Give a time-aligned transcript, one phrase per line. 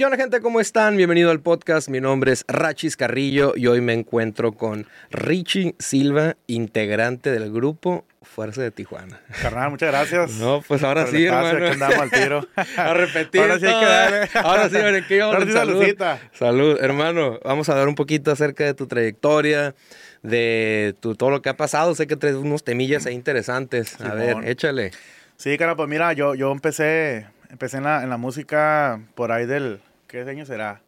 [0.00, 0.40] ¿Qué onda gente?
[0.40, 0.96] ¿Cómo están?
[0.96, 1.90] Bienvenido al podcast.
[1.90, 8.06] Mi nombre es Rachis Carrillo y hoy me encuentro con Richie Silva, integrante del grupo
[8.22, 9.20] Fuerza de Tijuana.
[9.42, 10.30] Carnal, muchas gracias.
[10.38, 11.66] No, pues ahora sí, hermano.
[11.66, 12.48] andamos al tiro.
[12.78, 13.42] a repetir.
[13.42, 14.30] Ahora sí hay que darle.
[14.42, 15.84] Ahora sí, ¿qué ¿qué Ahora sí, salud.
[16.32, 17.38] Salud, hermano.
[17.44, 19.74] Vamos a hablar un poquito acerca de tu trayectoria,
[20.22, 21.94] de tu, todo lo que ha pasado.
[21.94, 24.00] Sé que traes unos temillas ahí interesantes.
[24.00, 24.92] A ver, échale.
[25.36, 29.44] Sí, cara, pues mira, yo, yo empecé, empecé en la, en la música por ahí
[29.44, 30.82] del ¿qué año será?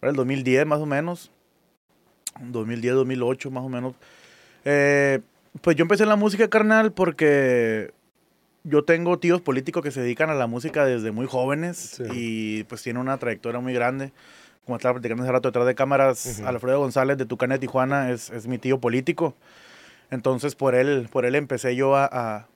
[0.00, 1.30] Para el 2010 más o menos.
[2.40, 3.94] 2010, 2008 más o menos.
[4.64, 5.20] Eh,
[5.60, 7.92] pues yo empecé en la música carnal porque
[8.64, 12.82] yo tengo tíos políticos que se dedican a la música desde muy jóvenes y pues
[12.82, 14.12] tiene una trayectoria muy grande.
[14.64, 18.30] Como estaba platicando hace rato detrás de cámaras, Alfredo González de Tucana de Tijuana es,
[18.30, 19.36] es, mi tío político.
[20.10, 22.48] Entonces por él, por él empecé yo a,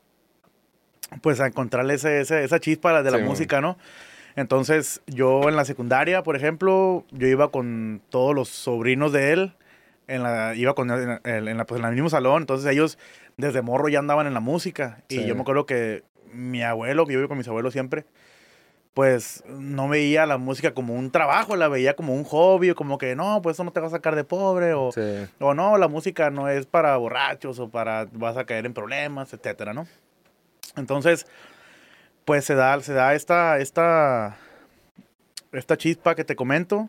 [1.23, 3.79] pues a encontrarle ese, esa chispa de la música, ¿no?
[4.41, 9.53] Entonces, yo en la secundaria, por ejemplo, yo iba con todos los sobrinos de él,
[10.09, 12.97] en la, iba con en, la, pues, en el mismo salón, entonces ellos
[13.37, 15.03] desde morro ya andaban en la música.
[15.11, 18.07] Y yo me acuerdo que mi abuelo, que yo iba con mis abuelos siempre,
[18.95, 23.15] pues no veía la música como un trabajo, la veía como un hobby, como que
[23.15, 24.91] no, pues eso no te va a sacar de pobre, o,
[25.39, 29.35] o no, la música no es para borrachos o para vas a caer en problemas,
[29.35, 29.87] etcétera, ¿no?
[30.77, 31.27] Entonces,
[32.31, 34.37] pues se da, se da esta, esta,
[35.51, 36.89] esta chispa que te comento.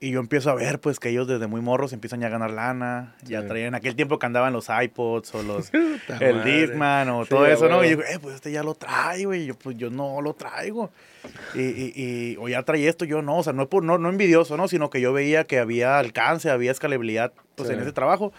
[0.00, 2.50] Y yo empiezo a ver, pues, que ellos desde muy morros empiezan ya a ganar
[2.50, 3.14] lana.
[3.22, 5.70] Ya traían aquel tiempo que andaban los iPods o los...
[6.20, 7.84] el Discman o todo eso, ¿no?
[7.84, 9.32] Y yo eh, pues este ya lo traigo.
[9.34, 10.90] Y yo, pues yo no lo traigo.
[11.54, 13.36] Y, y, y o ya traí esto, yo no.
[13.36, 14.66] O sea, no, no, no envidioso, ¿no?
[14.66, 18.32] Sino que yo veía que había alcance, había escalabilidad, pues, en ese trabajo.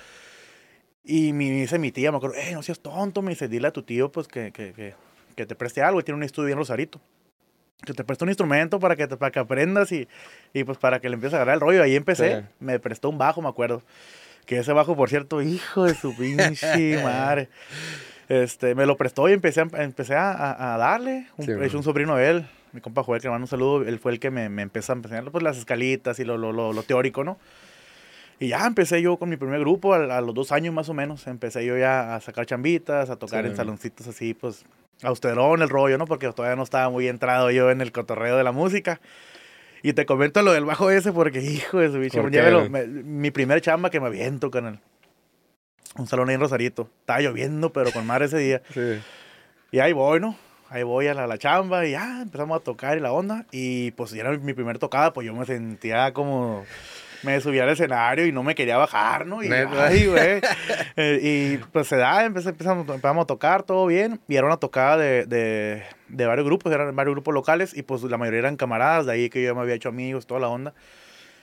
[1.05, 3.21] Y me dice mi tía, me acuerdo, eh, no seas tonto.
[3.21, 4.93] Me dice, dile a tu tío, pues, que, que, que
[5.33, 6.99] que te preste algo y tiene un estudio bien Rosarito.
[7.85, 10.07] Que te preste un instrumento para que, te, para que aprendas y,
[10.53, 11.83] y pues para que le empieces a agarrar el rollo.
[11.83, 13.83] Ahí empecé, me prestó un bajo, me acuerdo.
[14.45, 17.49] Que ese bajo, por cierto, hijo de su pinche madre.
[18.29, 21.27] Este, me lo prestó y empecé a, empecé a, a darle.
[21.37, 23.83] Un, es un sobrino de él, mi compa Joel, que le mando un saludo.
[23.83, 26.51] Él fue el que me, me empezó a enseñar pues, las escalitas y lo, lo,
[26.51, 27.37] lo, lo, teórico, ¿no?
[28.43, 31.27] Y ya empecé yo con mi primer grupo, a, los dos años más o menos.
[31.27, 34.65] Empecé yo ya a sacar chambitas, a tocar en saloncitos así, pues
[35.01, 36.05] austerón el rollo, ¿no?
[36.05, 38.99] Porque todavía no estaba muy entrado yo en el cotorreo de la música.
[39.81, 42.21] Y te comento lo del bajo ese porque, hijo de su bicho,
[43.05, 44.79] mi primer chamba que me aviento con el,
[45.95, 46.89] un salón ahí en Rosarito.
[46.99, 48.61] Estaba lloviendo, pero con mar ese día.
[48.73, 48.99] Sí.
[49.71, 50.35] Y ahí voy, ¿no?
[50.69, 53.45] Ahí voy a la, la, chamba y ya empezamos a tocar y la onda.
[53.53, 56.65] Y pues ya era mi primer tocada, pues yo me sentía como
[57.23, 59.43] me subí al escenario y no me quería bajar, ¿no?
[59.43, 60.41] Y, ay, güey.
[60.95, 64.19] Eh, y pues se da, empezamos, empezamos a tocar, todo bien.
[64.27, 67.75] Y era una tocada de, de, de, varios grupos, eran varios grupos locales.
[67.75, 70.39] Y pues la mayoría eran camaradas, de ahí que yo me había hecho amigos, toda
[70.39, 70.73] la onda.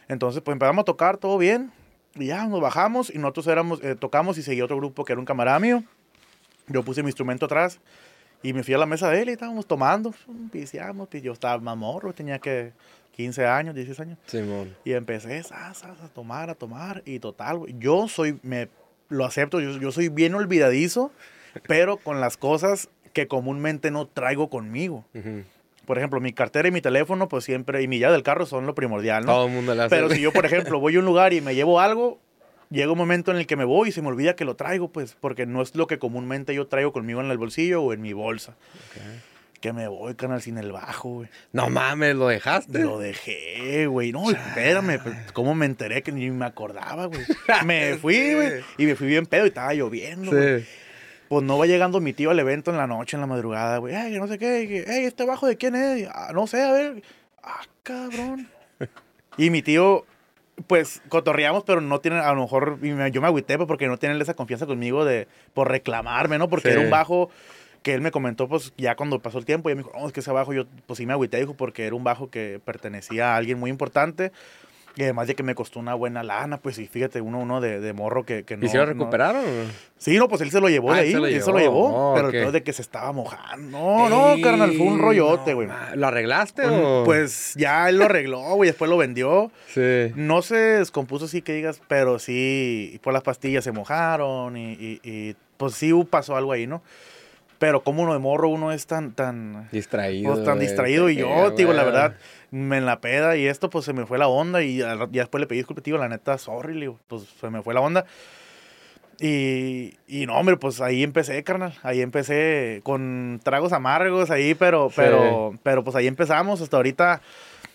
[0.09, 1.73] Entonces, pues empezamos a tocar, todo bien.
[2.15, 5.21] Y ya nos bajamos y nosotros éramos, eh, tocamos y seguía otro grupo que era
[5.21, 5.83] un camarada mío.
[6.69, 7.81] Yo puse mi instrumento atrás
[8.43, 10.15] y me fui a la mesa de él y estábamos tomando,
[10.53, 12.73] viciamos, y yo estaba mamorro, tenía que
[13.13, 14.19] 15 años, 16 años.
[14.27, 14.75] Simón.
[14.85, 15.73] Y empecé a
[16.15, 17.03] tomar, a tomar.
[17.05, 18.69] Y total, yo soy, me
[19.09, 21.13] lo acepto, yo, yo soy bien olvidadizo,
[21.67, 25.05] pero con las cosas que comúnmente no traigo conmigo.
[25.85, 28.67] Por ejemplo, mi cartera y mi teléfono, pues siempre, y mi llave del carro son
[28.67, 29.33] lo primordial, ¿no?
[29.33, 31.81] Todo el mundo Pero si yo, por ejemplo, voy a un lugar y me llevo
[31.81, 32.21] algo,
[32.71, 34.89] llega un momento en el que me voy y se me olvida que lo traigo,
[34.89, 38.01] pues, porque no es lo que comúnmente yo traigo conmigo en el bolsillo o en
[38.01, 38.55] mi bolsa.
[38.91, 39.30] Okay
[39.61, 41.29] que me voy, canal, sin el bajo, güey.
[41.53, 42.81] No mames, ¿lo dejaste?
[42.81, 44.11] Lo dejé, güey.
[44.11, 47.21] No, espérame, pues, ¿cómo me enteré que ni me acordaba, güey?
[47.67, 50.65] me fui, güey, y me fui bien pedo y estaba lloviendo, güey.
[51.29, 53.95] Pues no va llegando mi tío al evento en la noche, en la madrugada, güey.
[53.95, 54.85] Ay, no sé qué.
[54.87, 56.09] Ey, ¿este bajo de quién es?
[56.13, 57.03] Ah, no sé, a ver.
[57.43, 58.49] Ah, cabrón.
[59.37, 60.05] y mi tío,
[60.67, 64.21] pues cotorreamos, pero no tiene, a lo mejor, yo me agüité pues, porque no tienen
[64.21, 66.49] esa confianza conmigo de, por reclamarme, ¿no?
[66.49, 67.31] Porque era un bajo
[67.83, 70.13] que él me comentó, pues ya cuando pasó el tiempo, y me dijo, no, es
[70.13, 73.35] que ese bajo yo, pues sí me agüité, dijo, porque era un bajo que pertenecía
[73.35, 74.33] a alguien muy importante.
[74.97, 77.79] Y además de que me costó una buena lana, pues sí, fíjate, uno, uno de,
[77.79, 78.67] de morro que, que no.
[78.67, 79.45] ¿Y se lo recuperaron?
[79.97, 82.29] Sí, no, pues él se lo llevó de ah, ahí, él se lo llevó, pero
[82.29, 82.51] okay.
[82.51, 83.79] de que se estaba mojando.
[83.79, 85.69] No, no, carnal, fue un rollote, güey.
[85.95, 87.03] ¿Lo arreglaste pues, o...?
[87.05, 89.53] Pues ya él lo arregló, güey, después lo vendió.
[89.69, 90.13] Sí.
[90.17, 95.01] No se descompuso así que digas, pero sí, por las pastillas se mojaron y, y,
[95.05, 96.83] y pues sí pasó algo ahí, ¿no?
[97.61, 99.69] Pero como uno de morro, uno es tan, tan...
[99.71, 100.33] Distraído.
[100.33, 101.11] Pues, tan distraído.
[101.11, 102.15] Y yo, digo, la verdad,
[102.51, 104.63] me en la peda y esto, pues se me fue la onda.
[104.63, 107.75] Y ya, después le pedí disculpas, digo, la neta, sorry, digo, pues se me fue
[107.75, 108.07] la onda.
[109.19, 111.75] Y, y, no, hombre, pues ahí empecé, carnal.
[111.83, 116.63] Ahí empecé con tragos amargos ahí, pero, pero, pero pues ahí empezamos.
[116.63, 117.21] Hasta ahorita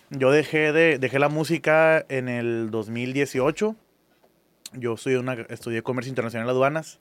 [0.10, 3.76] yo dejé, de, dejé la música en el 2018.
[4.74, 7.00] Yo estudié, una, estudié comercio internacional aduanas.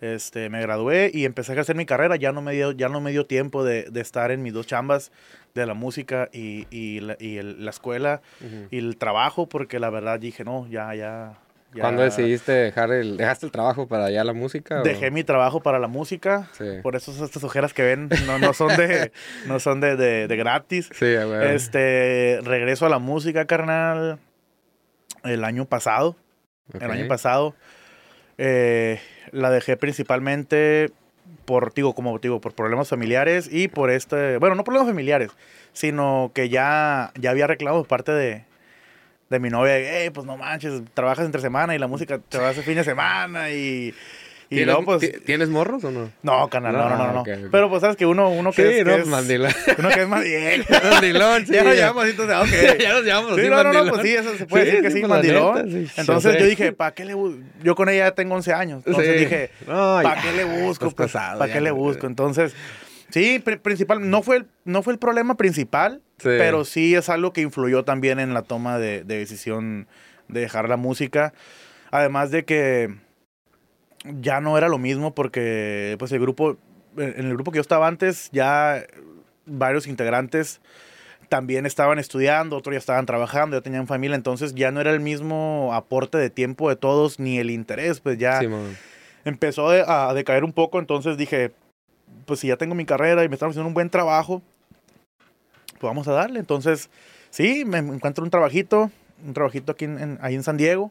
[0.00, 2.16] Este, me gradué y empecé a hacer mi carrera.
[2.16, 4.66] Ya no me dio, ya no me dio tiempo de, de estar en mis dos
[4.66, 5.12] chambas
[5.54, 8.20] de la música y, y, la, y el- la escuela
[8.70, 11.34] y el trabajo, porque la verdad dije, no, ya, ya.
[11.72, 14.80] ya ¿Cuándo decidiste dejar el, dejaste el trabajo para allá la música?
[14.80, 16.48] o- Dejé mi trabajo para la música.
[16.58, 16.64] Sí.
[16.82, 19.12] Por eso estas ojeras que ven no, no son de,
[19.46, 20.90] no son de, de- de gratis.
[20.92, 21.06] Sí.
[21.44, 24.18] Este, regreso a la música, carnal,
[25.22, 26.16] el año pasado.
[26.80, 27.54] El año pasado.
[28.38, 29.00] Eh,
[29.32, 30.90] la dejé principalmente
[31.44, 35.30] por, digo, como digo, por problemas familiares y por este, bueno, no problemas familiares,
[35.72, 38.44] sino que ya, ya había reclamos por parte de,
[39.30, 42.48] de mi novia, hey, pues no manches, trabajas entre semana y la música te va
[42.48, 43.94] a hacer fin de semana y,
[44.54, 45.00] y ¿Tienes, luego pues...
[45.00, 46.10] ti- ¿Tienes morros o no?
[46.22, 47.04] No, carnal, no, no, no, no.
[47.04, 47.48] Ah, ok, ok.
[47.50, 49.52] Pero pues sabes que uno, uno que Sí, es, que no, es- mandilón.
[49.78, 50.64] uno que es más bien.
[50.90, 51.52] Mandilón, sí.
[51.52, 51.72] ya nos
[52.04, 52.78] así, entonces, ok.
[52.80, 53.88] ya nos llamamos Sí, así, no, no, no, mandilón.
[53.90, 55.54] pues sí, eso se puede decir que sí, pues, la mandilón.
[55.66, 56.38] neta, sí, Entonces sí.
[56.40, 57.38] yo dije, ¿para qué le busco?
[57.62, 58.82] Yo con ella ya tengo 11 años.
[58.86, 59.24] Entonces Sí.
[59.24, 60.90] dije, No, ¿para qué le busco?
[60.90, 62.06] Pues, ¿Para qué le no- busco?
[62.06, 62.54] Entonces,
[63.10, 66.28] sí, pri- principal, no fue, el, no fue el problema principal, Sí.
[66.38, 69.88] pero sí es algo que influyó también en la toma de, de decisión
[70.28, 71.32] de dejar la música.
[71.90, 72.94] Además de que
[74.04, 76.56] ya no era lo mismo porque pues el grupo,
[76.96, 78.84] en el grupo que yo estaba antes, ya
[79.46, 80.60] varios integrantes
[81.28, 85.00] también estaban estudiando, otros ya estaban trabajando, ya tenían familia, entonces ya no era el
[85.00, 88.40] mismo aporte de tiempo de todos ni el interés, pues ya
[89.24, 91.52] empezó de- a decaer un poco, entonces dije,
[92.26, 94.42] pues si ya tengo mi carrera y me están haciendo un buen trabajo,
[95.72, 96.38] pues vamos a darle.
[96.40, 96.90] Entonces,
[97.30, 98.90] sí, me encuentro un trabajito,
[99.26, 100.90] un trabajito aquí en, en- ahí en San Diego,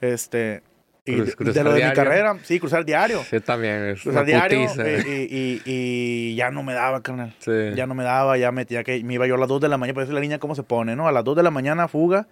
[0.00, 0.62] este,
[1.04, 1.94] y Cruz- de- de lo de mi diario.
[2.04, 3.22] carrera, sí, cruzar diario.
[3.28, 7.34] Sí, también es Cruzar diario eh, y, y- y ya no me daba, carnal.
[7.40, 7.50] Sí.
[7.74, 9.68] Ya no me daba, ya me, ya que me iba yo a las 2 de
[9.68, 11.08] la mañana, pues la niña cómo se pone, ¿no?
[11.08, 12.28] A las 2 de la mañana fuga.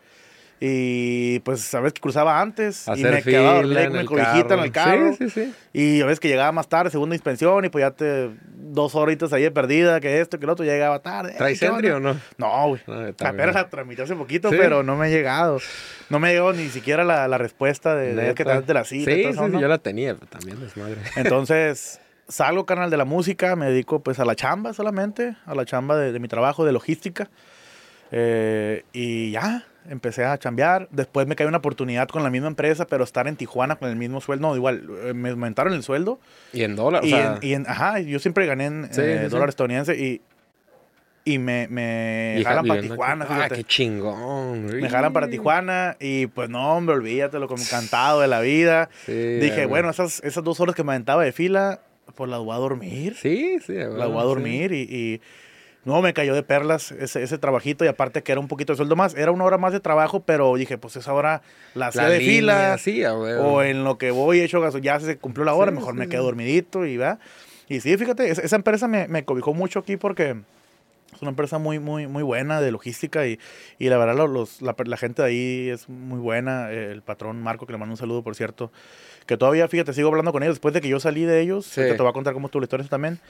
[0.63, 4.55] Y pues sabes que cruzaba antes y Hacer me quedaba en con mi el cobijita
[4.55, 5.15] en el carro.
[5.17, 5.55] Sí, sí, sí.
[5.73, 9.33] Y a veces que llegaba más tarde, segunda inspección, y pues ya te dos horitas
[9.33, 11.33] ahí de perdida, que esto, que lo otro, ya llegaba tarde.
[11.39, 12.15] ¿Traes o no?
[12.37, 12.83] No, güey.
[12.87, 13.27] No.
[13.27, 15.61] Apenas la tramité hace poquito, pero no me ha llegado.
[16.11, 19.11] No me llegó ni siquiera la, la respuesta de, de que te de la cita.
[19.11, 19.61] y Sí, sí, eso, sí, ¿no?
[19.61, 20.97] yo la tenía, pero también desmadre.
[21.17, 25.65] Entonces, salgo, canal de la música, me dedico pues a la chamba solamente, a la
[25.65, 27.31] chamba de, de mi trabajo de logística.
[28.13, 30.89] Eh, y ya, empecé a chambear.
[30.91, 33.97] Después me cayó una oportunidad con la misma empresa, pero estar en Tijuana con el
[33.97, 34.49] mismo sueldo.
[34.49, 36.19] No, igual, eh, me aumentaron el sueldo.
[36.53, 39.01] Y en dólar, o y, sea, en, y en- ajá, yo siempre gané en Sí,
[39.03, 40.23] eh, sí, dólar estadounidense y,
[41.25, 43.25] y me, me y jalan para Tijuana.
[43.25, 43.33] aquí.
[43.33, 43.55] Ah, fíjate.
[43.57, 44.65] qué chingón.
[44.67, 48.89] Me jalan para Tijuana y pues no, hombre, olvídate, lo como encantado de la vida.
[49.05, 49.67] Sí, Dije, güey.
[49.67, 51.81] bueno, esas, esas dos horas que me aventaba de fila,
[52.15, 53.17] pues las voy a dormir.
[53.21, 53.75] Sí, sí.
[53.75, 55.21] La voy a dormir y, y
[55.85, 58.77] no, me cayó de perlas ese, ese trabajito y aparte que era un poquito de
[58.77, 59.15] sueldo más.
[59.15, 61.43] Era una hora más de trabajo, pero dije, pues esa hora
[61.75, 63.05] la hacía de línea, fila Sí,
[63.41, 65.99] o en lo que voy hecho gaso, ya se cumplió la hora, Sí, mejor sí,
[65.99, 67.19] me quedo dormidito y va.
[67.69, 70.37] Y sí, fíjate, esa, esa empresa me, me cobijó mucho aquí porque
[71.15, 73.39] es una empresa muy, muy, muy buena de logística y,
[73.79, 76.71] y la verdad los, los- la, la gente de ahí es muy buena.
[76.71, 78.71] El patrón Marco, que le mando un saludo, por cierto,
[79.31, 81.65] que todavía, fíjate, sigo hablando con ellos después de que yo salí de ellos.
[81.65, 81.81] Sí.
[81.83, 83.21] te voy a contar cómo estuvo la historia también.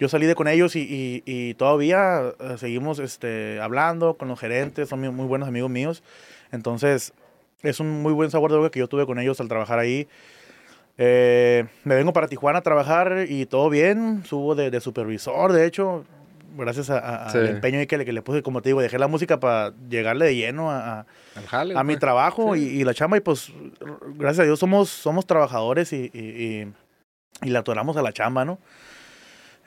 [0.00, 4.40] Yo salí de con ellos y, y- y todavía eh, seguimos este, hablando con los
[4.40, 6.02] gerentes, son muy, muy buenos amigos míos.
[6.50, 7.12] Entonces,
[7.62, 10.08] es un muy buen sabor de boca que yo tuve con ellos al trabajar ahí.
[10.98, 14.24] Eh, me vengo para Tijuana a trabajar y todo bien.
[14.24, 16.04] Subo de, de supervisor, de hecho,
[16.56, 19.08] gracias a- a- al empeño que le, que le puse, como te digo, dejé la
[19.08, 21.06] música para llegarle de lleno a, a-
[21.48, 22.00] jale, a mi pues.
[22.00, 22.60] trabajo Sí.
[22.76, 23.16] y, y la chamba.
[23.16, 23.52] Y pues,
[24.16, 26.18] gracias a Dios, somos, somos trabajadores y, y,
[27.42, 28.58] y- le atoramos a la chamba, ¿no?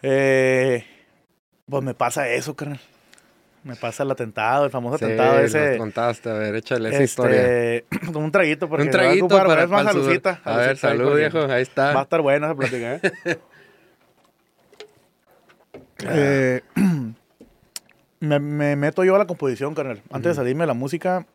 [0.02, 0.84] Eh,
[1.70, 2.80] pues me pasa eso, carnal.
[3.64, 5.78] Me pasa el atentado, el famoso Sí, atentado ese.
[5.78, 7.42] contaste, a ver, échale esa historia.
[7.92, 10.06] Este, con un traguito, porque Un a traguito para, más para sudor.
[10.06, 12.02] salucita, A ver, salucita ahí, salud, viejo, ahí Va a está.
[12.02, 13.02] estar buena esa plática, ¿eh?
[16.04, 16.62] Eh,
[18.20, 20.02] me, me meto yo a la composición, carnal.
[20.12, 21.26] Antes de salirme de la música,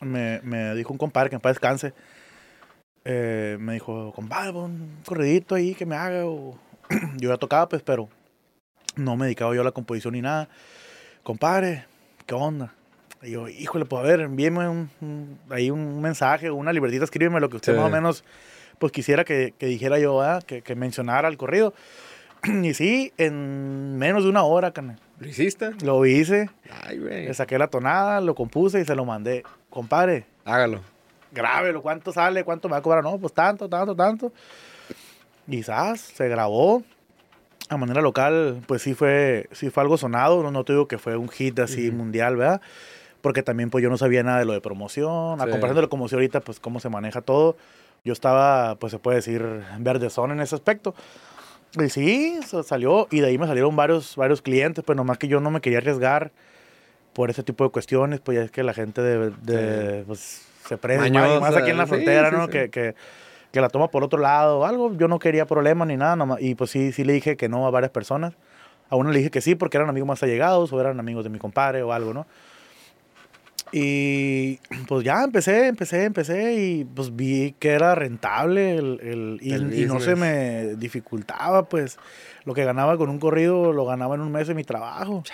[0.00, 1.92] me, me dijo un compadre que en paz descanse.
[3.04, 6.26] Eh, me dijo, compadre, un corridito ahí que me haga.
[6.26, 6.58] o-".
[7.16, 8.08] yo ya tocaba, pues, pero
[8.96, 10.48] no me dedicaba yo a la composición ni nada.
[11.22, 11.84] Compadre,
[12.26, 12.72] ¿qué onda?
[13.22, 17.40] Y yo, híjole, pues a ver, envíeme un, un- ahí un mensaje, una libretita, escríbeme
[17.40, 17.78] lo que usted Sí.
[17.78, 18.24] más o menos
[18.78, 20.42] pues quisiera que, que dijera yo, ¿verdad?
[20.42, 21.72] que, que mencionara el corrido.
[22.62, 24.98] Y sí, en menos de una hora, carnal.
[25.18, 25.70] ¿Lo hiciste?
[25.82, 26.50] Lo hice,
[26.84, 27.24] Ay, güey.
[27.26, 29.44] le saqué la tonada, lo compuse y se lo mandé.
[29.70, 30.80] Compadre, Hágalo.
[31.32, 32.44] grábelo, ¿cuánto sale?
[32.44, 33.02] ¿Cuánto me va a cobrar?
[33.02, 34.32] No, pues tanto, tanto, tanto.
[35.64, 36.00] ¿sabes?
[36.00, 36.82] se grabó.
[37.68, 40.40] A manera local, pues sí fue, sí fue algo sonado.
[40.42, 41.96] No, no te digo que fue un hit así Ujú.
[41.96, 42.60] mundial, ¿verdad?
[43.22, 45.50] porque también pues yo no sabía nada de lo de promoción, a Sí.
[45.50, 47.56] comparación de lo como si ahorita, pues cómo se maneja todo,
[48.04, 49.42] yo estaba, pues se puede decir,
[49.80, 50.94] verdezón en ese aspecto.
[51.78, 55.28] Y sí, sa- salió, y de ahí me salieron varios, varios clientes, pues nomás que
[55.28, 56.30] yo no me quería arriesgar
[57.12, 60.76] por ese tipo de cuestiones, pues ya es que la gente de, de, pues, se
[60.78, 62.44] prende, y más aquí en la Mañosa, sí, frontera, sí, ¿no?
[62.46, 62.50] sí.
[62.50, 62.94] Que, que,
[63.52, 66.40] que la toma por otro lado o algo, yo no quería problemas ni nada, nomás,
[66.40, 68.34] y pues sí, sí le dije que no a varias personas.
[68.88, 71.30] A uno le dije que sí porque eran amigos más allegados o eran amigos de
[71.30, 72.26] mi compadre o algo, ¿no?
[73.72, 74.56] Y
[74.88, 79.74] pues ya empecé, empecé, empecé y pues vi que era rentable el, el- y, El
[79.74, 81.98] y no se me dificultaba, pues.
[82.44, 85.24] Lo que ganaba con un corrido lo ganaba en un mes de mi trabajo.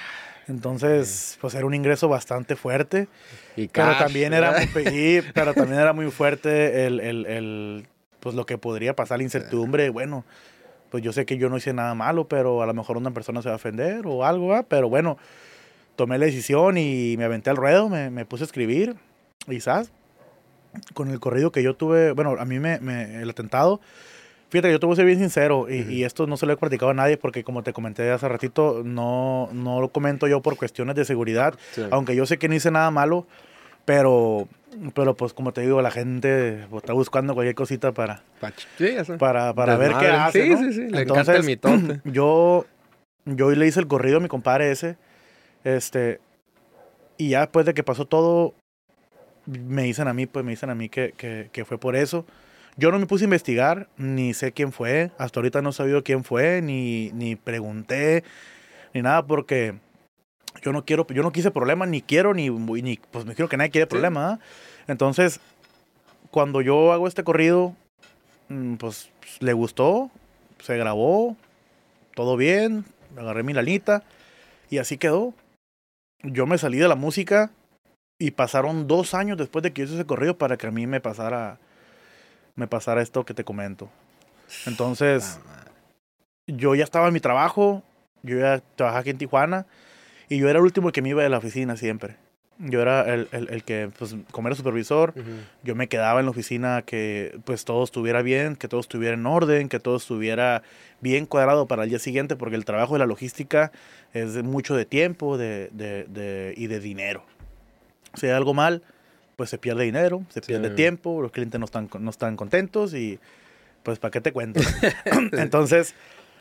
[0.48, 3.06] Entonces, pues era un ingreso bastante fuerte,
[3.54, 7.86] Y pero cash, también era muy, sí, pero también era muy fuerte el, el- el,
[8.20, 10.24] pues lo que podría pasar, la incertidumbre, bueno,
[10.90, 13.40] pues yo sé que yo no hice nada malo, pero a lo mejor una persona
[13.42, 14.62] se va a ofender o algo, ¿va?
[14.64, 15.16] pero bueno,
[15.96, 18.96] tomé la decisión y me aventé al ruedo, me, me puse a escribir,
[19.49, 19.92] quizás,
[20.94, 23.80] con el corrido que yo tuve, bueno, a mí me, me- el atentado,
[24.49, 26.56] fíjate, yo te voy a ser bien sincero, y, y esto no se lo he
[26.56, 30.56] platicado a nadie porque como te comenté hace ratito, no, no lo comento yo por
[30.56, 31.82] cuestiones de seguridad, Sí.
[31.90, 33.26] aunque yo sé que no hice nada malo,
[33.84, 34.49] pero,
[34.94, 38.22] pero pues como te digo, la gente pues, está buscando cualquier cosita para,
[38.78, 40.42] Sí, para, para ver qué hace.
[40.44, 40.58] Sí, ¿no?
[40.58, 42.00] sí, sí, le encanta el mitote.
[42.04, 42.64] Yo,
[43.25, 44.96] yo le hice el corrido a mi compadre ese.
[45.64, 46.21] Este.
[47.16, 48.54] Y ya después de que pasó todo,
[49.47, 52.25] me dicen a mí, pues me dicen a mí que, que, que fue por eso.
[52.76, 55.11] Yo no me puse a investigar, ni sé quién fue.
[55.19, 58.25] Hasta ahorita no he sabido quién fue, ni, ni pregunté,
[58.95, 59.75] ni nada, porque
[60.62, 63.57] yo no quiero, yo no quise problemas, ni quiero, ni, ni pues me quiero que
[63.57, 64.35] nadie quiera problemas.
[64.35, 64.40] ¿ah?
[64.87, 65.40] Entonces,
[66.31, 67.76] cuando yo hago este corrido,
[68.49, 70.11] mm, pues le gustó,
[70.61, 71.37] se grabó,
[72.14, 72.85] todo bien,
[73.16, 74.02] agarré mi lanita
[74.71, 75.35] y así quedó.
[76.23, 77.50] Yo me salí de la música
[78.19, 81.00] y pasaron dos años después de que hice ese corrido para que a mí me
[81.00, 81.59] pasara,
[82.55, 83.91] me pasara esto que te comento.
[84.67, 85.41] Entonces,
[86.47, 87.83] yo ya estaba en mi trabajo,
[88.23, 89.67] yo ya trabajaba aquí en Tijuana
[90.29, 92.17] y yo era el último que me iba de la oficina siempre.
[92.59, 95.14] Yo era el, el- el que, pues, como era supervisor,
[95.64, 99.26] yo me quedaba en la oficina que pues todo estuviera bien, que todo estuviera en
[99.26, 100.62] orden, que todo estuviera
[101.00, 103.73] bien cuadrado para el día siguiente, porque el trabajo de la logística
[104.12, 107.25] es mucho de tiempo de, de- de- y de dinero.
[108.14, 108.82] Si hay algo mal,
[109.37, 110.49] pues se pierde dinero, se Sí.
[110.49, 113.18] pierde tiempo, los clientes no están, no están contentos y
[113.82, 114.61] pues ¿para qué te cuento?
[115.32, 115.94] Entonces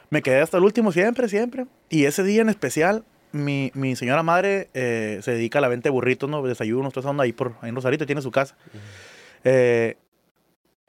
[0.09, 1.65] me quedé hasta el último siempre, siempre.
[1.89, 5.83] Y ese día en especial, mi, mi señora madre eh, se dedica a la venta
[5.83, 6.41] de burritos, ¿no?
[6.41, 8.55] Desayunos, toda esa onda ahí, por, ahí en Rosarito, tiene su casa.
[9.43, 9.97] Eh,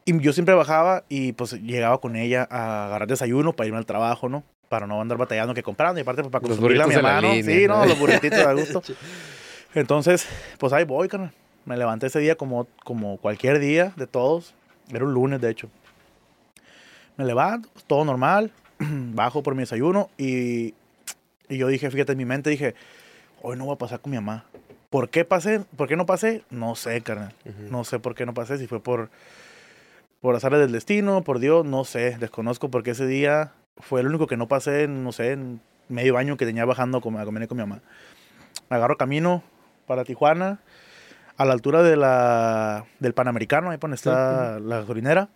[0.05, 3.87] y yo siempre bajaba y pues llegaba con ella a agarrar desayuno para irme al
[3.87, 4.43] trabajo, ¿no?
[4.69, 6.99] Para no andar batallando que comprando y aparte pues, para Los consumirle a mi burritos
[6.99, 7.35] en la mamá, ¿no?
[7.35, 7.79] línea, Sí, ¿no?
[7.79, 8.83] no, los burrititos a gusto.
[9.75, 10.27] Entonces,
[10.59, 11.33] pues ahí voy, carnal.
[11.65, 14.55] Me levanté ese día como, como cualquier día de todos.
[14.93, 15.69] Era un lunes, de hecho.
[17.17, 18.51] Me levanto, pues, todo normal.
[18.79, 20.75] Bajo por mi desayuno y,
[21.53, 22.75] y yo dije, fíjate, en mi mente dije,
[23.43, 24.47] hoy no voy a pasar con mi mamá.
[24.89, 25.61] ¿Por qué pasé?
[25.77, 26.45] ¿Por qué no pasé?
[26.51, 27.35] No sé, carnal.
[27.45, 27.71] Ujú.
[27.71, 29.11] No sé por qué no pasé, si fue por,
[30.21, 34.27] por azares del destino, por Dios, no sé, desconozco porque ese día fue el único
[34.27, 37.63] que no pasé, no sé, en medio año que tenía bajando a comer con mi
[37.63, 37.83] mamá.
[38.71, 39.43] Agarro camino
[39.87, 40.61] para Tijuana,
[41.37, 45.29] a la altura de la, del Panamericano, ahí donde está la gasolinera,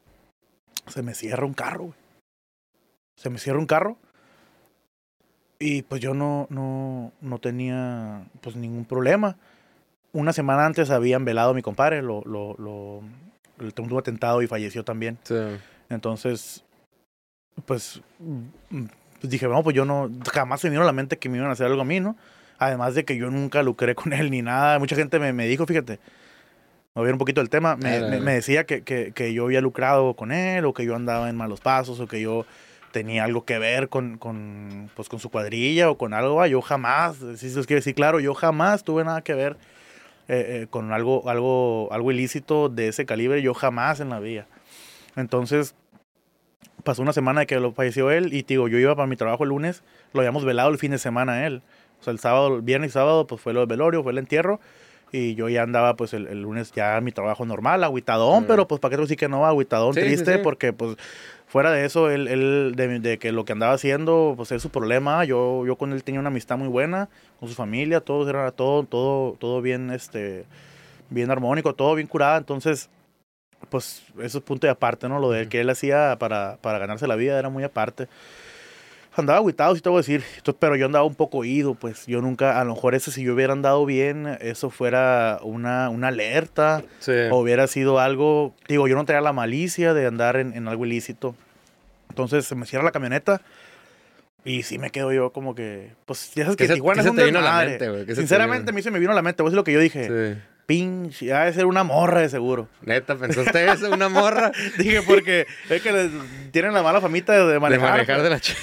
[0.87, 1.99] se me cierra un carro, güey.
[3.17, 3.99] Se me cierra un carro.
[5.59, 9.37] Y pues yo no, no, no tenía pues ningún problema.
[10.13, 13.03] Una semana antes habían velado a mi compadre, lo, lo, lo,
[13.73, 15.19] tuvo un atentado y falleció también.
[15.25, 15.35] Sí.
[15.89, 16.65] Entonces,
[17.65, 18.85] pues, mm,
[19.21, 21.39] pues dije, no, pues yo no, jamás se me vino a la mente que me
[21.39, 22.17] iban a hacer algo a mí, ¿no?
[22.59, 24.79] Además de que yo nunca lucré con él ni nada.
[24.79, 25.99] Mucha gente me, me dijo, fíjate,
[26.95, 29.33] me voy a ir un poquito del tema, me, me- me decía que, que, que
[29.35, 32.47] yo había lucrado con él o que yo andaba en malos pasos o que yo
[32.97, 36.41] tenía algo que ver con, con, pues, con su cuadrilla o con algo.
[36.41, 39.59] ah, Yo jamás, si se quiere decir claro, yo jamás tuve nada que ver
[40.29, 44.47] eh, eh, con algo, algo, algo ilícito de ese calibre, yo jamás en la vida.
[45.15, 45.75] Entonces,
[46.85, 49.51] pasó una semana que lo falleció él y digo, yo iba para mi trabajo el
[49.51, 49.83] lunes,
[50.15, 51.61] lo habíamos velado el fin de semana él.
[52.01, 54.59] O sea, el sábado, viernes y sábado, pues fue lo del velorio, fue el entierro.
[55.13, 58.45] Y yo ya andaba, pues, el, el lunes ya a mi trabajo normal, agüitadón, Sí.
[58.49, 59.47] pero pues, ¿para qué decir que no?
[59.47, 60.41] Agüitadón, Sí, triste, sí.
[60.43, 60.97] porque, pues,
[61.47, 64.71] fuera de eso, él, él de, de que lo que andaba haciendo, pues, es su
[64.71, 65.25] problema.
[65.25, 67.09] Yo, yo con él tenía una amistad muy buena,
[67.39, 70.45] con su familia, todos era todo, todo, todo bien, este,
[71.09, 72.37] bien armónico, todo bien curado.
[72.39, 72.91] Entonces,
[73.71, 75.21] pues, eso es punto de aparte, ¿no?
[75.21, 78.09] Lo de que él hacía para, para ganarse la vida era muy aparte.
[79.21, 80.23] Andaba agüitado, sí te voy a decir,
[80.59, 83.35] pero yo andaba un poco oído, pues yo nunca, a lo mejor ese si yo
[83.35, 87.13] hubiera andado bien, eso fuera una, una alerta, Sí.
[87.31, 90.87] o hubiera sido algo, digo, yo no tenía la malicia de andar en, en algo
[90.87, 91.35] ilícito.
[92.11, 93.41] Entonces se me cierra la camioneta
[94.45, 97.11] y sí me quedo yo como que, pues ya sabes ¿Qué que Tijuana es se
[97.11, 98.15] un desmadre.
[98.15, 100.07] Sinceramente a mí se me vino a la mente, pues es lo que yo dije,
[100.35, 100.41] Sí.
[100.67, 102.69] Pinche, ha de ser una morra de seguro.
[102.83, 103.89] Neta, ¿pensaste eso?
[103.91, 104.51] ¿Una morra?
[104.79, 106.11] Dije, porque es que les-
[106.51, 107.87] tienen la mala famita de, manejar.
[107.87, 108.57] de manejar de la ch...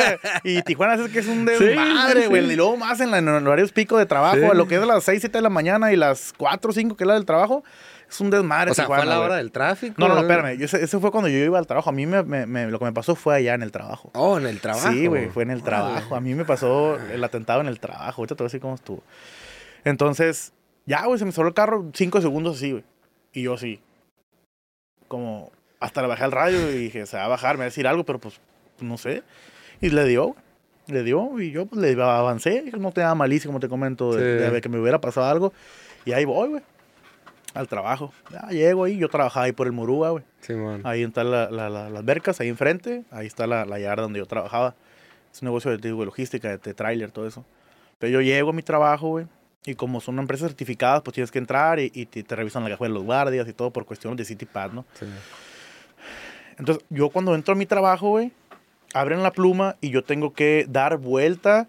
[0.44, 2.46] y Tijuana es que es un desmadre, güey.
[2.46, 2.52] sí.
[2.52, 4.44] Y luego más en, la- en los horarios pico de trabajo, Sí.
[4.44, 6.96] a lo que es a las 6, 7 de la mañana y las 4, 5
[6.96, 7.62] que es la del trabajo,
[8.08, 8.70] es un desmadre.
[8.70, 9.94] O sea, Tijuana, fue a la hora del tráfico.
[9.98, 10.56] No, no, no, espérame.
[10.58, 11.90] yo- Ese, ese fue cuando yo iba al trabajo.
[11.90, 14.10] A mí me, me- me- lo que me pasó fue allá en el trabajo.
[14.14, 14.90] Oh, en el trabajo.
[14.90, 16.16] Sí, güey, fue en el trabajo.
[16.16, 18.22] A mí me pasó el atentado en el trabajo.
[18.22, 19.02] Ahorita te voy a decir cómo estuvo.
[19.84, 20.52] Entonces,
[20.90, 22.84] ya, güey, se me cerró el carro cinco segundos así, güey.
[23.32, 23.80] Y yo así,
[25.08, 27.66] como, hasta le bajé al radio y dije, se va a bajar, me va a
[27.66, 28.40] decir algo, pero pues,
[28.80, 29.22] no sé.
[29.80, 30.36] Y le dio,
[30.86, 32.64] le dio, y yo pues le avancé.
[32.78, 34.52] No tenía malicia, como te comento, de, Sí.
[34.52, 35.52] de que me hubiera pasado algo.
[36.04, 36.62] Y ahí voy, güey,
[37.54, 38.12] al trabajo.
[38.30, 40.24] Ya llego ahí, yo trabajaba ahí por el Murúa, güey.
[40.40, 40.82] Simón.
[40.84, 43.04] Ahí están la- la- la- las vercas, ahí enfrente.
[43.10, 44.74] Ahí está la, la yarda donde yo trabajaba.
[45.32, 47.44] Es un negocio de, digo, logística, de, de tráiler, todo eso.
[47.98, 49.26] Pero yo llego a mi trabajo, güey.
[49.66, 52.70] Y como son empresas certificadas, pues tienes que entrar y, y te, te revisan la
[52.70, 54.84] cajuela de los guardias y todo por cuestiones de City Pass, ¿no?
[54.98, 55.06] Sí.
[56.58, 58.32] Entonces, yo cuando entro a mi trabajo, güey,
[58.94, 61.68] abren la pluma y yo tengo que dar vuelta.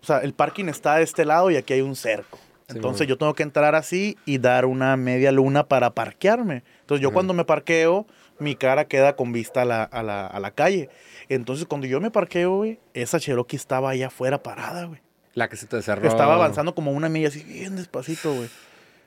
[0.00, 2.38] O sea, el parking está de este lado y aquí hay un cerco.
[2.68, 3.08] Sí, Entonces, bueno.
[3.08, 6.62] yo tengo que entrar así y dar una media luna para parquearme.
[6.80, 8.06] Entonces, yo cuando me parqueo,
[8.38, 10.90] mi cara queda con vista a la, a la, a la calle.
[11.28, 15.00] Entonces, cuando yo me parqueo, güey, esa Cherokee estaba allá afuera parada, güey.
[15.38, 16.06] La que se te cerró.
[16.08, 18.48] Estaba avanzando como una milla así, bien despacito, güey.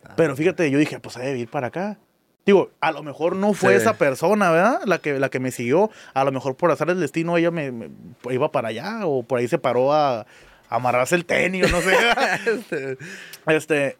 [0.05, 0.13] Ah.
[0.15, 1.97] Pero fíjate, yo dije, pues debe ir para acá.
[2.45, 3.81] Digo, a lo mejor no fue Sí.
[3.81, 4.81] esa persona, ¿verdad?
[4.85, 5.91] La que, la que me siguió.
[6.13, 7.89] A lo mejor por hacer el destino ella me, me-
[8.31, 10.25] iba para allá o por ahí se paró a, a
[10.69, 11.95] amarrarse el tenis o no sé.
[12.47, 12.97] Este,
[13.47, 13.97] este,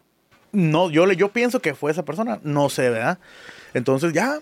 [0.52, 3.18] no, yo, le- yo pienso que fue esa persona, no sé, ¿verdad?
[3.74, 4.40] Entonces ya,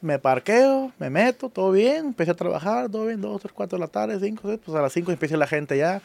[0.00, 3.80] me parqueo, me meto, todo bien, empecé a trabajar, todo bien, dos, tres, cuatro de
[3.80, 6.00] la tarde, cinco, seis, pues a las cinco empieza la gente ya.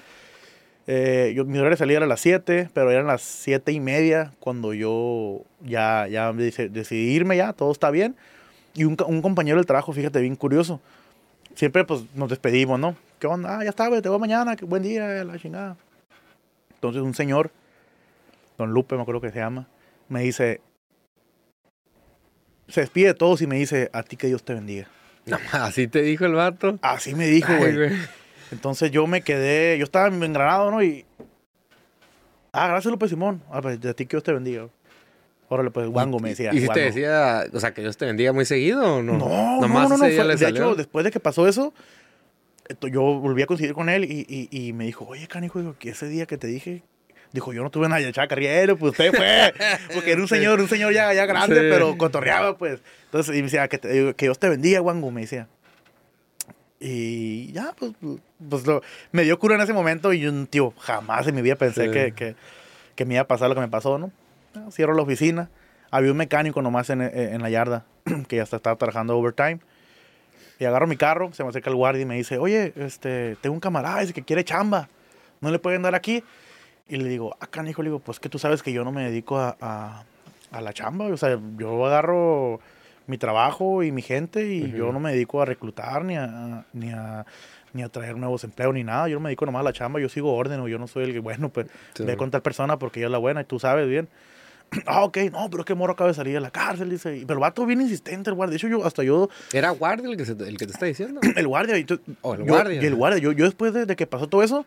[0.89, 3.79] Eh, yo, mi horario de salida era a las 7, pero eran las siete y
[3.81, 8.15] media cuando yo ya, ya dec- decidí irme ya, todo está bien.
[8.73, 10.79] Y un, un compañero del trabajo, fíjate, bien curioso.
[11.55, 12.95] Siempre pues nos despedimos, ¿no?
[13.19, 13.57] ¿Qué onda?
[13.59, 15.75] Ah, ya está, güey, te veo mañana, qué buen día, la chingada.
[16.75, 17.51] Entonces un señor,
[18.57, 19.67] don Lupe me acuerdo que se llama,
[20.07, 20.61] me dice,
[22.67, 24.87] se despide de todos y me dice, a ti que Dios te bendiga.
[25.25, 26.77] no, así te dijo el vato.
[26.81, 27.75] Así me dijo, güey.
[28.51, 30.81] Entonces yo me quedé, yo estaba en Granado, ¿no?
[30.83, 31.05] Y.
[32.53, 33.43] Ah, gracias, Lupe Simón.
[33.51, 34.67] Ah, pues de ti que Dios te bendiga.
[35.49, 36.53] Órale, pues, Wango me decía.
[36.53, 39.13] ¿Y si te decía, o sea, que Dios te bendiga muy seguido o no?
[39.17, 40.05] No, no, Nomás no, no.
[40.05, 40.61] día fue- de salió.
[40.63, 41.73] hecho, después de que pasó eso,
[42.91, 45.89] yo volví a coincidir con él y, y, y me dijo, oye, canijo, digo, que
[45.91, 46.83] ese día que te dije,
[47.31, 49.53] dijo, yo no tuve nada de echar carriero, pues usted fue.
[49.93, 51.67] Porque era un señor, un señor ya, ya grande, Sí.
[51.69, 52.81] pero cotorreaba, pues.
[53.05, 55.47] Entonces, y me decía, que, te- que Dios te bendiga, Wango, me decía.
[56.79, 57.93] Y ya, pues,
[58.49, 61.55] pues lo- me dio cura en ese momento y yo, tío, jamás en mi vida
[61.55, 61.91] pensé Sí.
[61.91, 62.35] que, que,
[62.95, 64.11] que me iba a pasar lo que me pasó, ¿no?
[64.53, 65.49] Ya, Cierro la oficina.
[65.91, 67.85] Había un mecánico nomás en, en la yarda
[68.27, 69.59] que ya estaba trabajando overtime.
[70.59, 73.53] Y agarro mi carro, se me acerca el guardia y me dice, oye, este, tengo
[73.53, 74.89] un camarada dice que quiere chamba.
[75.39, 76.23] ¿No le pueden dar aquí?
[76.89, 79.03] Y le digo, ah, canijo, le digo, pues que tú sabes que yo no me
[79.03, 80.03] dedico a, a,
[80.51, 81.05] a la chamba.
[81.05, 82.59] O sea, yo agarro
[83.05, 84.77] mi trabajo y mi gente y Ujú.
[84.77, 87.25] yo no me dedico a reclutar ni a, ni a
[87.73, 89.07] ni a traer nuevos empleos ni nada.
[89.07, 91.03] Yo no me dedico nomás a la chamba, yo sigo orden o yo no soy
[91.05, 92.03] el que, bueno, pues Sí.
[92.03, 94.07] ve con tal persona porque ella es la buena y tú sabes bien.
[94.85, 97.09] ah, ok, no, pero es que Moro acaba de salir de la cárcel, dice.
[97.25, 98.51] Pero el vato bien insistente, el guardia.
[98.51, 101.21] De hecho, yo, hasta yo, ¿Era guardia el que, se- el que te está diciendo?
[101.35, 102.81] el guardia, y tú- Oh, el yo- guardia.
[102.81, 104.65] y el guardia, yo, yo después de, de que pasó todo eso,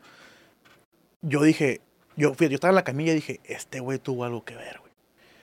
[1.22, 1.80] yo dije,
[2.16, 4.90] yo, yo estaba en la camilla y dije, este güey tuvo algo que ver, güey.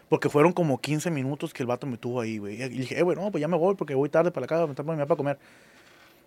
[0.10, 2.62] Porque fueron como 15 minutos que el vato me tuvo ahí, güey.
[2.62, 4.66] Y dije, eh, güey, no, pues ya me voy porque voy tarde para la casa,
[4.66, 5.38] me está mi papá a comer.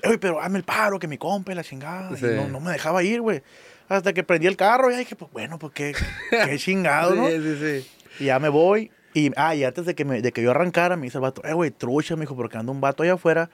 [0.05, 2.17] Güey, pero hazme el paro, que me compre la chingada.
[2.17, 2.27] Sí.
[2.27, 3.43] Y no, no me dejaba ir, güey.
[3.89, 5.95] Hasta que prendí el carro y dije, pues bueno, pues qué,
[6.31, 7.27] qué chingado, ¿no?
[7.29, 7.91] Sí, sí, sí.
[8.21, 8.91] Y ya me voy.
[9.15, 11.43] Y, ah, y antes de que, me, de que yo arrancara, me dice el vato,
[11.45, 13.51] eh, güey, trucha, me dijo, porque anda un vato allá afuera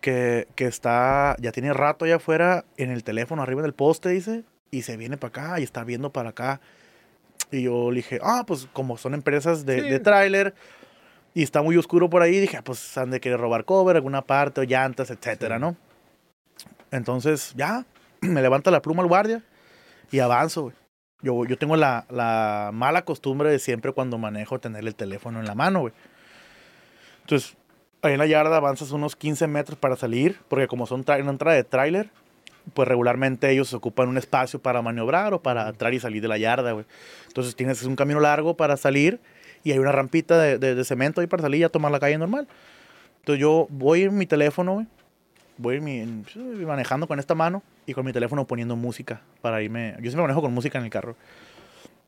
[0.00, 4.44] que, que está, ya tiene rato allá afuera en el teléfono arriba del poste, dice,
[4.70, 6.60] y se viene para acá y está viendo para acá.
[7.50, 9.88] Y yo le dije, ah, pues como son empresas de, Sí.
[9.88, 10.54] de tráiler
[11.38, 14.22] y está muy oscuro por ahí, dije, ah, pues han de querer robar cover, alguna
[14.22, 15.60] parte, o llantas, etcétera, Sí.
[15.60, 15.76] ¿no?
[16.90, 17.86] Entonces, ya,
[18.22, 19.44] me levanta la pluma el guardia
[20.10, 20.74] y avanzo, güey.
[21.22, 25.46] Yo, yo tengo la, la mala costumbre de siempre cuando manejo tener el teléfono en
[25.46, 25.92] la mano, güey.
[27.20, 27.56] Entonces,
[28.02, 31.56] ahí en la yarda avanzas unos 15 metros para salir, porque como son una entrada
[31.56, 32.10] de tráiler,
[32.74, 36.38] pues regularmente ellos ocupan un espacio para maniobrar o para entrar y salir de la
[36.38, 36.84] yarda, güey.
[37.28, 39.20] Entonces tienes un camino largo para salir
[39.68, 42.00] y hay una rampita de, de- de cemento ahí para salir y a tomar la
[42.00, 42.48] calle normal.
[43.20, 44.86] Entonces yo voy en mi teléfono, güey.
[45.58, 46.24] Voy en mi- en-
[46.66, 49.92] manejando con esta mano y con mi teléfono poniendo música para irme.
[49.96, 51.16] Yo siempre manejo con música en el carro.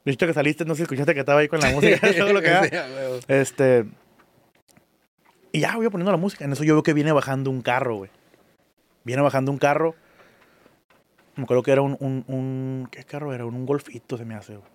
[0.04, 1.98] Viste que saliste, no sé si escuchaste que estaba ahí con la música.
[2.32, 2.80] lo que.
[3.28, 3.86] Este.
[5.52, 6.44] Y ya voy poniendo la música.
[6.44, 8.10] En eso yo veo que viene bajando un carro, güey.
[9.04, 9.94] Viene bajando un carro.
[11.36, 13.44] Me acuerdo que era un, un, un- ¿Qué carro era?
[13.46, 14.68] Un, un golfito se me hace, güey.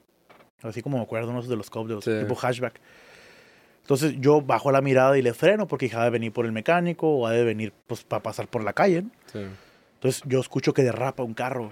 [0.65, 2.12] Así como me acuerdo, no sé, de los los Sí.
[2.19, 2.80] tipo hatchback.
[3.82, 7.08] Entonces yo bajo la mirada y le freno porque ha de venir por el mecánico
[7.08, 9.04] o ha de venir pues para pasar por la calle.
[9.04, 9.10] ¿no?
[9.32, 9.45] Sí.
[9.95, 11.71] Entonces yo escucho que derrapa un carro.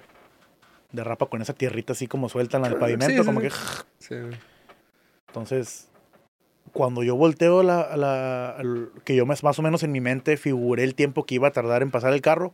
[0.92, 3.50] Derrapa con esa tierrita así como suelta en el pavimento, sí, como que...
[5.28, 5.88] Entonces,
[6.72, 10.38] cuando yo volteo la, la- al- que yo más, más o menos en mi mente
[10.38, 12.54] figuré el tiempo que iba a tardar en pasar el carro,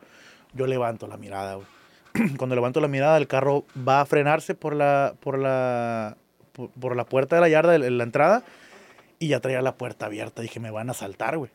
[0.54, 1.68] yo levanto la mirada, güey.
[2.38, 6.16] Cuando levanto la mirada, el carro va a frenarse por la, por la,
[6.60, 8.44] por, por la puerta de la yarda, de la entrada,
[9.20, 10.42] y ya traía la puerta abierta.
[10.42, 11.52] Dije, me van a saltar, güey.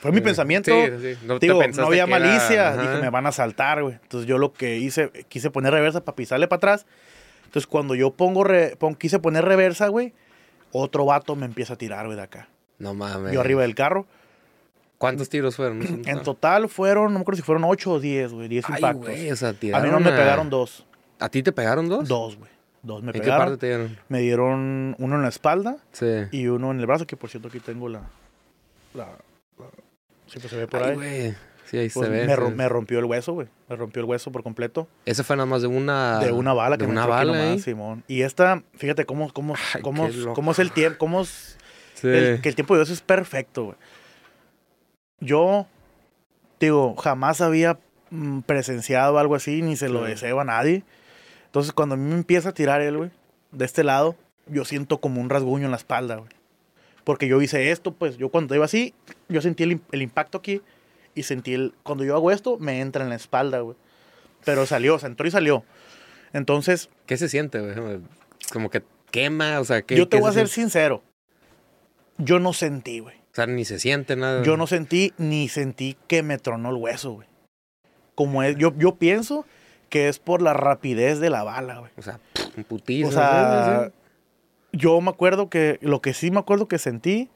[0.00, 0.70] Fue mi pensamiento.
[0.70, 1.26] Sí, sí.
[1.26, 2.76] No Digo, no había era- malicia.
[2.76, 3.96] Dije, me van a saltar, güey.
[4.02, 6.86] Entonces yo lo que hice, quise poner reversa para pisarle para atrás.
[7.44, 10.14] Entonces cuando yo pongo, re- pon- quise poner reversa, güey,
[10.72, 12.48] otro vato me empieza a tirar, güey, de acá.
[12.78, 13.32] No mames.
[13.32, 14.06] Yo arriba del carro.
[14.96, 16.02] ¿Cuántos tiros fueron?
[16.06, 19.06] En total fueron, no me acuerdo si fueron 8 o 10, güey, 10 Ay, impactos.
[19.06, 20.86] güey, o sea, a mí no me pegaron dos.
[21.18, 22.08] ¿A ti te pegaron dos?
[22.08, 22.50] Dos, güey.
[22.82, 23.44] Dos me ¿En qué pegaron.
[23.46, 23.98] parte te dieron?
[24.08, 26.06] Me dieron uno en la espalda Sí.
[26.30, 28.00] y uno en el brazo, que por cierto aquí tengo la...
[28.94, 29.06] la,
[29.58, 29.66] la-
[30.26, 30.94] sí, pues se ve por Ay, ahí.
[30.96, 31.34] güey.
[31.66, 32.26] Sí, ahí Pues se ve.
[32.26, 33.46] me, me rompió el hueso, güey.
[33.68, 34.88] Me rompió el hueso por completo.
[35.04, 36.18] Ese fue nada más de una...
[36.18, 37.62] de una bala que de me una aquí bala nomás.
[37.62, 38.02] Simón.
[38.08, 41.56] Y esta, fíjate cómo, cómo, Ay, cómo, qué cómo es el tiempo, cómo es
[41.94, 42.08] Sí.
[42.08, 43.76] el- que el tiempo de Dios es perfecto, güey.
[45.20, 45.66] Yo,
[46.58, 47.78] digo, jamás había
[48.10, 50.12] mm, presenciado algo así, ni se lo Sí.
[50.12, 50.82] deseo a nadie.
[51.50, 53.10] Entonces, cuando a mí me empieza a tirar él, güey,
[53.52, 56.30] de este lado, yo siento como un rasguño en la espalda, güey.
[57.04, 58.94] Porque yo hice esto, pues, yo cuando iba así,
[59.28, 60.60] yo sentí el, im- el impacto aquí
[61.14, 61.74] y sentí el...
[61.82, 63.76] Cuando yo hago esto, me entra en la espalda, güey.
[64.44, 65.64] Pero salió, o sea, entró y salió.
[66.32, 68.00] Entonces, ¿Qué se siente, güey?
[68.52, 70.70] Como que quema, o sea, ¿qué yo te qué voy a se ser siente?
[70.72, 71.02] sincero.
[72.18, 73.16] Yo no sentí, güey.
[73.16, 74.42] O sea, ni se siente nada.
[74.42, 77.28] Yo no sentí ni sentí que me tronó el hueso, güey.
[78.14, 79.46] Como es, yo, yo pienso
[79.90, 81.90] que es por la rapidez de la bala, güey.
[81.98, 82.18] O sea,
[82.56, 83.08] un putizo.
[83.08, 83.90] O sea,
[84.72, 87.28] yo me acuerdo que lo que sí me acuerdo que sentí,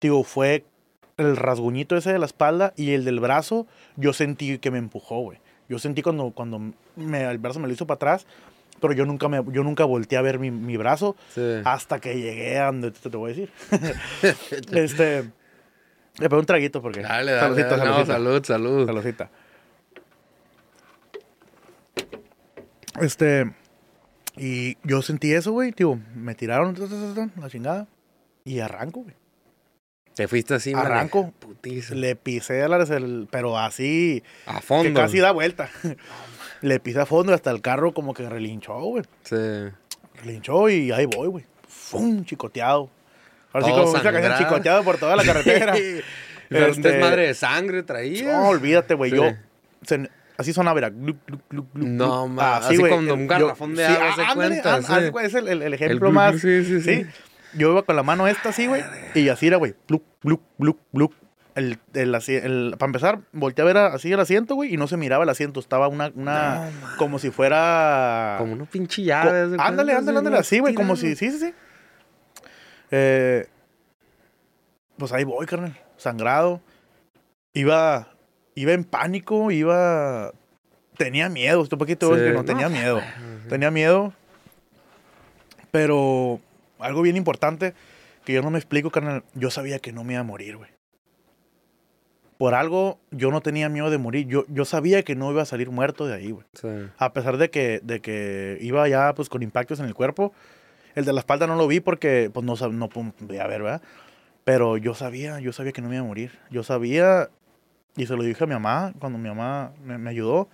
[0.00, 0.64] digo, fue
[1.16, 5.20] el rasguñito ese de la espalda y el del brazo, yo sentí que me empujó,
[5.20, 5.38] güey.
[5.68, 6.60] Yo sentí cuando, cuando
[6.96, 8.26] me, el brazo me lo hizo para atrás,
[8.80, 11.60] pero yo nunca, me, yo nunca volteé a ver mi, mi brazo Sí.
[11.64, 13.50] hasta que llegué a donde te, te voy a decir.
[14.72, 15.30] este,
[16.18, 17.02] le pego un traguito porque...
[17.02, 17.40] Dale, dale.
[17.40, 17.90] Saludcita, dale.
[17.90, 18.86] No, salud, salud.
[18.86, 19.30] Saludcita.
[23.00, 23.50] Este.
[24.36, 25.98] Y yo sentí eso, güey, tío.
[26.14, 26.74] Me tiraron
[27.36, 27.86] la chingada.
[28.44, 29.14] Y arranco, güey.
[30.14, 31.32] Te fuiste así, Arranco.
[31.38, 31.94] Putiza.
[31.94, 35.00] Le pisé, al acel- pero así, A que fondo.
[35.00, 35.70] casi da vuelta.
[36.62, 39.04] Le pisé a fondo y hasta el carro como que relinchó, güey.
[39.22, 39.36] Sí.
[40.16, 41.44] Relinchó y ahí voy, güey.
[41.66, 42.24] ¡Fum!
[42.24, 42.90] Chicoteado.
[43.52, 45.74] Ahora sí como esa canción, chicoteado por toda la carretera.
[46.48, 48.32] Pero un Este- desmadre de sangre traía.
[48.36, 49.10] No, olvídate, güey.
[49.12, 49.16] Sí.
[49.16, 49.24] Yo.
[49.86, 50.90] se- así sonaba, era.
[50.90, 52.34] gluc, gluc, gluc, No, gluc.
[52.36, 54.74] ma, así el- un garrafón de agua, ¿se ándale, cuenta?
[54.74, 56.40] ah, Es el, el- ejemplo más.
[56.40, 57.06] Sí, sí, sí.
[57.54, 58.82] Yo iba con la mano esta así, güey.
[59.14, 59.74] Y así era, güey.
[59.88, 61.12] Bluc, bluc, bluc, bluc.
[61.56, 64.96] El, el, el- para empezar, volteé a ver así el asiento, güey, y no se
[64.96, 65.58] miraba el asiento.
[65.58, 68.36] Estaba una, una No, como si fuera.
[68.38, 69.32] Como una pinche co- llave.
[69.48, 71.54] de ándale, ándale, ándale, así, güey, como si, sí, sí, sí.
[72.92, 73.46] Eh,
[74.96, 75.76] pues ahí voy, carnal.
[75.96, 76.60] Sangrado.
[77.52, 78.08] Iba,
[78.60, 80.32] iba en pánico, iba.
[80.96, 81.62] Tenía miedo.
[81.62, 82.22] Esto poquito Sí.
[82.24, 83.00] que no tenía No, miedo.
[83.48, 84.12] Tenía miedo.
[85.70, 86.40] Pero
[86.78, 87.74] algo bien importante
[88.24, 89.24] que yo no me explico, carnal.
[89.34, 90.70] Yo sabía que no me iba a morir, güey.
[92.38, 94.26] Por algo yo no tenía miedo de morir.
[94.26, 96.46] Yo, yo sabía que no iba a salir muerto de ahí, güey.
[96.54, 96.68] Sí.
[96.98, 100.32] A pesar de que, de que iba ya pues con impactos en el cuerpo.
[100.94, 103.82] El de la espalda no lo vi porque pues no, sab- no podía ver, ¿verdad?
[104.44, 106.38] Pero yo sabía, yo sabía que no me iba a morir.
[106.50, 107.28] Yo sabía,
[107.96, 110.48] y se lo dije a mi mamá cuando mi mamá me, me ayudó.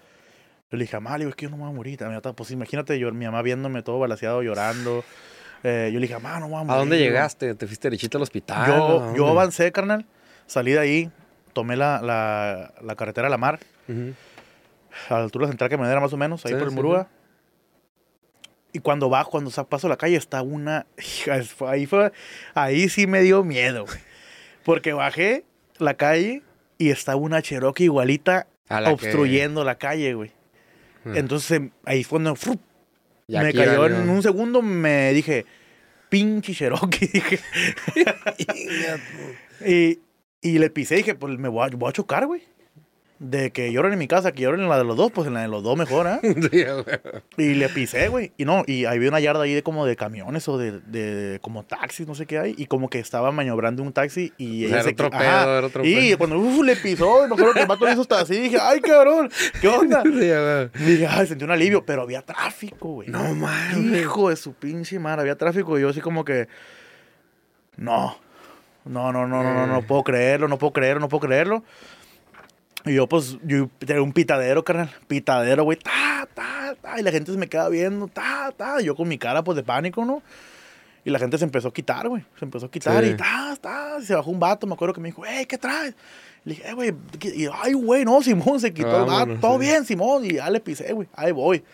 [0.70, 2.00] Yo le dije, mamá, es que yo no me voy a morir.
[2.00, 5.04] Mi mamá, Pues imagínate yo, mi mamá viéndome todo balaseado, llorando.
[5.62, 6.74] Eh, yo le dije, mamá, no me voy a morir.
[6.74, 7.54] ¿A dónde llegaste?
[7.54, 8.62] ¿Te fuiste derechito al hospital?
[8.62, 10.06] ¿A Yo, yo avancé, carnal.
[10.46, 11.10] Salí de ahí,
[11.52, 14.14] tomé la, la, la carretera a la mar Ujú.
[15.08, 16.76] a la altura central que me era más o menos, ahí Sí, por el sí,
[16.76, 17.08] Murúa.
[18.72, 20.86] Y cuando bajo, cuando paso la calle, está una.
[21.66, 22.12] Ahí, fue,
[22.54, 23.86] ahí sí me dio miedo.
[24.64, 25.44] Porque bajé
[25.78, 26.42] la calle
[26.78, 28.46] y está una Cherokee igualita
[28.84, 30.32] que- obstruyendo la calle, güey.
[31.04, 31.16] Hmm.
[31.16, 32.34] Entonces em, ahí fue cuando
[33.44, 33.96] me cayó valió.
[34.00, 35.46] en un segundo, me dije,
[36.08, 37.38] pinche Cherokee, dije.
[39.66, 39.98] y,
[40.40, 42.42] y le pisé, dije, pues me voy a, voy a chocar, güey.
[43.18, 45.32] De que lloren en mi casa, que lloren en la de los dos, pues en
[45.32, 46.20] la de los dos mejor, ¿ah?
[46.52, 46.64] Sí.
[47.38, 48.32] Y le pisé, güey.
[48.36, 51.62] Y no, y había una yarda ahí de como de camiones o de, de como
[51.64, 52.54] taxis, no sé qué hay.
[52.58, 55.58] Y como que estaba maniobrando un taxi y O sea, ella era se otro pedo,
[55.58, 56.18] era otro Y pedo.
[56.18, 58.38] cuando uf, le pisó, no creo que el vato hizo hasta así.
[58.38, 59.30] Dije, ay, cabrón,
[59.62, 60.02] ¿qué onda?
[60.76, 60.82] Sí.
[60.82, 63.08] Y dije, ay, sentí un alivio, pero había tráfico, güey.
[63.08, 63.98] No mames.
[63.98, 65.78] Hijo de su pinche madre, había tráfico.
[65.78, 66.48] Y yo así como que,
[67.76, 68.18] no,
[68.84, 69.84] no, no, no, no, no, no Eh.
[69.88, 71.64] puedo creerlo, no puedo creerlo, no puedo creerlo.
[72.86, 74.90] Y yo, pues, yo tenía un pitadero, carnal.
[75.08, 75.76] Pitadero, güey.
[75.78, 76.98] Ta, ta, ta.
[77.00, 78.80] Y la gente se me queda viendo, ta, ta.
[78.80, 80.22] Y yo con mi cara, pues, de pánico, ¿no?
[81.04, 82.24] Y la gente se empezó a quitar, güey.
[82.38, 83.10] Se empezó a quitar Sí.
[83.10, 84.00] y ta, ta.
[84.02, 85.94] Se bajó un vato, me acuerdo que me dijo, hey, ¿qué traes?
[86.44, 86.92] Le dije, eh, güey.
[87.18, 89.10] ¿qué-?" Y, ay, güey, no, Simón se quitó el vato.
[89.18, 89.58] Vámonos, Todo sí.
[89.66, 90.24] bien, Simón.
[90.24, 91.08] Y ya le pisé, güey.
[91.14, 91.64] Ahí voy.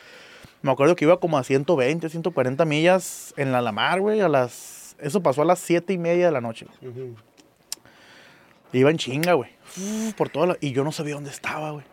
[0.63, 4.21] Me acuerdo que iba como a 120, 140 millas en la Lamar, güey.
[4.21, 4.97] A las...
[4.99, 6.67] Eso pasó a las 7 y media de la noche.
[8.73, 9.51] Iba en chinga, güey.
[10.17, 11.85] Por toda la- Y yo no sabía dónde estaba, güey.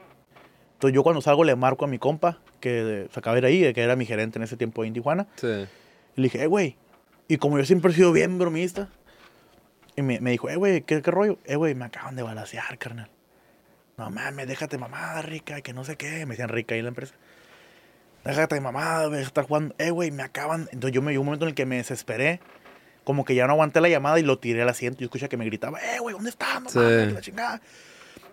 [0.74, 3.74] Entonces yo cuando salgo le marco a mi compa, que se acaba de ir ahí,
[3.74, 5.28] que era mi gerente en ese tiempo en Tijuana.
[5.36, 5.48] Sí.
[5.48, 6.78] Y le dije, eh, güey.
[7.28, 8.89] Y como yo siempre he sido bien bromista,
[9.96, 11.38] y me, me dijo, eh, güey, ¿qué, ¿qué rollo?
[11.46, 13.10] Eh, güey, me acaban de balasear, carnal.
[13.98, 16.26] No mames, déjate mamada, rica, que no sé qué.
[16.26, 17.13] Me decían rica ahí en la empresa.
[18.24, 19.76] Déjate mamada, güey, estar jugando.
[19.78, 20.70] Eh, güey, me acaban.
[20.72, 22.39] Entonces yo me llegó un momento en el que me desesperé.
[23.04, 25.04] Como que ya no aguanté la llamada y lo tiré al asiento.
[25.04, 26.62] Y escuché que me gritaba, eh, güey, ¿dónde estás?
[26.62, 26.78] No Sí.
[26.80, 27.62] mames, la chingada.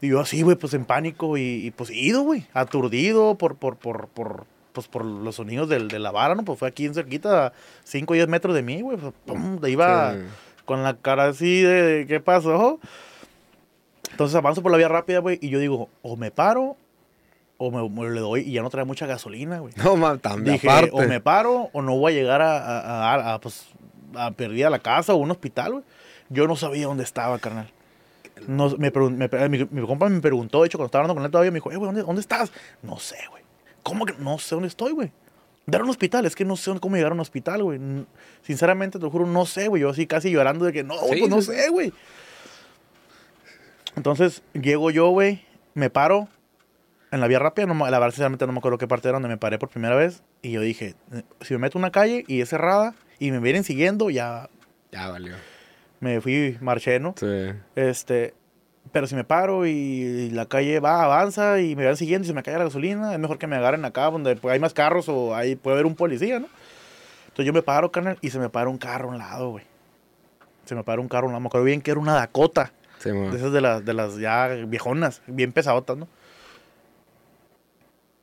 [0.01, 3.77] Y yo así, güey, pues en pánico y, y, pues ido, güey, aturdido por, por,
[3.77, 6.45] por, por, pues por los sonidos del, de la vara, ¿no?
[6.45, 8.99] Pues fue aquí en cerquita, 5 o 10 metros de mí, güey.
[8.99, 10.19] Pues, pum, iba Sí.
[10.67, 12.79] con la cara así de, de, ¿qué pasó?
[14.11, 16.77] Entonces avanzo por la vía rápida, güey, y yo digo, o me paro
[17.59, 19.73] o me, me le doy y ya no trae mucha gasolina, güey.
[19.77, 20.91] No mames, también Dije, aparte.
[20.93, 23.67] o me paro o no voy a llegar a, a, a- a, pues,
[24.17, 25.85] a perder a la casa o un hospital, güey.
[26.29, 27.71] Yo no sabía dónde estaba, carnal.
[28.47, 31.31] No, me me- mi, mi compa me preguntó, de hecho, cuando estaba hablando con él
[31.31, 32.53] todavía, me dijo, eh, güey, ¿dónde, ¿dónde estás?
[32.83, 33.43] No sé, güey.
[33.83, 35.13] ¿Cómo que no sé dónde estoy, güey?
[35.65, 37.81] Dar a un hospital, es que no sé cómo llegar a un hospital, güey.
[38.43, 39.83] Sinceramente, te lo juro, no sé, güey.
[39.83, 41.93] Yo así casi llorando de que no, Sí, pues no sí, sé, güey.
[43.97, 45.43] Entonces, llego yo, güey,
[45.75, 46.29] me paro
[47.11, 49.29] en la vía rápida, no, la verdad, sinceramente no me acuerdo qué parte era donde
[49.29, 50.23] me paré por primera vez.
[50.43, 53.39] Y yo dije, eh, si me meto a una calle y es cerrada y me
[53.41, 54.49] vienen siguiendo, ya
[54.93, 55.35] Ya valió.
[56.01, 57.15] me fui, marché, ¿no?
[57.19, 57.27] Sí.
[57.75, 58.35] Este,
[58.93, 62.35] pero si me paro y la calle va, avanza y me van siguiendo y se
[62.35, 65.35] me cae la gasolina, es mejor que me agarren acá donde hay más carros o
[65.35, 66.47] ahí puede haber un policía, ¿no?
[67.27, 69.65] Entonces yo me paro, carnal, y se me para un carro a un lado, güey.
[70.65, 71.41] Se me para un carro a un lado.
[71.41, 72.73] Me acuerdo bien que era una Dakota.
[72.99, 73.11] Sí.
[73.11, 76.09] De esas de las, de las ya viejonas, bien pesadotas, ¿no?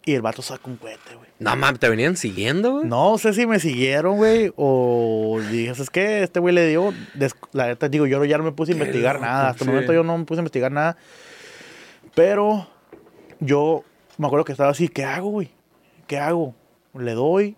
[0.05, 1.29] Y el vato saca un cohete, güey.
[1.39, 2.85] No mames, ¿te venían siguiendo, güey?
[2.85, 6.93] No sé si me siguieron, güey, o dije, es que este güey le dio,
[7.53, 9.69] la neta digo, yo ya no me puse a investigar loco, nada, hasta sí.
[9.69, 10.97] el momento yo no me puse a investigar nada,
[12.15, 12.67] pero
[13.39, 13.85] yo
[14.17, 15.51] me acuerdo que estaba así, ¿qué hago, güey?
[16.05, 16.53] ¿Qué hago?
[16.93, 17.55] Le doy,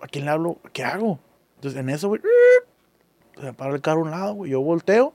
[0.00, 0.58] ¿a quién le hablo?
[0.74, 1.20] ¿Qué hago?
[1.56, 2.20] Entonces en eso, güey,
[3.36, 5.14] se me para el carro a un lado, güey, yo volteo,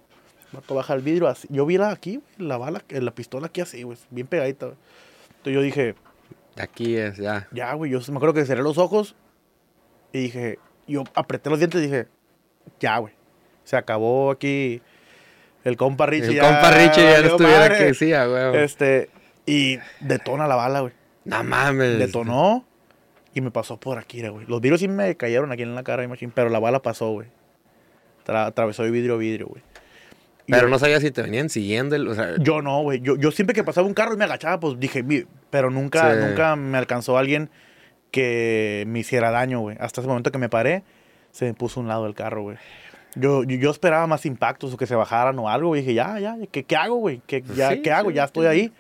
[0.52, 3.62] vato baja el vidrio así, yo vi la aquí, güey, la bala, la pistola aquí
[3.62, 4.78] así, güey, bien pegadita, güey.
[5.38, 5.96] Entonces yo dije,
[6.60, 7.48] Aquí es, ya.
[7.52, 9.16] ya, güey, yo me acuerdo que cerré los ojos
[10.12, 12.08] y dije, yo apreté los dientes y dije,
[12.80, 13.14] ya, güey,
[13.64, 14.82] se acabó aquí
[15.64, 16.28] el compa Richie.
[16.30, 17.86] El ya compa Richie ya no estuviera madre".
[17.88, 18.56] aquí, sí, a huevo.
[18.56, 19.10] Este,
[19.46, 20.94] y detona la bala, güey.
[21.26, 22.00] No mames.
[22.00, 22.66] Detonó
[23.34, 24.46] y me pasó por aquí, güey.
[24.48, 27.28] Los vidrios sí me cayeron aquí en la cara, machín, pero la bala pasó, güey.
[28.26, 29.62] Tra- atravesó de vidrio a vidrio, güey.
[30.48, 31.96] Pero no sabía si te venían siguiendo.
[31.96, 33.02] el- O sea, yo no, güey.
[33.02, 35.04] Yo, yo siempre que pasaba un carro y me agachaba, pues dije,
[35.50, 36.20] pero nunca, Sí.
[36.26, 37.50] nunca me alcanzó alguien
[38.12, 39.78] que me hiciera daño, güey.
[39.80, 40.84] Hasta ese momento que me paré,
[41.32, 42.58] se me puso a un lado del carro, güey.
[43.16, 45.76] Yo, yo, yo esperaba más impactos o que se bajaran o algo.
[45.76, 47.22] Y dije, ya, ya, ¿qué, qué hago, güey?
[47.28, 48.10] ¿Qué, ya, Sí, ¿qué hago?
[48.10, 48.72] sí, ya estoy ahí.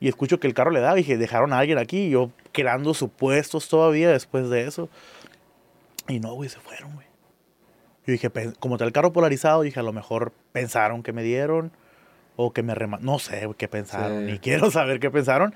[0.00, 0.92] Y escucho que el carro le da.
[0.94, 2.04] Y dije, dejaron a alguien aquí.
[2.06, 4.88] Y yo creando supuestos todavía después de eso.
[6.08, 7.07] Y no, güey, se fueron, güey.
[8.08, 11.22] Yo dije, "Pen- como está el carro polarizado, dije, a lo mejor pensaron que me
[11.22, 11.70] dieron
[12.36, 12.98] o que me rema...
[13.02, 14.32] No sé qué pensaron, Sí.
[14.32, 15.54] ni quiero saber qué pensaron.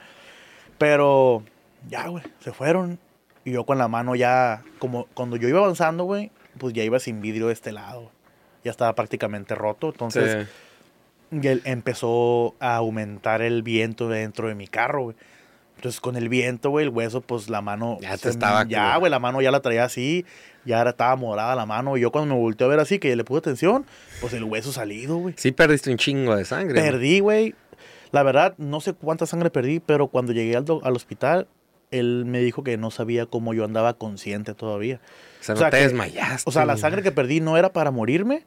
[0.78, 1.42] Pero
[1.88, 2.98] ya, güey, se fueron.
[3.46, 6.98] Y yo con la mano ya, como cuando yo iba avanzando, güey, pues ya iba
[7.00, 8.10] sin vidrio de este lado.
[8.64, 9.88] Ya estaba prácticamente roto.
[9.88, 10.46] Entonces,
[11.30, 11.48] sí.
[11.48, 15.16] él empezó a aumentar el viento dentro de mi carro, güey.
[15.82, 17.98] Entonces, con el viento, güey, el hueso, pues la mano.
[18.00, 20.24] Ya te se- estaba Ya, güey, la mano ya la traía así.
[20.64, 21.96] Ya era, estaba morada la mano.
[21.96, 23.84] Y yo cuando me volteé a ver así, que le puse atención,
[24.20, 25.34] pues el hueso salido, güey.
[25.36, 26.80] Sí perdiste un chingo de sangre.
[26.80, 27.56] Perdí, güey.
[28.12, 31.48] La verdad, no sé cuánta sangre perdí, pero cuando llegué al, al hospital,
[31.90, 35.00] él me dijo que no sabía cómo yo andaba consciente todavía.
[35.40, 36.48] O sea, O no sea, te que- desmayaste.
[36.48, 38.44] O sea, la sangre que perdí no era para morirme,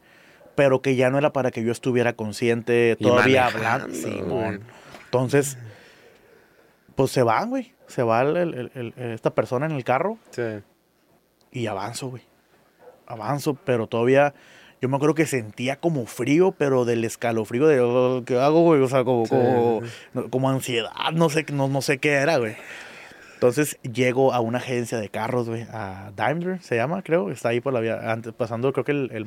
[0.55, 3.93] pero que ya no era para que yo estuviera consciente todavía hablando.
[3.93, 4.61] Simón.
[5.03, 5.57] Entonces,
[6.95, 7.73] pues se van, güey.
[7.87, 10.41] Se va el- el- el- esta persona en el carro Sí.
[11.51, 12.23] y avanzo, güey.
[13.07, 14.33] Avanzo, pero todavía
[14.81, 18.81] yo me acuerdo que sentía como frío, pero del escalofrío de "Oh, ¿qué hago, güey?
[18.81, 19.31] O sea, como, Sí.
[19.31, 19.81] como,
[20.29, 22.55] como ansiedad, no sé, no, no sé qué era, güey.
[23.35, 27.61] Entonces llego a una agencia de carros, güey, a Daimler, se llama, creo, está ahí
[27.61, 29.25] por la vía, antes, pasando creo que el, el,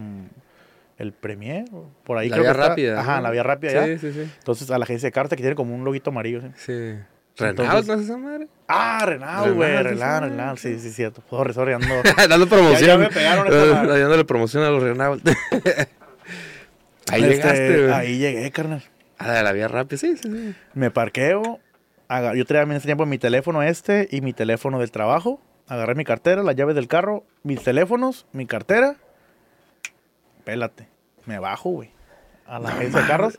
[0.96, 1.64] el Premier,
[2.04, 2.68] por ahí La creo vía que está.
[2.70, 3.00] rápida.
[3.00, 3.22] Ajá, ¿no?
[3.22, 3.98] la vía rápida Sí, ya.
[3.98, 4.32] sí, sí.
[4.38, 6.48] Entonces a la agencia de carros que tiene como un loguito amarillo, ¿sí?
[6.56, 6.98] Sí.
[7.38, 8.48] Renault, ¿no es esa madre?
[8.66, 10.90] Ah, Renault, güey, Renault, Renault, sí, sí.
[10.90, 11.22] cierto.
[11.30, 11.86] Sorry, sorry, ando...
[12.28, 12.80] Dando promoción.
[12.80, 13.48] Ya- ya me pegaron.
[13.88, 15.26] Dándole promoción a los Renault.
[17.10, 17.92] Ahí Este, llegaste, güey.
[17.92, 18.82] Ahí llegué, carnal.
[19.18, 20.54] Ah, de la vía rápida, sí, sí, sí.
[20.74, 21.60] Me parqueo.
[22.34, 25.40] Yo traía en ese tiempo mi teléfono este y mi teléfono del trabajo.
[25.66, 28.96] Agarré mi cartera, las llaves del carro, mis teléfonos, mi cartera.
[30.44, 30.88] Pélate.
[31.26, 31.90] Me bajo, güey.
[32.46, 33.38] A la agencia de carros.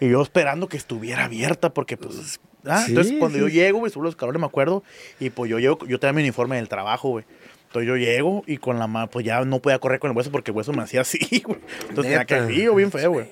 [0.00, 2.40] Y yo esperando que estuviera abierta porque, pues...
[2.68, 3.44] ah, Sí, entonces, cuando sí.
[3.44, 4.82] yo llego, güey, subo los escalones, me acuerdo.
[5.20, 7.24] Y pues yo llego, yo tenía mi uniforme del trabajo, güey.
[7.66, 10.30] Entonces yo llego y con la mano, pues ya no podía correr con el hueso
[10.30, 11.58] porque el hueso me hacía así, güey.
[11.88, 13.28] Entonces tenía que frío, bien feo, güey.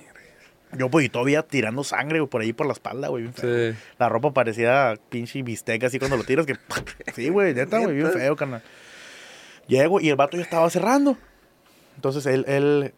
[0.77, 3.73] Yo, pues, y todavía tirando sangre, güey, por ahí por la espalda, güey, bien feo.
[3.73, 3.79] Sí.
[3.99, 6.57] La ropa parecía pinche bistec así cuando lo tiras, que...
[7.15, 8.63] Sí, güey, neta, güey, bien feo, carnal.
[9.69, 11.17] Llego y el vato ya estaba cerrando.
[11.97, 12.93] Entonces él, él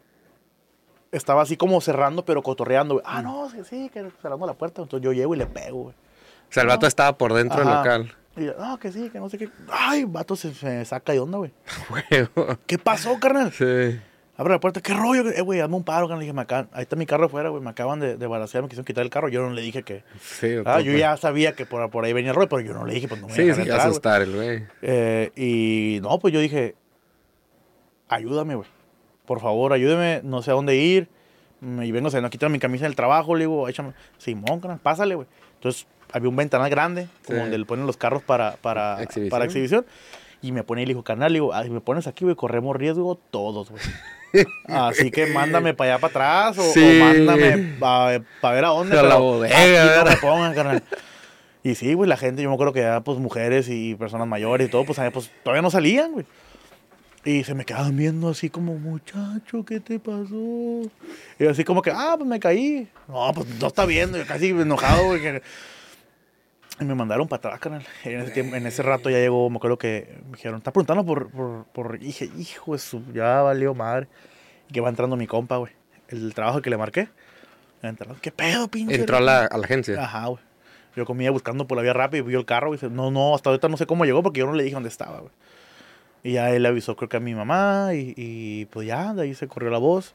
[1.12, 3.04] estaba así como cerrando, pero cotorreando, güey.
[3.06, 4.82] Ah, no, sí, sí, que cerrando la puerta.
[4.82, 5.94] Entonces yo llego y le pego, güey.
[6.56, 7.76] O sea, el vato estaba por dentro del Ajá.
[7.78, 8.14] local.
[8.36, 9.48] Y yo, no, que sí, que no sé qué.
[9.70, 11.52] Ay, vato se, se saca de onda, güey.
[12.10, 12.56] Huevo.
[12.66, 13.52] ¿Qué pasó, carnal?
[13.52, 13.98] Sí.
[14.38, 15.26] Abre la puerta, ¿qué rollo?
[15.30, 16.18] Eh, güey, hazme un paro, carnal.
[16.20, 17.62] Le dije, "Me acaban- ahí está mi carro afuera, güey.
[17.62, 19.28] Me acaban de, de me quisieron quitar el carro.
[19.30, 20.04] Yo no le dije que.
[20.20, 22.84] Sí, Ah, yo ya sabía que por, por ahí venía el rollo, pero yo no
[22.84, 23.80] le dije, pues no me Sí, sí, entrar, güey.
[23.88, 24.64] asustar el güey.
[24.82, 26.74] Eh, y no, pues yo dije,
[28.08, 28.68] ayúdame, güey.
[29.26, 31.08] Por favor, ayúdeme, no sé a dónde ir.
[31.60, 33.92] Mm, Y vengo, se nos quitan mi camisa del trabajo, le digo, échame.
[34.18, 35.26] Simón, carnal, pásale, güey.
[35.54, 37.42] Entonces, había un ventanal grande, como Sí.
[37.42, 39.30] donde le ponen los carros para, para, Exhibición.
[39.30, 39.86] para exhibición.
[40.42, 42.76] Y me pone y le dijo, carnal, digo, "Ay, si me pones aquí, güey, corremos
[42.76, 43.82] riesgo todos, güey.
[44.66, 46.10] Así que mándame para allá para
[46.50, 46.98] atrás o, o Sí.
[47.00, 48.18] mándame para
[48.54, 48.98] ver a dónde.
[48.98, 50.82] A la pero bodega, no me pongan, carnal.
[51.62, 54.68] Y sí, güey, la gente, yo me acuerdo que ya, pues, mujeres y personas mayores
[54.68, 56.26] y todo, pues, pues, todavía no salían, güey.
[57.24, 60.82] Y se me quedaban viendo así como, muchacho, ¿qué te pasó?
[61.40, 62.86] Y así como que, ah, pues me caí.
[63.08, 65.20] No, pues no está viendo, yo casi enojado, güey.
[65.20, 65.42] que-
[66.78, 67.86] Y me mandaron para atrás, canal.
[68.04, 71.04] En ese, tiempo, en ese rato ya llegó, me acuerdo que me dijeron, está preguntando
[71.06, 71.96] por, por, por...
[71.96, 74.08] Y dije, hijo de su, ya valió madre.
[74.68, 75.72] Y que va entrando mi compa, güey.
[76.08, 77.08] El trabajo que le marqué.
[77.82, 78.94] Entró, ¿Qué pedo, pinche?
[78.94, 80.02] Entró a la, a la agencia.
[80.02, 80.40] Ajá, güey.
[80.96, 83.34] Yo comía buscando por la vía rápida y vio el carro y dice, no, no,
[83.34, 85.32] hasta ahorita no sé cómo llegó porque yo no le dije dónde estaba, güey.
[86.22, 89.22] Y ya él le avisó creo que a mi mamá y, y, pues ya, de
[89.22, 90.14] ahí se corrió la voz.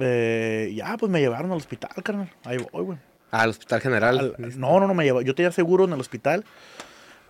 [0.00, 2.30] Eh, y ya, pues me llevaron al hospital, carnal.
[2.44, 2.98] Ahí voy, güey.
[3.32, 4.18] Al hospital general.
[4.38, 5.26] Al- no, no, no me llevaron.
[5.26, 6.44] Yo tenía seguro en el hospital,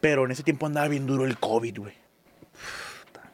[0.00, 1.94] pero en ese tiempo andaba bien duro el COVID, güey.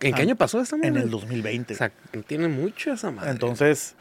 [0.00, 0.88] ¿En qué año pasó esta madre?
[0.90, 1.74] En el 2020.
[1.74, 1.90] O sea,
[2.28, 3.30] tiene mucho esa madre.
[3.32, 3.96] Entonces,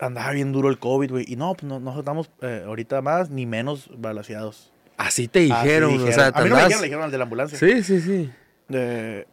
[0.00, 1.24] andaba bien duro el COVID, güey.
[1.28, 4.72] Y no, pues no, no estamos eh, ahorita más ni menos balaseados.
[4.96, 7.18] Así te Así dijeron, o sea, a mí no me dijeron, le dijeron al de
[7.18, 7.58] la ambulancia.
[7.58, 8.30] Sí, sí, sí.
[8.70, 9.26] Eh,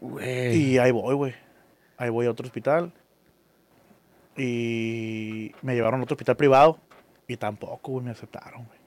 [0.54, 1.36] y ahí voy, güey.
[1.98, 2.92] Ahí voy a otro hospital.
[4.36, 6.80] Y me llevaron a otro hospital privado.
[7.32, 8.80] Y tampoco, güey, me aceptaron, güey.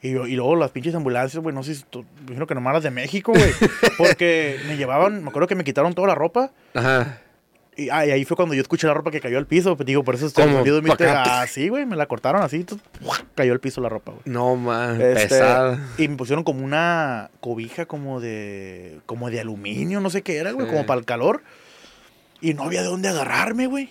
[0.00, 2.82] Y, luego las pinches ambulancias, güey, no sé si, tú- me imagino que nomás las
[2.84, 3.50] de México, güey.
[3.98, 6.52] Porque me llevaban, me acuerdo que me quitaron toda la ropa.
[6.74, 7.22] Ajá.
[7.76, 9.76] Y, ah, y ahí fue cuando yo escuché la ropa que cayó al piso.
[9.76, 10.90] Pues, digo, por eso estoy de mi.
[11.00, 12.56] Así, güey, me la cortaron así.
[12.56, 12.86] entonces,
[13.34, 14.22] cayó al piso la ropa, güey.
[14.26, 15.78] No, man, Este, pesada.
[15.96, 20.50] Y me pusieron como una cobija como de como de aluminio, no sé qué era,
[20.52, 20.72] güey, Sí.
[20.72, 21.42] como para el calor.
[22.40, 23.90] Y no había de dónde agarrarme, güey.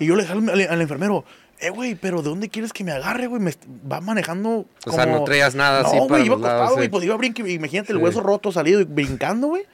[0.00, 1.24] Y yo le dije al, al- al enfermero,
[1.60, 3.40] eh, güey, pero ¿de dónde quieres que me agarre, güey?
[3.40, 3.52] Me
[3.90, 6.90] va manejando O sea, no como- traías nada así No, güey, iba acostado, güey, sí.
[6.90, 8.04] pues iba a brincar, imagínate el Sí.
[8.04, 9.64] hueso roto, salido y brincando, güey.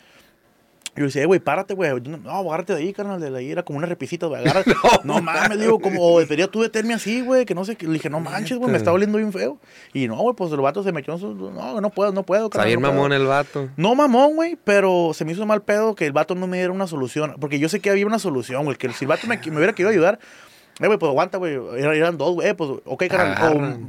[0.96, 1.88] Yo decía, eh, güey, párate, güey.
[2.00, 4.40] No, no, agárrate de ahí, carnal, de ahí era como una repisita, güey.
[4.42, 4.74] Agárrate.
[5.04, 7.86] no, mames, digo, como debería tú detenerme así, güey, que no sé, qué.
[7.86, 9.58] le dije, no manches, güey, me está oliendo bien feo.
[9.94, 12.24] Y no, güey, pues el vato se me echó, en su- no, no puedo, no
[12.24, 12.92] puedo, carnal, no puedo".
[12.92, 13.68] mamón el vato.
[13.76, 16.72] No mamón, güey, pero se me hizo mal pedo que el vato no me diera
[16.72, 17.36] una solución.
[17.40, 18.76] Porque yo sé que había una solución, güey.
[18.76, 20.18] Que si el vato me, me hubiera querido ayudar,
[20.80, 21.54] eh, güey, pues aguanta, güey.
[21.78, 22.48] Eran, eran dos, güey.
[22.48, 23.80] Eh, pues, ok, carnal.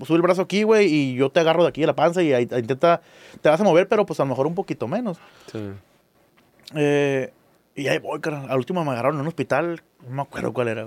[0.00, 2.22] o, sube el brazo aquí, güey, y yo te agarro de aquí de la panza
[2.22, 3.02] y ahí, intenta.
[3.40, 5.18] Te vas a mover, pero pues a lo mejor un poquito menos.
[5.50, 5.70] Sí.
[6.74, 7.32] Eh,
[7.74, 8.50] y ahí voy, carnal.
[8.50, 10.86] Al último me agarraron en un hospital, no me acuerdo cuál era.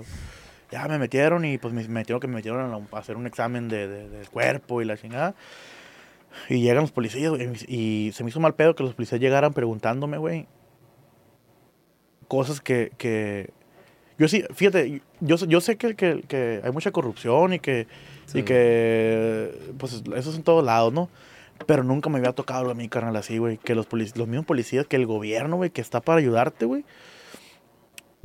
[0.70, 3.68] Ya me metieron y pues me metieron que me metieron a, a hacer un examen
[3.68, 5.34] de, de- del cuerpo y la chingada.
[6.48, 9.52] Y llegan los policías, güey, y se me hizo mal pedo que los policías llegaran
[9.54, 10.46] preguntándome, güey,
[12.28, 13.50] cosas que, que...
[14.18, 17.86] Yo sí, fíjate, yo, yo sé que, que, que hay mucha corrupción y que,
[18.26, 18.38] Sí.
[18.38, 21.08] y que, pues, eso es en todos lados, ¿no?
[21.66, 24.46] Pero nunca me había tocado a mí, carnal, así, güey, que los, polic- los mismos
[24.46, 26.84] policías, que el gobierno, güey, que está para ayudarte, güey,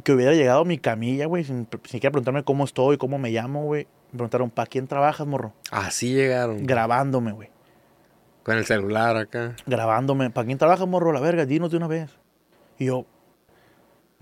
[0.04, 3.30] que hubiera llegado a mi camilla, güey, sin, sin siquiera preguntarme cómo estoy, cómo me
[3.30, 3.86] llamo, güey.
[4.12, 5.54] Me preguntaron, ¿para quién trabajas, morro?
[5.72, 6.66] Así llegaron.
[6.66, 7.50] Grabándome, güey.
[8.44, 9.56] Con el celular acá.
[9.68, 10.30] grabándome.
[10.32, 11.14] ¿Para quién trabaja, morro?
[11.14, 12.10] La verga, dinos de una vez.
[12.80, 13.06] Y yo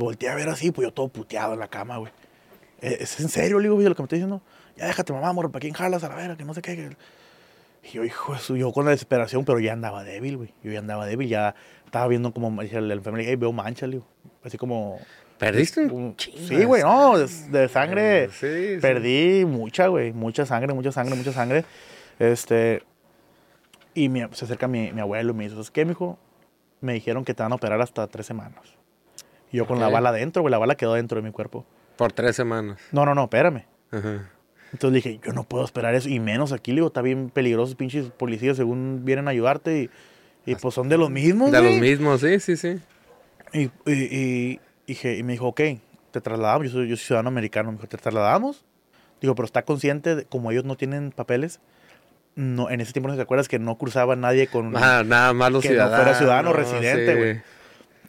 [0.06, 2.12] volteé a ver así, pues yo todo puteado en la cama, güey.
[2.82, 4.41] "¿Eh, ¿Es en serio, le digo, güey, lo que me está diciendo?
[4.78, 6.38] Ya déjate, mamá, morro, ¿para quién jalas a la verga?
[6.38, 6.76] Que no sé qué.
[6.76, 6.97] que-".
[7.84, 10.54] Y yo, hijo de su, yo con la desesperación, pero ya andaba débil, güey.
[10.64, 13.97] Yo ya andaba débil, ya estaba viendo como, dice el enfermero, hey, veo mancha, le
[13.97, 14.08] digo.
[14.43, 15.00] Así como...
[15.38, 18.26] Perdiste un Sí, güey, no, de, de sangre.
[18.26, 18.82] Eh, sí, sí.
[18.82, 20.12] Perdí mucha, güey.
[20.12, 21.64] Mucha sangre, mucha sangre, mucha sangre.
[22.20, 22.84] Este.
[23.93, 26.20] Y mi- se acerca mi, mi abuelo y me dice: ¿Sabes qué, mijo?
[26.82, 28.60] Me dijeron que te van a operar hasta tres semanas.
[29.52, 30.52] Y yo con la bala adentro, güey.
[30.52, 31.66] La bala quedó dentro de mi cuerpo.
[31.97, 32.80] Por tres semanas.
[32.91, 33.66] No, no, no, espérame.
[33.91, 34.30] Ajá.
[34.72, 36.08] Entonces dije: Yo no puedo esperar eso.
[36.10, 39.89] Y menos aquí, le digo: Está bien peligrosos, pinches policías, según vienen a ayudarte.
[40.45, 41.72] Y, y pues son de los mismos, De güey.
[41.74, 42.80] los mismos, sí, sí, sí.
[43.54, 45.62] Y, y, y, dije, y me dijo, ok,
[46.12, 48.64] te trasladamos, yo soy, yo soy ciudadano americano, me dijo, te trasladamos.
[49.22, 51.60] Digo, pero está consciente, de, como ellos no tienen papeles,
[52.36, 54.76] no, en ese tiempo no te acuerdas que no cruzaba nadie con...
[54.78, 56.04] Ah, nada más los Que no ciudadanos.
[56.04, 57.41] fuera ciudadano residente, sí.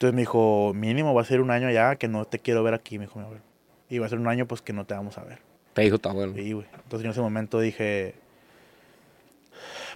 [0.00, 2.72] Entonces me dijo, mínimo va a ser un año allá que no te quiero ver
[2.72, 3.42] aquí, me dijo mi abuelo.
[3.90, 5.40] Y va a ser un año pues que no te vamos a ver.
[5.74, 6.32] Te dijo tu abuelo.
[6.34, 6.66] Sí, güey.
[6.72, 8.14] Entonces yo en ese momento dije,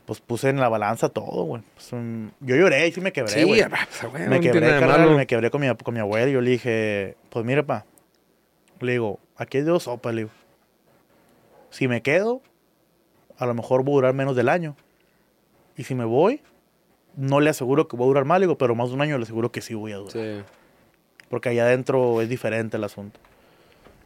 [0.05, 1.63] pues puse en la balanza todo, güey.
[1.73, 3.63] Pues, um, yo lloré y sí me quebré, Sí, güey.
[3.63, 6.31] ah, pues, güey, me no quebré, carnal, me quebré con mi, con mi abuelo.
[6.31, 7.87] Yo le dije, pues mire, pa.
[8.81, 10.33] Le digo, aquí hay dos sopas, le digo.
[11.71, 12.43] Si me quedo,
[13.39, 14.77] a lo mejor voy a durar menos del año.
[15.79, 16.43] Y si me voy,
[17.17, 19.25] no le aseguro que voy a durar más, digo, pero más de un año le
[19.25, 20.13] aseguro que sí voy a durar.
[20.13, 20.43] Sí.
[21.29, 23.21] Porque allá adentro es diferente el asunto.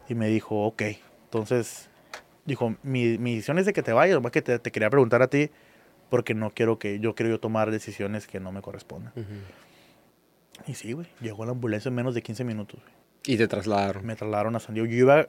[0.09, 0.82] Y me dijo, ok.
[1.24, 1.90] Entonces,
[2.44, 5.22] dijo, mi, mi decisión es de que te vayas, más que te, te quería preguntar
[5.22, 5.50] a ti,
[6.11, 9.12] porque no quiero que, yo quiero yo tomar decisiones que no me correspondan.
[9.14, 9.34] Ujú.
[10.66, 12.80] Y sí, güey, llegó la ambulancia en menos de 15 minutos.
[13.26, 14.06] Y te trasladaron.
[14.06, 14.88] Me trasladaron a San Diego.
[14.88, 15.28] Yo iba,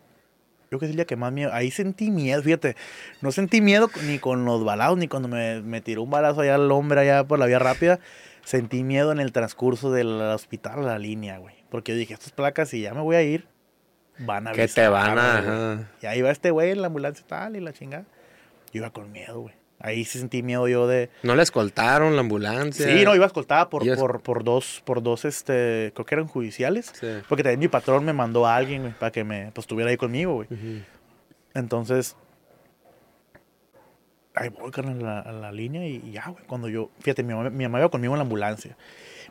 [0.71, 2.75] yo que es el día que más miedo, ahí sentí miedo, fíjate,
[3.21, 6.55] no sentí miedo ni con los balazos, ni cuando me, me tiró un balazo allá
[6.55, 7.99] al hombre allá por la vía rápida,
[8.43, 11.55] sentí miedo en el transcurso del hospital a la línea, güey.
[11.69, 13.47] Porque yo dije, estas placas, si ya me voy a ir,
[14.19, 15.41] van a Que te van a.
[15.41, 15.85] güey.
[16.01, 18.05] Y ahí va este güey en la ambulancia tal, y la chingada.
[18.71, 19.58] Yo iba con miedo, güey.
[19.81, 21.09] Ahí sí sentí miedo yo de...
[21.23, 22.85] No le escoltaron la ambulancia.
[22.85, 26.91] Sí, no, iba escoltada por, por, por dos, por dos, este, creo que eran judiciales.
[26.93, 27.07] Sí.
[27.29, 29.95] Porque también mi patrón me mandó a alguien, güey, para que me, pues, estuviera ahí
[29.97, 30.47] conmigo, güey.
[31.53, 32.17] Entonces,
[34.35, 36.43] ahí voy, carnal, a la, a la línea y, y ya, güey.
[36.45, 38.75] Cuando yo, fíjate, mi mamá, mi mamá iba conmigo en la ambulancia.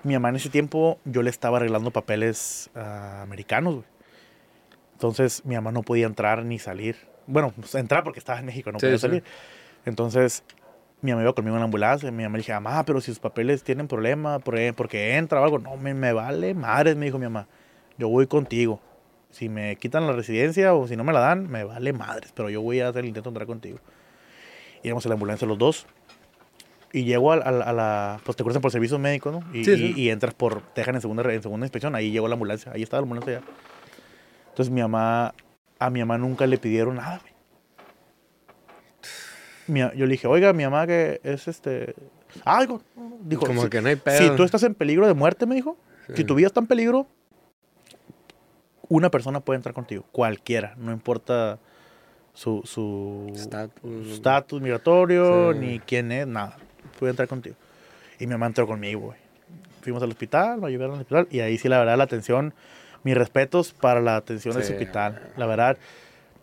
[0.03, 3.87] Mi mamá en ese tiempo, yo le estaba arreglando papeles ah, americanos, güey.
[4.95, 6.97] Entonces, mi mamá no podía entrar ni salir.
[7.27, 9.23] Bueno, pues, entrar porque estaba en México, no Sí, podía sí.
[9.89, 10.45] Entonces,
[11.01, 12.11] mi mamá iba conmigo en la ambulancia.
[12.11, 15.45] Mi mamá le dije, mamá, pero si sus papeles tienen problema, e, porque entra o
[15.45, 15.59] algo.
[15.59, 17.47] No, me, me vale madres, me dijo mi mamá.
[17.97, 18.81] Yo voy contigo.
[19.31, 22.33] Si me quitan la residencia o si no me la dan, me vale madres.
[22.35, 23.79] Pero yo voy a hacer el intento de entrar contigo.
[24.83, 25.87] Íbamos en la ambulancia los dos.
[26.93, 28.21] Y llego a, a la- a la.
[28.25, 29.41] Pues te cruzan por servicios médicos, ¿no?
[29.55, 29.95] Y, Sí, y- sí.
[29.97, 30.63] y entras por.
[30.73, 31.95] Te dejan en segunda, en segunda inspección.
[31.95, 32.73] Ahí llegó la ambulancia.
[32.73, 33.43] Ahí estaba la ambulancia ya.
[34.51, 35.35] Entonces mi mamá.
[35.81, 37.33] A mi mamá nunca le pidieron nada, güey.
[39.69, 41.95] Mi- yo le dije, oiga, mi mamá que es este.
[42.45, 42.81] Ah, dijo,
[43.47, 44.19] Como "Si- que no hay pedo.
[44.19, 45.77] si tú estás en peligro de muerte, me dijo,
[46.09, 46.15] Sí.
[46.17, 47.07] si tu vida está en peligro,
[48.89, 51.59] una persona puede entrar contigo, cualquiera, no importa
[52.33, 54.61] su su Estatus.
[54.61, 55.59] migratorio, Sí.
[55.59, 56.57] ni quién es, nada,
[56.99, 57.57] puede entrar contigo.
[58.19, 59.19] Y mi mamá entró conmigo, güey.
[59.83, 62.55] Fuimos al hospital, me llevaron al hospital, y ahí sí, la verdad, la atención,
[63.05, 64.73] mis respetos para la atención Sí.
[64.73, 65.33] hospital.
[65.37, 65.77] La verdad,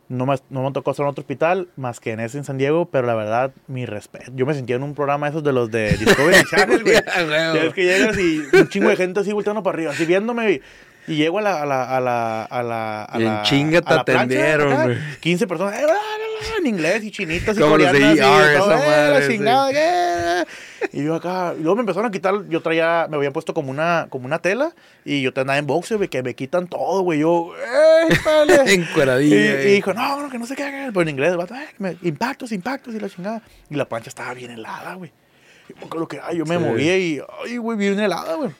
[0.09, 2.57] no me, no me tocó estar en otro hospital más que en ese en San
[2.57, 4.31] Diego, pero la verdad, mi respeto.
[4.35, 6.95] Yo me sentía en un programa esos de los de Discovery Channel, güey.
[6.95, 10.51] Ya es que llegas y un chingo de gente así volteando para arriba, así viéndome.
[10.51, 10.61] Y,
[11.07, 11.61] y llego a la.
[11.61, 14.97] A la, a la, a la, a Y en la- chinga te la atendieron, güey.
[15.21, 15.79] 15 personas.
[15.79, 15.85] eh,
[16.59, 18.17] En inglés y chinitas y Como los de coreanas.
[18.17, 18.87] y ER, todo, esa eh,
[19.39, 20.45] madre,
[20.91, 21.53] Y yo acá.
[21.57, 22.47] Y luego me empezaron a quitar.
[22.49, 23.07] Yo traía.
[23.09, 24.73] Me habían puesto como una, como una tela.
[25.03, 27.19] Y yo te andaba en boxeo, güey, que me quitan todo, güey.
[27.19, 27.51] Yo.
[27.55, 28.55] ¡Eh, espérale!
[28.71, 29.35] Y, Encueradilla.
[29.35, 29.57] y eh.
[29.75, 32.99] dijo, no, no, que no sé qué, pero en inglés, vato, "Eh, impactos, impactos y
[32.99, 33.41] la chingada.
[33.69, 35.11] Y la plancha estaba bien helada, güey.
[35.83, 36.63] Acuerdo que, ay, yo me Sí.
[36.63, 38.51] movía y, ay, güey, bien helada, güey.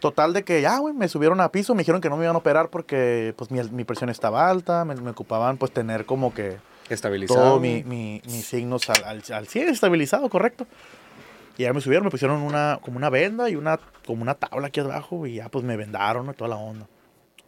[0.00, 2.34] Total de que ya, güey, me subieron a piso, me dijeron que no me iban
[2.36, 6.34] a operar porque pues mi, mi presión estaba alta, me, me ocupaban pues tener como
[6.34, 6.58] que
[6.90, 7.40] Estabilizado.
[7.40, 10.66] todo mi, mi- mis signos al, al, al 100 estabilizado, correcto.
[11.56, 14.66] Y ya me subieron, me pusieron una, como una venda y una, como una tabla
[14.68, 16.86] aquí abajo y ya pues me vendaron y toda la onda.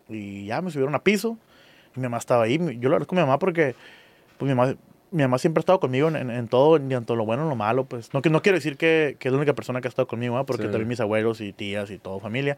[0.09, 1.37] Y ya me subieron a piso
[1.97, 2.57] y mi mamá estaba ahí.
[2.79, 3.75] Yo lo agradezco a mi mamá porque
[4.39, 4.77] pues mi mamá,
[5.11, 7.49] mi mamá siempre ha estado conmigo en, en, en todo, en tanto lo bueno y
[7.49, 7.85] lo malo.
[7.85, 10.07] Pues no, que- no quiero decir que, que es la única persona que ha estado
[10.07, 10.47] conmigo, ¿verdad?
[10.47, 10.69] porque Sí.
[10.71, 12.57] también mis abuelos y tías y todo, familia.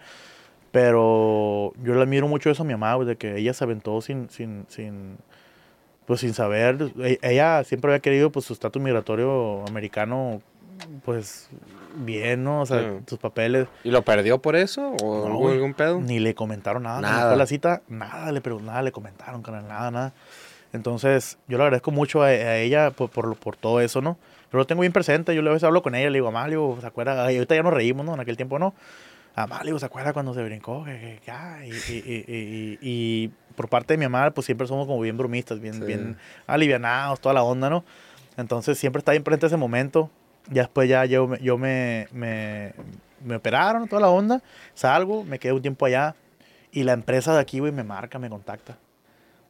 [0.70, 4.00] Pero yo le admiro mucho eso a mi mamá, güey, de que ella se aventó
[4.02, 5.16] sin, sin, sin,
[6.08, 6.90] pues sin saber.
[6.98, 10.42] E- Ella siempre había querido pues su estatus migratorio americano,
[11.04, 11.48] pues
[11.96, 12.62] bien, ¿no?
[12.62, 13.04] O sea, Sí.
[13.06, 13.68] sus papeles.
[13.84, 14.90] ¿Y lo perdió por eso?
[15.02, 15.54] ¿O No, güey.
[15.54, 16.00] algún pedo?
[16.00, 17.00] Ni le comentaron nada.
[17.00, 17.28] Nada.
[17.28, 20.12] Fue la cita, nada le pregun- nada le comentaron, nada, nada.
[20.72, 24.18] Entonces, yo le agradezco mucho a, a ella por, por, por todo eso, ¿no?
[24.50, 25.34] Pero lo tengo bien presente.
[25.34, 27.24] Yo a veces hablo con ella, le digo, mamá, le digo, ¿se acuerda?
[27.24, 28.14] Ay, ahorita ya nos reímos, ¿no?
[28.14, 28.74] En aquel tiempo no.
[29.36, 30.84] Mamá, le digo, ¿se acuerda cuando se brincó?
[30.84, 34.66] Que- que- que, ah, y, y, y- y por parte de mi mamá, pues siempre
[34.68, 35.80] somos como bien bromistas, bien, Sí.
[35.80, 37.84] bien alivianados, toda la onda, ¿no?
[38.36, 40.10] Entonces, siempre está bien presente ese momento.
[40.48, 42.72] Ya después ya yo, yo me, me,
[43.24, 44.40] me operaron, toda la onda.
[44.74, 46.14] Salgo, me quedé un tiempo allá.
[46.70, 48.78] Y la empresa de aquí, güey, me marca, me contacta.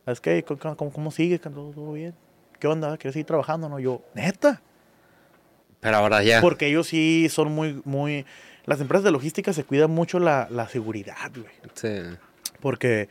[0.06, 0.42] ¿Sabes qué?
[0.42, 1.40] ¿Cómo, cómo, cómo sigues?
[1.42, 2.14] ¿Todo, todo bien?
[2.58, 2.96] ¿Qué onda?
[2.96, 3.68] ¿Quieres seguir trabajando?
[3.68, 4.62] No, yo, neta.
[5.80, 6.40] Pero ahora ya.
[6.40, 8.24] Porque ellos sí son muy, muy...
[8.64, 11.52] Las empresas de logística se cuidan mucho la, la seguridad, güey.
[11.74, 12.16] Sí.
[12.60, 13.08] Porque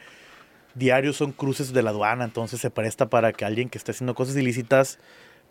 [0.77, 4.15] diarios son cruces de la aduana, entonces se presta para que alguien que esté haciendo
[4.15, 4.99] cosas ilícitas,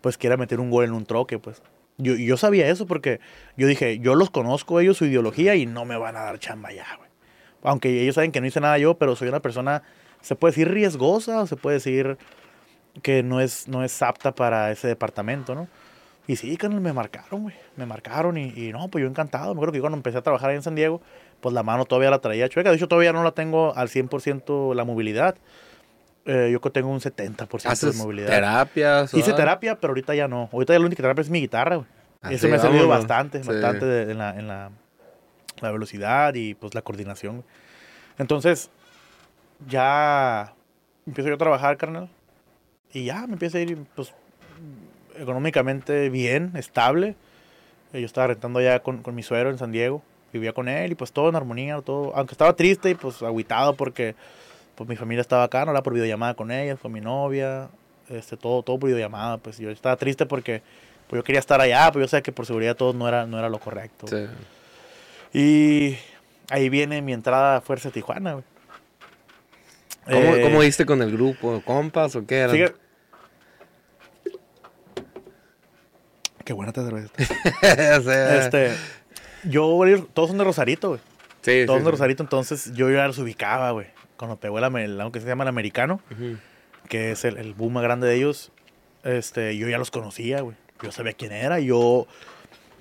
[0.01, 1.61] pues quiera meter un gol en un troque, pues.
[1.97, 3.19] Yo, yo sabía eso porque
[3.57, 6.71] yo dije, yo los conozco ellos, su ideología, y no me van a dar chamba
[6.71, 7.09] ya, güey.
[7.63, 9.83] Aunque ellos saben que no hice nada yo, pero soy una persona,
[10.21, 12.17] se puede decir riesgosa, o se puede decir
[13.01, 15.67] que no es, no es apta para ese departamento, ¿no?
[16.27, 17.55] Y sí, me marcaron, güey.
[17.77, 19.53] Me marcaron y, y no, pues yo encantado.
[19.53, 21.01] Me acuerdo que cuando empecé a trabajar ahí en San Diego,
[21.41, 22.69] pues la mano todavía la traía chueca.
[22.69, 25.35] De hecho, todavía no la tengo al 100% la movilidad.
[26.25, 28.27] Eh, yo tengo un 70% de ¿Haces movilidad.
[28.27, 29.13] terapias?
[29.13, 30.49] Hice terapia, pero ahorita ya no.
[30.51, 31.87] Ahorita ya la única terapia es mi guitarra, güey.
[32.21, 33.07] Ah, Eso sí, me ha servido vámonos.
[33.07, 33.47] bastante, Sí.
[33.47, 34.71] bastante de- en, la, en la,
[35.61, 37.43] la velocidad y pues la coordinación.
[38.17, 38.69] Entonces,
[39.69, 40.53] ya
[41.05, 42.09] empiezo yo a trabajar, carnal.
[42.91, 44.13] Y ya me empieza a ir, pues,
[45.17, 47.15] económicamente bien, estable.
[47.93, 50.01] Eh, Yo estaba rentando allá con, con mi suegro en San Diego.
[50.37, 52.15] Vivía con él y pues todo en armonía, todo.
[52.15, 54.15] Aunque estaba triste y pues agüitado porque
[54.75, 57.69] pues mi familia estaba acá, no era por videollamada con ella, con mi novia,
[58.09, 59.37] este, todo, todo por videollamada.
[59.37, 60.61] Pues yo estaba triste porque
[61.07, 63.39] pues yo quería estar allá, pero yo sé que por seguridad todo no era, no
[63.39, 64.07] era lo correcto.
[64.07, 64.27] Sí.
[65.33, 65.97] Y
[66.49, 68.43] ahí viene mi entrada a Fuerza Tijuana, güey.
[70.05, 71.61] ¿Cómo, Eh, ¿Cómo diste con el grupo?
[71.65, 72.53] ¿Compas o qué era?
[72.53, 72.73] Sigue-
[76.45, 77.11] Qué buena te cerveza.
[78.39, 78.73] Este,
[79.43, 79.79] yo,
[80.13, 81.01] todos son de Rosarito, güey.
[81.41, 81.91] sí, Todos sí, son de.
[81.91, 83.87] Rosarito, entonces yo ya los ubicaba, güey.
[84.17, 86.01] Cuando pegó el, ame- el- algo que se llama el americano,
[86.89, 88.51] que es el, el boom más grande de ellos,
[89.03, 90.55] este, yo ya los conocía, güey.
[90.81, 92.07] Yo sabía quién era, yo...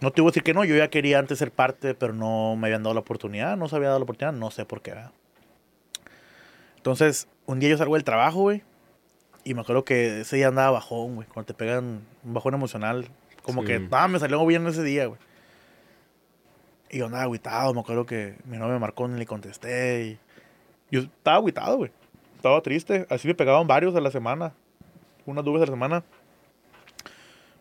[0.01, 2.55] No te voy a decir que no, yo ya quería antes ser parte, pero no
[2.57, 4.91] me habían dado la oportunidad, no se había dado la oportunidad, no sé por qué,
[4.91, 5.11] ¿verdad?
[6.77, 8.63] Entonces, un día yo salgo del trabajo, güey,
[9.45, 13.09] y me acuerdo que ese día andaba bajón, güey, cuando te pegan un bajón emocional,
[13.43, 13.69] como Sí.
[13.69, 15.19] que, ah, me salió bien ese día, güey.
[16.91, 20.19] Y yo andaba agüitado, me acuerdo que mi novia me marcó, ni le contesté, y
[20.91, 21.91] yo estaba agüitado, güey.
[22.37, 24.53] Estaba triste, así me pegaban varios a la semana,
[25.25, 26.05] unas dos veces a la semana.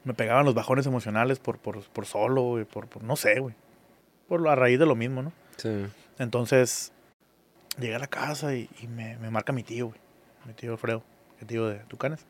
[0.04, 3.56] Me pegaban los bajones emocionales por, por, por solo, güey, por, por, no sé, güey.
[4.28, 5.32] Por a raíz de lo mismo, ¿no?
[5.58, 5.88] Sí.
[6.20, 6.92] Entonces,
[7.80, 10.00] llegué a la casa y, y me, me marca mi tío, güey.
[10.46, 11.02] Mi tío Alfredo,
[11.42, 12.24] el tío de Tucanes.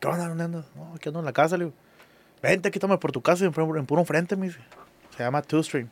[0.00, 0.26] ¿Qué onda?
[0.26, 0.66] ¿Dónde andas?
[0.74, 1.76] No, aquí ando en la casa, le digo.
[2.42, 4.58] Vente, quítame por tu casa en, en puro frente, me dice.
[5.16, 5.88] Se llama Two Stream.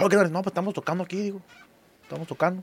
[0.00, 0.30] Oh, ¿qué tal?
[0.30, 1.40] No, pues estamos tocando aquí, digo.
[2.02, 2.62] Estamos tocando.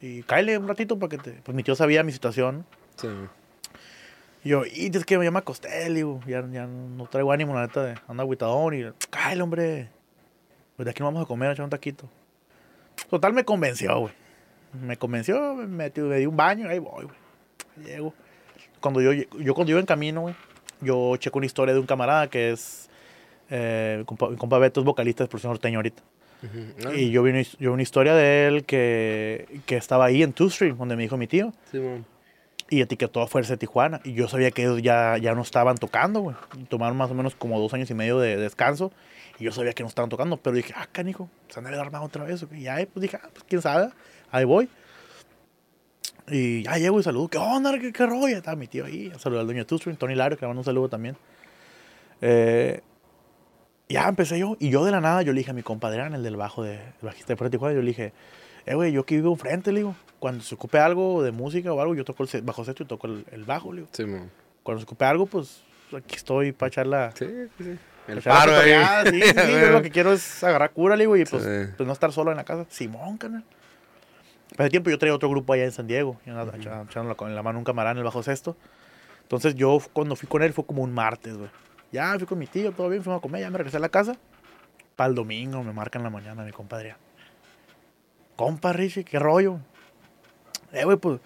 [0.00, 1.32] Y cáele un ratito para que te...
[1.42, 2.64] Pues mi tío sabía mi situación.
[2.96, 3.08] Sí.
[4.44, 7.62] Y yo, y es que ya me acosté, digo, ya, ya no traigo ánimo, la
[7.62, 9.90] neta, de anda agüitadón y, cállate, hombre,
[10.76, 12.08] pues de aquí no vamos a comer, a echar un taquito.
[13.10, 14.14] Total, me convenció, güey.
[14.72, 17.16] Me convenció, me, me di un baño, ahí voy, güey.
[17.84, 18.14] Llego.
[18.78, 20.36] Cuando yo, yo cuando iba en camino, güey,
[20.80, 22.88] yo checo una historia de un camarada que es,
[23.50, 26.04] eh, mi compa, compa Beto es vocalista de Explosión Norteño ahorita.
[26.42, 26.88] Ujú.
[26.88, 30.22] Ah, Y yo vi, una, yo vi una historia de él que, que estaba ahí
[30.22, 31.80] en Two Stream, donde me dijo mi tío sí,
[32.68, 34.00] y etiquetó a Fuerza de Tijuana.
[34.04, 36.36] Y yo sabía que ellos ya, ya no estaban tocando, güey.
[36.68, 38.92] Tomaron más o menos como dos años y medio de descanso.
[39.38, 40.36] Y yo sabía que no estaban tocando.
[40.38, 42.44] Pero dije, ah, canijo, se han de armado otra vez.
[42.52, 43.90] Y ya, pues dije, ah, pues quién sabe.
[44.32, 44.68] Ahí voy.
[46.28, 47.28] Y ya llego y saludo.
[47.28, 47.78] ¿Qué onda?
[47.78, 48.36] ¿Qué, qué rollo?
[48.36, 49.12] Estaba mi tío ahí.
[49.18, 51.16] Saludé al dueño de Two Stream, Tony Lario, que le mando un saludo también.
[52.20, 52.80] Eh,
[53.88, 54.56] ya empecé yo.
[54.58, 56.74] Y yo de la nada, yo le dije a mi compadre, el del bajo, de,
[56.74, 58.12] el bajista de Tijuana, yo le dije,
[58.66, 59.94] eh, güey, yo aquí vivo enfrente, le digo.
[60.18, 63.06] Cuando se ocupe algo de música o algo, yo toco el bajo sexto y toco
[63.06, 63.88] el, el bajo, le digo.
[63.92, 64.28] Sí, mo.
[64.62, 65.62] Cuando se ocupe algo, pues
[65.96, 67.12] aquí estoy para echar la...
[67.14, 67.26] Sí,
[67.58, 67.76] sí.
[68.08, 68.72] El paro ahí.
[69.10, 71.72] Sí, sí, sí, yo lo que quiero es agarrar cura, le digo, y pues, Sí.
[71.76, 72.64] pues no estar solo en la casa.
[72.70, 73.44] Simón, carnal.
[74.58, 77.34] Hace tiempo yo traía otro grupo allá en San Diego, andaba echa- echando la- en
[77.34, 78.56] la mano un camarada en el bajo sexto.
[79.22, 81.50] Entonces yo cuando fui con él fue como un martes, güey.
[81.92, 83.88] Ya fui con mi tío, todo bien, fuimos a comer, ya me regresé a la
[83.88, 84.16] casa.
[84.96, 86.96] Para el domingo me marcan en la mañana mi compadre.
[88.34, 89.58] Compa Richie, qué rollo.
[90.72, 91.20] Eh, güey, pues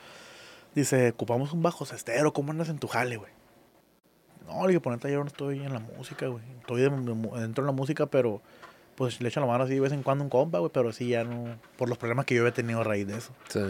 [0.75, 3.33] dice, ocupamos un bajo cestero, ¿cómo andas en tu jale, güey?
[4.47, 6.43] No, le dije, por neta, yo no estoy en la música, güey.
[6.61, 8.41] Estoy dentro de la música, pero
[8.97, 11.09] pues le echan la mano así de vez en cuando un compa, güey, pero sí
[11.09, 13.33] ya no, por los problemas que yo había tenido a raíz de eso.
[13.49, 13.61] Sí.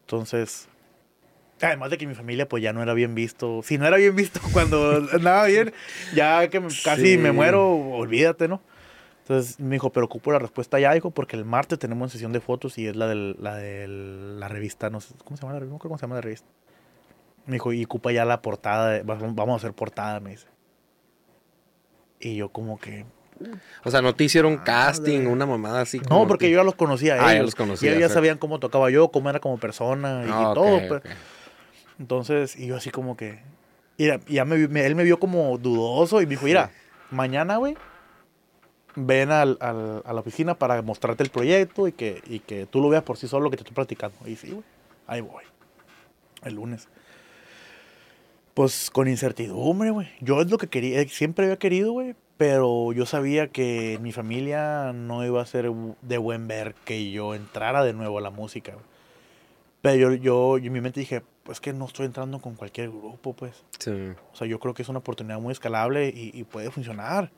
[0.00, 0.68] Entonces,
[1.66, 4.14] además de que mi familia pues ya no era bien visto, si no era bien
[4.16, 5.72] visto cuando andaba bien,
[6.14, 7.18] ya que casi Sí.
[7.18, 8.60] me muero, olvídate, ¿no?
[9.20, 12.40] Entonces me dijo, pero ocupo la respuesta ya, dijo, porque el martes tenemos sesión de
[12.40, 15.74] fotos y es la de la, revista, no sé, ¿cómo se llama la revista?
[15.74, 16.48] No creo cómo se llama la revista.
[17.46, 20.46] Me dijo, y ocupa ya la portada, de- vamos a hacer portada, me dice.
[22.20, 23.04] Y yo como que,
[23.84, 26.00] O sea, no te hicieron casting, una mamada así.
[26.10, 27.46] no, porque que- yo ya los conocía Ah, ya ellos.
[27.46, 30.32] los Y conocías, ellos ya sabían cómo tocaba yo, cómo era como persona y, y
[30.32, 30.78] Ah, todo.
[30.88, 31.00] pues.
[31.00, 31.10] ok.
[31.98, 33.40] Entonces, y yo así como que.
[33.98, 36.70] Y ya me, me- él me vio como dudoso y me dijo: Mira,
[37.10, 37.76] mañana, güey,
[38.96, 42.80] ven al, al- a la oficina para mostrarte el proyecto y que, y que tú
[42.80, 44.16] lo veas por sí solo lo que te estoy platicando.
[44.26, 44.64] Y sí, güey,
[45.06, 45.44] ahí voy.
[46.44, 46.88] El lunes.
[48.54, 50.08] Pues con incertidumbre, güey.
[50.20, 52.14] Yo es lo que quería, siempre había querido, güey.
[52.36, 55.70] Pero yo sabía que mi familia no iba a ser
[56.02, 58.84] de buen ver que yo entrara de nuevo a la música, güey.
[59.82, 62.88] Pero yo, yo, yo en mi mente dije, pues que no estoy entrando con cualquier
[62.88, 63.64] grupo, pues.
[63.78, 63.90] Sí.
[63.90, 67.30] O sea, yo creo que es una oportunidad muy escalable y, y puede funcionar.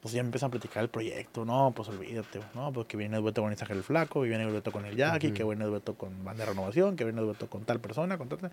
[0.00, 1.44] Pues ya me empiezan a platicar el proyecto.
[1.44, 2.40] No, pues olvídate.
[2.54, 4.86] No, pues que viene el dueto con Isaac el Flaco, que viene el dueto con
[4.86, 5.36] el Jackie, Ujú.
[5.36, 8.16] que viene el dueto con Banda de Renovación, que viene el dueto con tal persona,
[8.18, 8.50] con tal...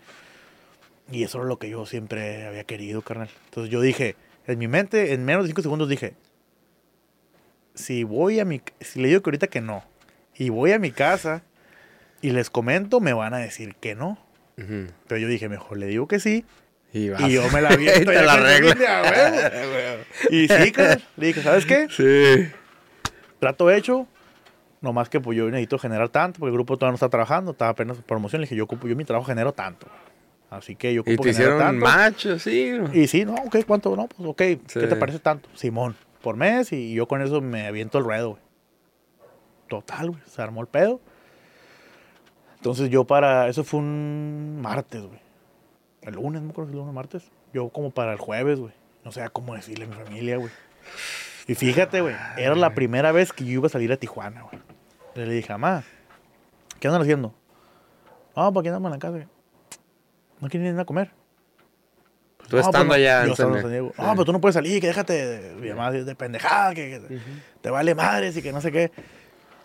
[1.12, 3.30] Y eso era lo que yo siempre había querido, carnal.
[3.46, 4.16] Entonces yo dije,
[4.48, 6.14] en mi mente, en menos de cinco segundos dije,
[7.74, 8.62] si voy a mi...
[8.80, 9.84] Si le digo que ahorita que no,
[10.36, 11.44] y voy a mi casa
[12.22, 14.18] y les comento, me van a decir que no.
[15.08, 16.46] Pero yo dije, mejor le digo que sí.
[16.94, 17.22] Y, vas.
[17.22, 17.88] Y yo me la vi.
[17.90, 18.76] Y te la arregla.
[20.30, 21.88] Y sí, carnal, le dije, ¿sabes qué?
[21.90, 22.52] Sí.
[23.40, 24.08] Trato hecho.
[24.82, 27.72] Nomás que pues yo necesito generar tanto, porque el grupo todavía no está trabajando, estaba
[27.72, 28.42] apenas en promoción.
[28.42, 29.88] Le dije, yo ocupo, yo mi trabajo genero tanto.
[30.50, 31.86] Así que yo Y ocupo te generar hicieron tanto.
[31.86, 32.74] macho, sí.
[32.94, 33.96] Y sí, no, ok, ¿cuánto?
[33.96, 34.80] No, pues ok, Sí.
[34.80, 35.50] ¿qué te parece tanto?
[35.56, 38.42] Simón, por mes y yo con eso me aviento el ruedo, güey.
[39.68, 41.00] Total, güey, se armó el pedo.
[42.62, 45.20] Entonces yo para, eso fue un martes, güey.
[46.04, 47.32] El lunes, no me acuerdo si el lunes o martes.
[47.56, 48.72] Yo como para el jueves, güey.
[49.04, 50.52] No sé cómo decirle a mi familia, güey.
[51.48, 54.62] Y fíjate, güey, era la primera vez que yo iba a salir a Tijuana, güey.
[55.16, 55.84] Le dije, mamá,
[56.80, 57.34] ¿qué andan haciendo?
[58.36, 59.28] No, pues aquí andamos en la casa, güey.
[60.40, 61.10] ¿No quieren ir a comer?
[62.38, 63.92] Tú No, pues estando no, allá yo en San Diego.
[63.96, 64.02] Sí.
[64.04, 67.20] No, pero tú no puedes salir, que déjate de, mi mamá, de pendejada, que, que
[67.60, 68.92] te vale madres y que no sé qué.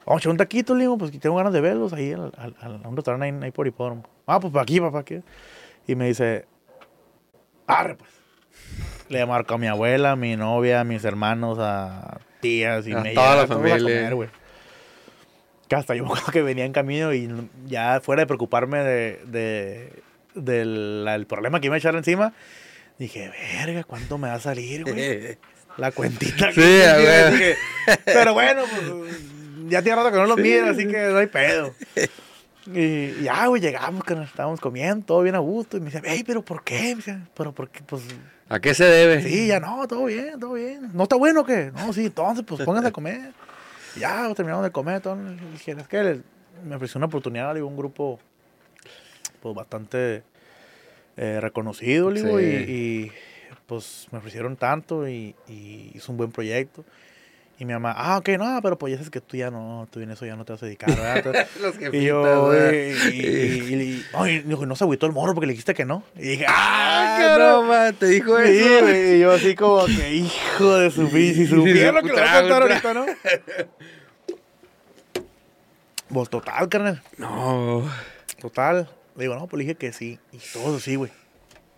[0.07, 2.33] Vamos a echar un taquito, le digo, pues que tengo ganas de verlos ahí al,
[2.39, 4.05] al- al- a un restaurante ahí, ahí por hipódromo.
[4.27, 5.21] Ah, pues para aquí, papá, aquí.
[5.89, 6.47] Y me dice,
[7.67, 8.11] arre, pues.
[9.09, 13.01] Le marco a mi abuela, a mi novia, a mis hermanos, a tías y A
[13.01, 14.11] me toda la a familia.
[14.13, 14.29] güey.
[15.69, 17.29] Que hasta yo me acuerdo que venía en camino y
[17.67, 20.03] ya fuera de preocuparme de, de-
[20.35, 22.33] del el problema que iba a echar encima,
[22.99, 23.31] dije,
[23.65, 25.37] verga, ¿cuánto me va a salir, güey?
[25.77, 26.53] La cuentita.
[26.53, 27.33] Sí, que a ver.
[27.33, 27.57] dije,
[28.07, 29.21] Pero bueno, pues
[29.69, 31.75] ya tiene rato que no lo miro, así que no hay pedo.
[32.73, 35.77] Y ya, güey, llegamos, que nos estábamos comiendo, todo bien a gusto.
[35.77, 36.81] Y me dice, hey, pero ¿por qué?
[36.81, 37.81] Me dice, pero ¿por qué?
[37.87, 38.03] Pues
[38.49, 39.23] ¿A qué se debe?
[39.23, 40.91] sí, ya no, todo bien, todo bien.
[40.93, 41.71] ¿No está bueno o qué?
[41.73, 43.33] No, sí, entonces, pues pónganse a comer.
[43.95, 45.01] Y ya, pues, terminamos de comer.
[45.01, 45.17] Todo.
[45.53, 46.21] Dije, es que
[46.64, 48.19] me ofreció una oportunidad, digo, un grupo,
[49.41, 50.25] pues bastante
[51.17, 52.45] eh, reconocido, le digo, Sí.
[52.45, 53.12] y, y,
[53.67, 56.85] pues me ofrecieron tanto y, y hizo un buen proyecto.
[57.59, 60.01] Y mi mamá, ah, ok, no, pero pues ya sabes que tú ya no, tú
[60.01, 61.47] en eso ya no te vas a dedicar, ¿verdad?
[61.63, 65.87] Los Y yo, y, y, y- no se agüitó el morro porque le dijiste que
[65.87, 66.03] no.
[66.17, 67.93] Y dije, ¡Ah, ¡ah, broma!
[67.93, 68.85] ¿Te dijo eso?
[68.85, 72.41] güey, y yo así como que, hijo de su supiera sí, que lo va a
[72.43, 73.07] contar ahorita, ¿no?
[76.09, 77.91] Pues total, carnal, No.
[78.41, 78.89] total.
[79.17, 80.19] Le digo, no, pues le dije que sí.
[80.31, 81.11] Y todos así, güey.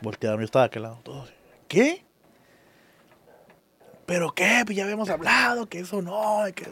[0.01, 1.35] Voltearon, yo estaba de aquel lado, todos así.
[1.69, 2.05] ¿Qué?
[4.09, 4.63] ¿Pero qué?
[4.65, 6.67] Pues ya habíamos hablado, que eso no, que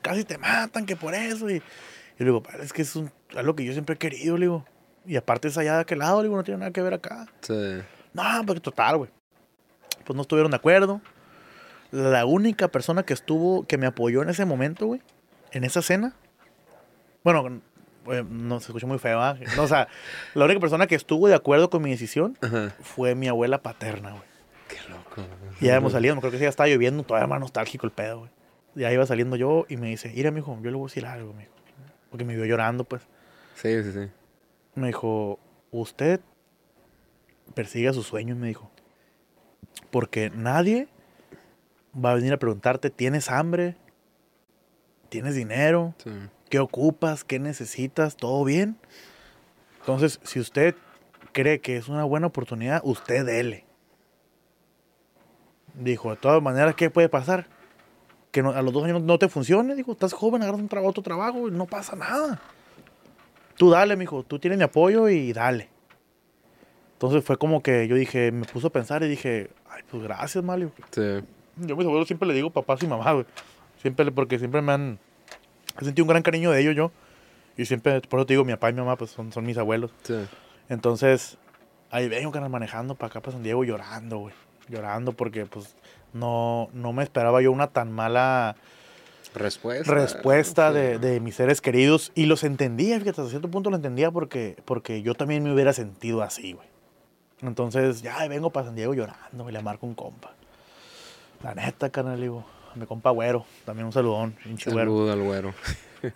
[0.00, 1.50] casi te matan, que por eso.
[1.50, 1.60] Y, y
[2.18, 4.64] le digo, "Padre, es que es un, algo que yo siempre he querido, le digo.
[5.04, 7.26] Y aparte es allá de aquel lado, le digo, no tiene nada que ver acá.
[7.40, 7.80] Sí.
[8.14, 9.10] No, porque total, güey.
[10.04, 11.00] Pues no estuvieron de acuerdo.
[11.90, 15.02] la única persona que estuvo, que me apoyó en ese momento, güey,
[15.50, 16.14] en esa cena,
[17.24, 17.60] bueno,
[18.06, 19.36] eh, no se escucha muy feo, ¿ah?
[19.56, 19.88] No, o sea,
[20.34, 22.72] la única persona que estuvo de acuerdo con mi decisión Ajá.
[22.80, 24.31] fue mi abuela paterna, güey.
[24.88, 25.22] Loco.
[25.60, 28.20] Y ya hemos salido, creo que sí, ya estaba lloviendo, todavía más nostálgico el pedo,
[28.20, 28.30] güey.
[28.74, 31.32] Ya iba saliendo yo y me dice, mira, mijo, yo le voy a decir algo,
[31.34, 31.52] mijo.
[32.10, 33.02] Porque me vio llorando, pues.
[33.54, 34.10] Sí, sí, sí.
[34.74, 35.38] Me dijo,
[35.70, 36.20] usted
[37.54, 38.70] persigue sus sueños, me dijo.
[39.90, 40.88] Porque nadie
[41.94, 43.76] va a venir a preguntarte, ¿tienes hambre?
[45.08, 45.94] ¿Tienes dinero?
[46.02, 46.10] sí.
[46.52, 47.24] ¿Qué ocupas?
[47.24, 48.14] ¿Qué necesitas?
[48.14, 48.76] ¿Todo bien?
[49.80, 50.74] Entonces, si usted
[51.32, 53.64] cree que es una buena oportunidad, usted dele.
[55.74, 57.46] Dijo, de todas maneras, ¿qué puede pasar?
[58.30, 59.74] Que no- a los dos años no te funcione.
[59.74, 62.40] Dijo, estás joven, agarras un trabajo, otro trabajo y no pasa nada.
[63.56, 65.68] Tú dale, mijo, tú tienes mi apoyo y dale.
[66.94, 70.42] Entonces fue como que yo dije, me puso a pensar y dije, ay, pues gracias,
[70.44, 70.70] Mario.
[70.90, 71.20] Sí.
[71.56, 73.26] Yo a mis abuelos siempre le digo papás y mamá, güey.
[73.80, 74.98] Siempre, porque siempre me han...
[75.80, 76.92] He sentido un gran cariño de ellos yo.
[77.56, 79.58] Y siempre, por eso te digo, mi papá y mi mamá pues son, son mis
[79.58, 79.90] abuelos.
[80.04, 80.14] Sí.
[80.68, 81.36] Entonces,
[81.90, 84.34] ahí vengo, canal, manejando para acá, para San Diego, llorando, güey.
[84.72, 85.76] Llorando porque, pues,
[86.12, 88.56] no, no me esperaba yo una tan mala
[89.34, 89.92] Respuesta.
[89.94, 92.10] respuesta de, de mis seres queridos.
[92.14, 95.72] Y los entendía, fíjate, hasta cierto punto lo entendía porque, porque yo también me hubiera
[95.72, 96.66] sentido así, güey.
[97.42, 100.32] Entonces, ya vengo para San Diego llorando, y le marco un compa.
[101.42, 102.44] La neta, canal, digo,
[102.76, 104.90] mi compa güero, también un saludón, pinche güero.
[104.90, 105.54] Saludo al güero.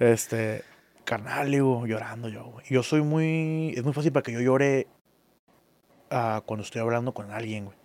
[0.01, 0.65] Este,
[1.05, 2.67] carnal, digo, llorando yo, güey.
[2.69, 4.89] Yo soy muy, es muy fácil para que yo llore
[6.11, 7.77] ah, cuando estoy hablando con alguien, güey.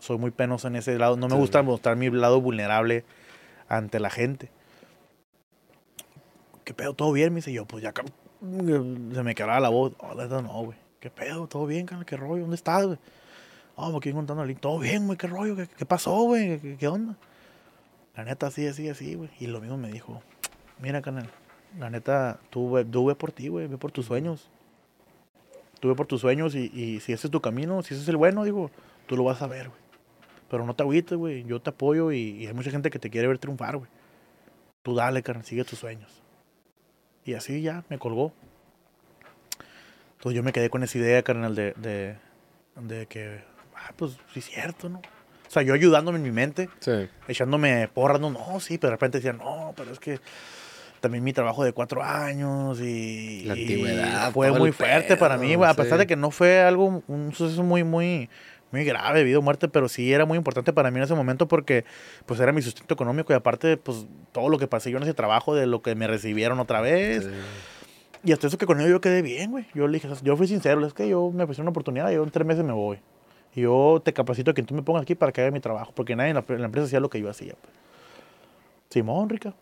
[0.00, 1.16] Soy muy penoso en ese lado.
[1.16, 1.40] No me Sí.
[1.40, 3.04] gusta mostrar mi lado vulnerable
[3.68, 4.50] ante la gente.
[6.64, 6.94] ¿Qué pedo?
[6.94, 7.32] ¿Todo bien?
[7.32, 8.04] Me dice yo, pues ya ca-
[8.40, 9.92] se me quebraba la voz.
[9.98, 10.78] Oh, no, güey.
[11.00, 11.46] ¿Qué pedo?
[11.46, 12.06] ¿Todo bien, carnal?
[12.06, 12.42] ¿Qué rollo?
[12.42, 12.98] ¿Dónde estás, güey?
[13.76, 15.16] Oh, me estoy contando al Todo bien, güey.
[15.18, 15.56] ¿Qué rollo?
[15.56, 16.58] ¿Qué, qué pasó, güey?
[16.60, 17.16] ¿Qué, qué onda?
[18.14, 19.30] La neta, así, así, así, güey.
[19.40, 20.22] Y lo mismo me dijo.
[20.80, 21.28] Mira, canal.
[21.78, 23.66] La neta, tú, ve- tú ve por ti, güey.
[23.66, 24.50] Ve por tus sueños.
[25.80, 28.08] Tú ve por tus sueños y, y si ese es tu camino, si ese es
[28.08, 28.70] el bueno, digo,
[29.06, 29.79] tú lo vas a ver, güey.
[30.50, 31.44] Pero no te agüites, güey.
[31.44, 33.88] Yo te apoyo y, y hay mucha gente que te quiere ver triunfar, güey.
[34.82, 35.44] Tú dale, carnal.
[35.44, 36.22] Sigue tus sueños.
[37.24, 38.32] Y así ya, me colgó.
[40.16, 42.16] Entonces yo me quedé con esa idea, carnal, de, de,
[42.76, 43.40] de que,
[43.76, 44.98] ah, pues sí es cierto, ¿no?
[44.98, 47.08] O sea, yo ayudándome en mi mente Sí.
[47.26, 50.20] echándome porras, no, no, sí, pero de repente decían, no, pero es que
[51.00, 55.54] también mi trabajo de cuatro años y, La y antigüedad, fue muy fuerte para mí,
[55.54, 56.00] güey, a pesar sí.
[56.00, 58.28] de que no fue algo, un suceso muy, muy,
[58.72, 61.48] muy grave, vida o muerte, pero sí era muy importante para mí en ese momento
[61.48, 61.84] porque
[62.26, 65.14] pues era mi sustento económico y aparte pues todo lo que pasé yo en ese
[65.14, 67.30] trabajo de lo que me recibieron otra vez Sí.
[68.24, 69.66] y hasta eso que con ellos yo quedé bien, güey.
[69.74, 72.30] Yo le dije, yo fui sincero, es que yo me ofrecieron una oportunidad, yo en
[72.30, 72.98] tres meses me voy.
[73.54, 75.90] Y yo te capacito a que tú me pongas aquí para que haga mi trabajo,
[75.94, 77.54] porque nadie en la, en la empresa hacía lo que yo hacía.
[77.60, 77.72] Pues.
[78.90, 79.54] Simón, Rica.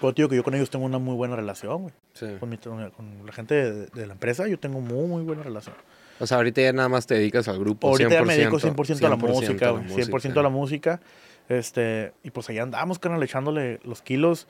[0.00, 1.94] Pero te digo que yo con ellos tengo una muy buena relación, güey.
[2.14, 2.26] Sí.
[2.40, 2.90] Con, mi- con
[3.26, 5.74] la gente de, de la empresa yo tengo muy, muy buena relación.
[6.22, 7.88] O sea, ahorita ya nada más te dedicas al grupo.
[7.88, 9.88] Ahorita ya me 100%, dedico 100%, a la música, a güey.
[9.88, 11.00] 100% a la música.
[11.48, 14.46] Este, y pues allá andamos, canal, echándole los kilos.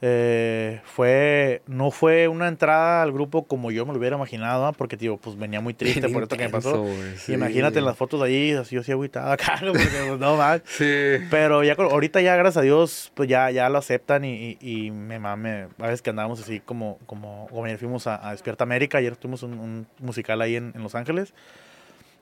[0.00, 4.96] Eh, fue, no fue una entrada al grupo como yo me lo hubiera imaginado, porque,
[4.96, 6.86] tío, pues venía muy triste Bien por esto que me pasó.
[7.16, 7.32] sí.
[7.32, 9.72] Imagínate en las fotos ahí, así yo así agüitado acá, ¿no?
[9.72, 10.62] porque pues, no más.
[10.66, 11.16] Sí.
[11.30, 14.90] Pero ya ahorita ya, gracias a Dios, pues ya, ya lo aceptan y, y, y
[14.92, 15.66] me mame.
[15.78, 19.16] A veces que andábamos así como, como, como ayer fuimos a, a Despierta América, ayer
[19.16, 21.34] tuvimos un, un musical ahí en, en Los Ángeles.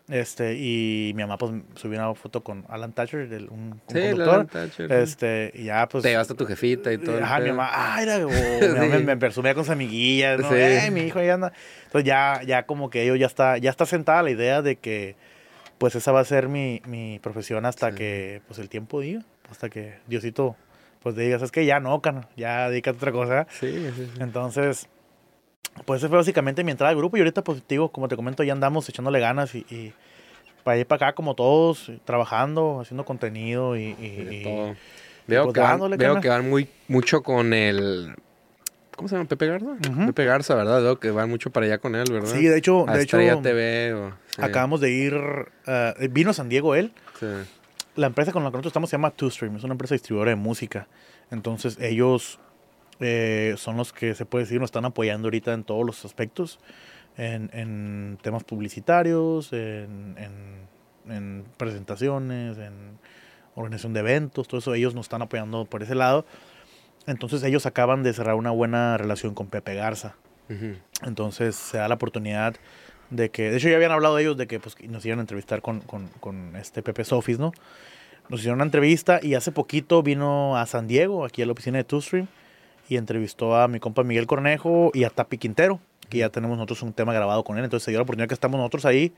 [0.09, 4.29] Este, y mi mamá pues subió una foto con Alan Thatcher, el- un, Sí, conductor.
[4.35, 4.93] Alan Thatcher.
[4.93, 6.03] Este, y ya pues.
[6.03, 7.21] Te llevaste a tu jefita y todo.
[7.23, 10.49] Ajá, mi mamá, ah, era, o mi mamá me, me presumía con sus amiguillas, ¿no?
[10.51, 10.55] Sí.
[10.59, 11.53] "Eh, mi hijo ahí anda.
[11.87, 15.17] Entonces ya, ya como que ellos ya está, ya está sentada la idea de que
[15.79, 19.69] pues esa va a ser mi, mi profesión hasta que pues el tiempo diga, hasta
[19.69, 20.57] que Diosito
[21.03, 23.47] pues diga, es que ya no, cana, ya dedícate a otra cosa.
[23.51, 24.11] Sí, sí, sí.
[24.21, 24.89] Entonces,
[25.85, 28.17] pues esa fue básicamente mi entrada al grupo y ahorita pues te digo, como te
[28.17, 29.93] comento, ya andamos echándole ganas y, y
[30.65, 33.95] para ir para acá como todos, trabajando, haciendo contenido y...
[34.01, 34.77] y- de y- todo.
[35.29, 38.15] Veo, pues que, van, veo que van muy mucho con el.
[38.95, 39.29] ¿Cómo se llama?
[39.29, 39.77] ¿Pepe Garza?
[40.07, 40.81] Pepe Garza, ¿verdad?
[40.81, 42.33] Veo que van mucho para allá con él, ¿verdad?
[42.33, 43.93] Sí, de hecho, A de hecho TV.
[43.95, 45.15] o- sí, acabamos de ir,
[45.67, 47.27] eh, vino a San Diego él, sí.
[47.97, 50.31] la empresa con la que nosotros estamos se llama Two Stream, es una empresa distribuidora
[50.31, 50.87] de música.
[51.33, 52.39] Entonces ellos
[53.01, 56.59] eh, son los que se puede decir nos están apoyando ahorita en todos los aspectos,
[57.17, 60.67] en, en temas publicitarios, en, en-
[61.09, 62.99] en presentaciones, en
[63.55, 66.27] organización de eventos, todo eso ellos nos están apoyando por ese lado.
[67.07, 70.17] Entonces ellos acaban de cerrar una buena relación con Pepe Garza.
[71.05, 72.57] Entonces se da la oportunidad
[73.11, 75.63] de que, de hecho ya habían hablado ellos de que pues, nos iban a entrevistar
[75.63, 77.53] con, con, con este Pepe Sofis, ¿no?
[78.29, 81.79] nos hicieron una entrevista y hace poquito vino a San Diego, aquí a la oficina
[81.79, 82.27] de Two Stream,
[82.89, 86.83] y entrevistó a mi compa Miguel Cornejo y a Tapi Quintero, que ya tenemos nosotros
[86.83, 87.65] un tema grabado con él.
[87.65, 89.13] Entonces se dio la oportunidad que estamos nosotros ahí.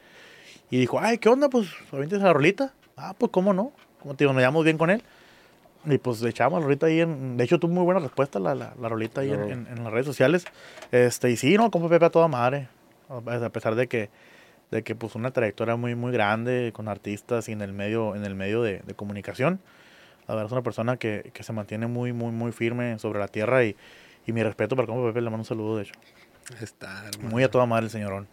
[0.71, 1.49] Y dijo, ay, ¿qué onda?
[1.49, 2.73] Pues, avientes la rolita.
[2.97, 3.73] Ah, pues, ¿cómo no?
[4.01, 5.03] Como te digo, nos llevamos bien con él.
[5.87, 7.37] Y pues le echamos la rolita ahí en...
[7.37, 9.53] De hecho, tuvo muy buena respuesta la, la, la rolita ahí en, Claro.
[9.53, 10.45] en- en las redes sociales.
[10.93, 12.69] Este, y sí, no, como Pepe a toda madre.
[13.09, 14.11] A pesar de que,
[14.71, 18.25] de que pues una trayectoria muy, muy grande con artistas y en el medio, en
[18.25, 19.61] el medio de, de comunicación.
[20.29, 23.29] La verdad es una persona que, que se mantiene muy, muy, muy firme sobre la
[23.29, 23.75] tierra y,
[24.27, 25.95] y mi respeto para como Pepe, le mando un saludo, de hecho.
[26.61, 27.31] Está, hermano.
[27.31, 28.29] Muy a toda madre el señorón.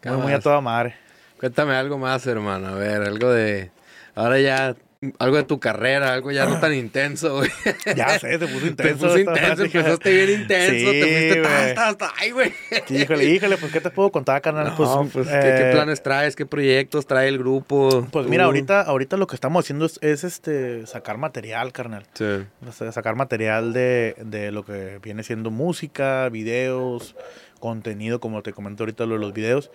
[0.00, 0.96] ¿Qué Muy, muy a toda madre.
[1.38, 2.68] Cuéntame algo más, hermano.
[2.68, 3.70] A ver, algo de.
[4.14, 4.76] Ahora ya.
[5.18, 7.50] Algo de tu carrera, algo ya no tan intenso, güey.
[7.96, 8.98] Ya sé, se puso Te intenso.
[8.98, 12.52] puso esta intenso, empezaste bien intenso, Sí, te fuiste hasta, hasta, ay, güey.
[12.88, 14.66] Híjole, híjole, pues, ¿qué te puedo contar, carnal?
[14.68, 16.36] No, pues, pues, ¿qué, eh, qué planes traes?
[16.36, 18.06] ¿Qué proyectos trae el grupo?
[18.12, 18.30] Pues Tú?
[18.30, 22.06] mira, ahorita, ahorita lo que estamos haciendo es, es, este sacar material, carnal.
[22.14, 22.24] Sí.
[22.64, 27.16] O sea, sacar material de, de lo que viene siendo música, videos,
[27.58, 29.72] contenido, como te comento ahorita lo de los videos.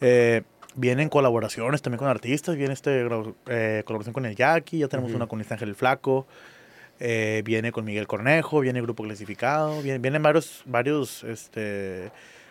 [0.00, 0.42] Eh,
[0.74, 3.06] vienen colaboraciones también con artistas, viene este
[3.46, 6.26] eh, colaboración con el Jackie, ya tenemos una con este Ángel el Flaco,
[7.00, 12.10] eh, viene con Miguel Cornejo, viene Grupo Clasificado, vienen, vienen varios, varios este,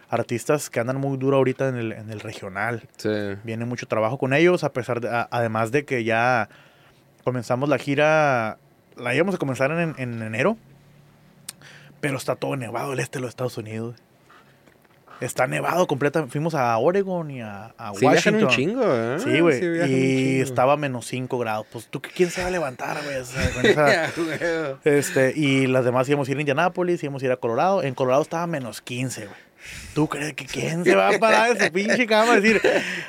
[0.09, 2.83] artistas que andan muy duro ahorita en el, en el regional.
[2.97, 3.09] Sí.
[3.43, 6.49] Viene mucho trabajo con ellos, a pesar de, a- además de que ya
[7.23, 8.57] comenzamos la gira,
[8.97, 10.57] la íbamos a comenzar en, en enero,
[12.01, 13.95] pero está todo nevado el este de los Estados Unidos.
[15.21, 16.31] Está nevado completamente.
[16.31, 18.43] Fuimos a Oregon y a, a Sí, viajan Washington.
[18.43, 19.17] un chingo, ¿eh?
[19.19, 19.59] Sí, güey.
[19.59, 21.67] viajan un y estaba a menos 5 grados.
[21.71, 23.17] Pues tú, ¿quién se va a levantar, güey?
[24.85, 27.83] Este, y las demás íbamos a ir a Indianápolis, íbamos a ir a Colorado.
[27.83, 29.49] En Colorado estaba a menos 15, güey.
[29.93, 32.61] ¿Tú crees que quién se va a parar de su pinche cama a decir,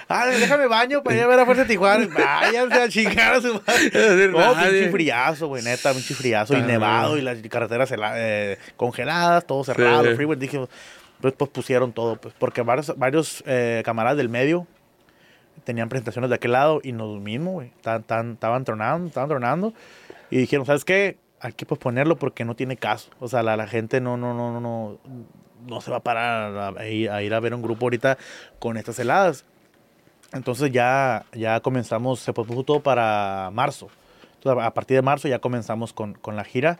[0.08, 2.08] ah, déjame baño para ir a ver a Fuerza Tijuana?
[2.12, 4.28] Váyanse a chingar a su madre.
[4.30, 6.54] No, pinche friazo, güey, neta, pinche friazo.
[6.54, 6.66] Y Ah.
[6.66, 10.14] nevado y las carreteras eh, congeladas, todo cerrado, Sí.
[10.16, 10.36] freeway.
[10.38, 10.60] Dije,
[11.20, 14.66] pues, pues pusieron todo, pues, porque varios, varios eh, camaradas del medio
[15.64, 17.72] tenían presentaciones de aquel lado y nos mismo, güey.
[17.82, 19.74] Tan, estaban tronando, estaban tronando.
[20.30, 21.18] Y dijeron, ¿sabes qué?
[21.40, 23.10] Hay que posponerlo porque no tiene caso.
[23.20, 24.98] O sea, la, la gente no, no, no, no, no,
[25.66, 28.18] no se va a parar a, a ir, a ir a ver un grupo ahorita
[28.58, 29.44] con estas heladas.
[30.32, 33.88] Entonces ya, ya comenzamos, se pospuso todo para marzo.
[34.36, 36.78] Entonces, a partir de marzo ya comenzamos con, con la gira.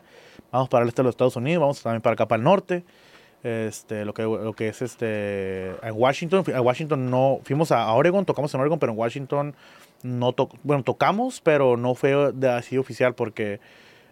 [0.51, 2.83] Vamos para el este de los Estados Unidos, vamos también para acá para el norte.
[3.43, 8.23] Este, lo que, lo que es este, en Washington, a Washington no, fuimos a, Oregon,
[8.23, 9.55] tocamos en Oregon, pero en Washington
[10.03, 13.59] no to, bueno, tocamos, pero no fue de, así oficial porque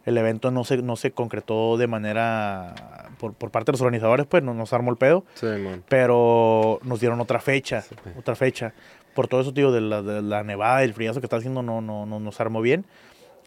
[0.05, 2.73] el evento no se, no se concretó de manera,
[3.19, 5.47] por, por parte de los organizadores, pues no nos armó el pedo Sí,
[5.87, 8.17] pero nos dieron otra fecha, Sí, pues.
[8.17, 8.73] otra fecha.
[9.13, 11.61] Por todo eso, tío, de la, de la nevada y el friazo que está haciendo
[11.61, 12.85] no, no, no nos armó bien.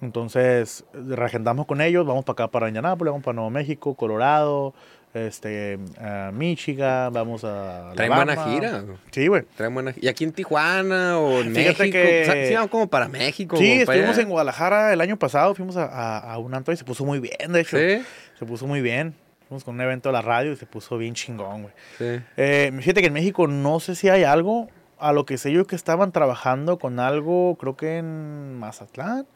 [0.00, 4.74] Entonces, reagendamos con ellos, vamos para acá, para Indianápolis, vamos para Nuevo México, Colorado,
[5.14, 8.34] este, a Michigan, vamos a Traen Alabama.
[8.44, 8.84] buena gira.
[9.10, 9.42] Sí, güey.
[9.56, 11.92] Traen buena ¿Y aquí en Tijuana o en Fíjate México?
[11.92, 13.56] que- O sea, sí, como para México.
[13.56, 14.22] Sí, estuvimos allá.
[14.22, 17.18] en Guadalajara el año pasado, fuimos a, a, a un antro y se puso muy
[17.20, 17.76] bien, de hecho.
[17.78, 18.02] Sí,
[18.38, 19.14] Se puso muy bien.
[19.48, 21.74] Fuimos con un evento de la radio y se puso bien chingón, güey.
[21.98, 22.20] sí.
[22.38, 24.68] Eh, fíjate que en México no sé si hay algo.
[24.98, 29.26] A lo que sé yo que estaban trabajando con algo, creo que en Mazatlán.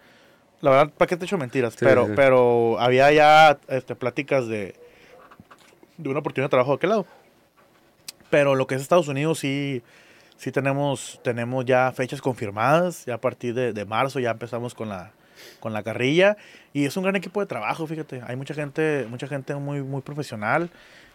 [0.60, 1.72] La verdad, ¿para qué te echo mentiras?
[1.74, 2.12] Sí, pero, sí.
[2.14, 4.74] pero había ya este, pláticas de,
[5.98, 7.06] de una oportunidad de trabajo de aquel lado.
[8.30, 9.82] Pero lo que es Estados Unidos sí,
[10.36, 13.04] sí tenemos, tenemos ya fechas confirmadas.
[13.06, 15.12] Ya a partir de, de marzo ya empezamos con la,
[15.60, 16.36] con la carrilla.
[16.72, 18.22] Y es un gran equipo de trabajo, fíjate.
[18.26, 20.70] Hay mucha gente, mucha gente muy, muy profesional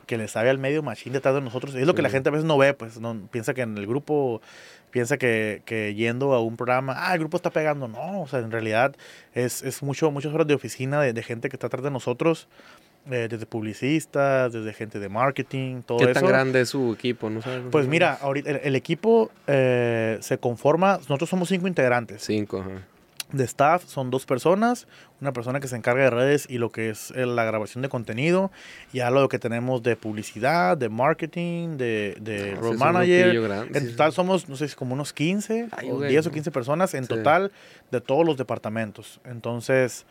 [0.07, 1.75] que le sabe al medio machín detrás de nosotros.
[1.75, 3.87] Es lo que la gente a veces no ve, pues no piensa que en el
[3.87, 4.41] grupo,
[4.89, 7.87] piensa que, que yendo a un programa, ah, el grupo está pegando.
[7.87, 8.95] No, o sea, en realidad
[9.33, 12.47] es, es mucho, muchas horas de oficina de, de gente que está atrás de nosotros,
[13.09, 16.13] eh, desde publicistas, desde gente de marketing, todo ¿Qué eso.
[16.19, 17.29] tan grande es su equipo?
[17.29, 17.63] ¿No sabes?
[17.71, 22.23] Pues mira, ahorita el, el equipo eh, se conforma, nosotros somos cinco integrantes.
[22.23, 22.83] Cinco, ajá.
[23.31, 24.87] De staff son dos personas,
[25.21, 27.87] una persona que se encarga de redes y lo que es eh, la grabación de
[27.87, 28.51] contenido,
[28.91, 33.41] ya lo que tenemos de publicidad, de marketing, de, de Ah, sí, road manager.
[33.41, 34.15] grande, En total sí.
[34.17, 36.09] somos, no sé si como unos 15 Ay, o güey.
[36.09, 37.07] 10 o 15 personas en Sí.
[37.07, 37.53] total
[37.89, 39.21] de todos los departamentos.
[39.23, 40.05] Entonces,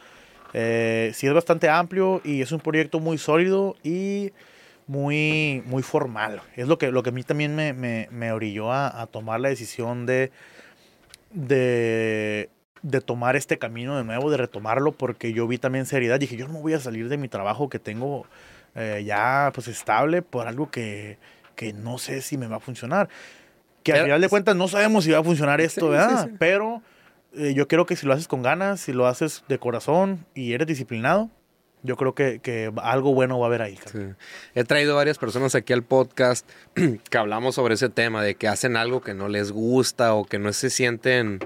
[0.52, 4.32] eh, sí es bastante amplio y es un proyecto muy sólido y
[4.86, 6.42] muy, muy formal.
[6.56, 9.38] Es lo que, lo que a mí también me, me, me orilló a, a tomar
[9.40, 10.32] la decisión de,
[11.32, 12.50] de,
[12.82, 16.18] de tomar este camino de nuevo, de retomarlo, porque yo vi también seriedad.
[16.18, 18.26] Dije, yo no me voy a salir de mi trabajo que tengo
[18.74, 21.18] eh, ya pues estable por algo que,
[21.54, 23.08] que no sé si me va a funcionar.
[23.82, 26.26] Que al final de cuentas no sabemos si va a funcionar esto, Sí, sí, ¿verdad?
[26.28, 26.36] sí.
[26.38, 26.82] Pero
[27.36, 30.52] eh, yo creo que si lo haces con ganas, si lo haces de corazón y
[30.52, 31.30] eres disciplinado,
[31.82, 33.78] yo creo que, que algo bueno va a haber ahí.
[33.90, 33.98] Sí.
[34.54, 36.46] He traído varias personas aquí al podcast
[37.10, 40.38] que hablamos sobre ese tema, de que hacen algo que no les gusta o que
[40.38, 41.38] no se sienten,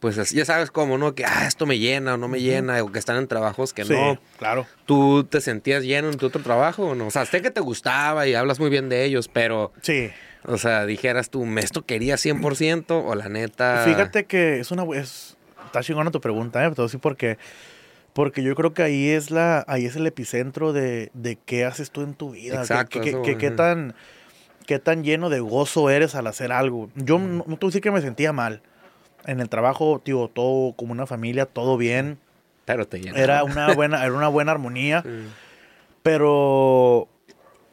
[0.00, 1.14] pues ya sabes cómo, ¿no?
[1.14, 3.84] Que ah, esto me llena o no me llena, o que están en trabajos que
[3.84, 4.20] Sí, no.
[4.38, 4.66] claro.
[4.84, 7.06] ¿Tú te sentías lleno en tu otro trabajo o no?
[7.06, 10.10] O sea, sé que te gustaba y hablas muy bien de ellos, pero, Sí.
[10.44, 13.82] O sea, dijeras tú, ¿me esto quería 100% o la neta?
[13.84, 15.36] Fíjate que es una es,
[15.66, 16.66] está chingona tu pregunta, ¿eh?
[16.76, 17.38] A decir porque
[18.12, 21.90] porque yo creo que ahí es la ahí es el epicentro de, de qué haces
[21.90, 23.56] tú en tu vida, Exacto, qué, eso, qué- qué ajá.
[23.56, 23.94] tan
[24.66, 26.90] qué tan lleno de gozo eres al hacer algo.
[26.94, 28.60] Yo no, no te voy a decir que me sentía mal.
[29.26, 32.18] En el trabajo, tío, todo como una familia, todo bien.
[32.64, 33.18] Pero te llena.
[33.18, 35.26] Era una buena era una buena armonía, Sí.
[36.02, 37.08] pero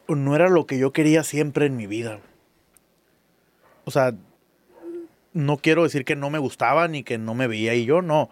[0.08, 2.18] no era lo que yo quería siempre en mi vida.
[3.86, 4.12] O sea,
[5.32, 8.28] no quiero decir que no me gustaba ni que no me veía y yo no.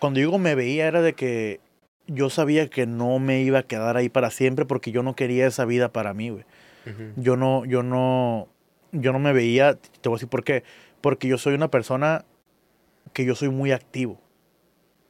[0.00, 1.60] Cuando digo me veía era de que
[2.06, 5.46] yo sabía que no me iba a quedar ahí para siempre porque yo no quería
[5.46, 6.44] esa vida para mí, güey.
[7.16, 8.46] Yo no, yo no,
[8.92, 10.62] yo no me veía, te voy a decir por qué.
[11.00, 12.24] Porque yo soy una persona
[13.12, 14.20] que yo soy muy activo.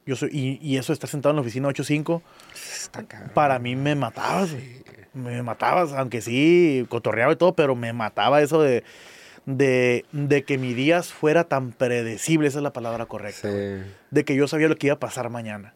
[0.07, 2.21] Yo soy, y, y eso de estar sentado en la oficina 8-5,
[2.55, 3.31] Está cabrón.
[3.35, 4.81] para mí me matabas, güey.
[5.13, 8.83] Me matabas, aunque sí, cotorreaba y todo, pero me mataba eso de,
[9.47, 13.49] de, de que mi día fuera tan predecible, esa es la palabra correcta.
[13.49, 13.81] Sí.
[14.11, 15.73] De que yo sabía lo que iba a pasar mañana.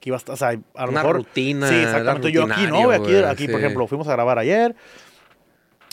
[0.00, 1.16] Que iba a estar, o sea, a lo Una mejor.
[1.16, 2.32] rutina, Sí, exactamente.
[2.32, 2.90] Yo aquí, ¿no?
[2.90, 3.64] Aquí, aquí por sí.
[3.64, 4.74] ejemplo, fuimos a grabar ayer.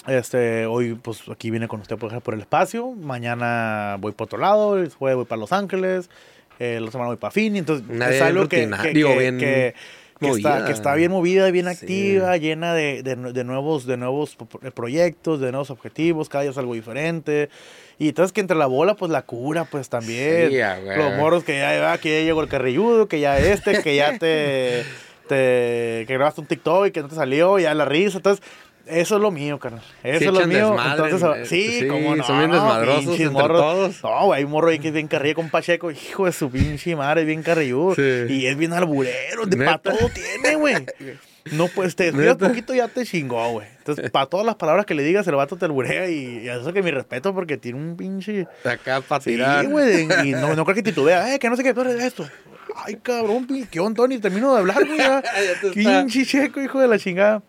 [0.08, 2.92] Este, hoy, pues aquí vine con usted por, ejemplo, por el espacio.
[2.94, 4.78] Mañana voy para otro lado.
[4.80, 6.10] El jueves voy para Los Ángeles.
[6.58, 7.60] Eh, la semana voy para Fini.
[7.60, 9.76] Entonces, Una es algo que, que, digo, que- bien que-
[10.20, 11.72] que está, que está bien movida, bien Sí.
[11.72, 16.28] activa, llena de, de, de nuevos, de nuevos de proyectos, de nuevos objetivos.
[16.30, 17.50] Cada día es algo diferente.
[17.98, 20.52] Y entonces que entre la bola, pues la cura, pues también.
[20.52, 20.58] Sí.
[20.98, 24.18] Los morros que ya, ah, que ya llegó el carrilludo, que ya este, que ya
[24.18, 24.84] te,
[25.28, 28.18] te que grabaste un TikTok y que no te salió, ya la risa.
[28.18, 28.44] Entonces,
[28.90, 29.84] eso es lo mío, carnal.
[30.04, 30.72] Eso Sí es lo mío.
[30.72, 32.24] desmadre, Entonces, sí, sí, como no.
[32.24, 34.04] son bien no, desmadrosos pinches entre todos.
[34.04, 36.50] No, güey, hay un morro ahí que es bien carrillo con Pacheco, hijo de su
[36.50, 37.96] pinche madre, es bien carrilludo.
[37.96, 38.02] Sí.
[38.34, 40.76] Y es bien alburero, de para todo tiene, güey.
[41.52, 43.66] No, pues te poquito ya te chingó, güey.
[43.80, 46.74] Entonces, para todas las palabras que le digas, el vato te alburea y, y eso
[46.74, 48.46] que mi respeto porque tiene un pinche...
[48.66, 49.66] Acá para Sí, tirar.
[49.68, 52.30] güey, y no, no creo que titubea, eh, que no sé qué, tú eres esto.
[52.76, 54.20] Ay, cabrón, ¿qué onda, Tony?
[54.20, 55.00] Termino de hablar, güey,
[55.74, 57.42] Pinche checo, hijo de la chingada.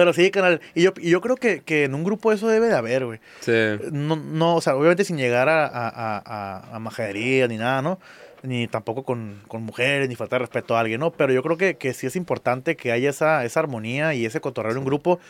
[0.00, 2.68] Pero sí, canal, y yo, y yo creo que, que en un grupo eso debe
[2.68, 3.20] de haber, güey.
[3.40, 3.52] Sí.
[3.92, 5.88] No, no, o sea, obviamente sin llegar a, a,
[6.24, 7.98] a, a- majadería ni nada, ¿no?
[8.42, 11.10] Ni tampoco con, con mujeres, ni faltar respeto a alguien, ¿no?
[11.10, 14.40] Pero yo creo que, que sí es importante que haya esa, esa armonía y ese
[14.40, 15.20] cotorreo en un grupo,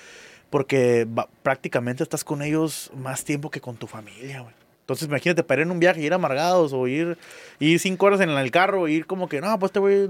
[0.50, 4.54] porque va- prácticamente estás con ellos más tiempo que con tu familia, güey.
[4.90, 7.16] Entonces, imagínate, para ir en un viaje ir amargados o ir,
[7.60, 10.08] ir cinco horas en el carro ir como que, no, pues este güey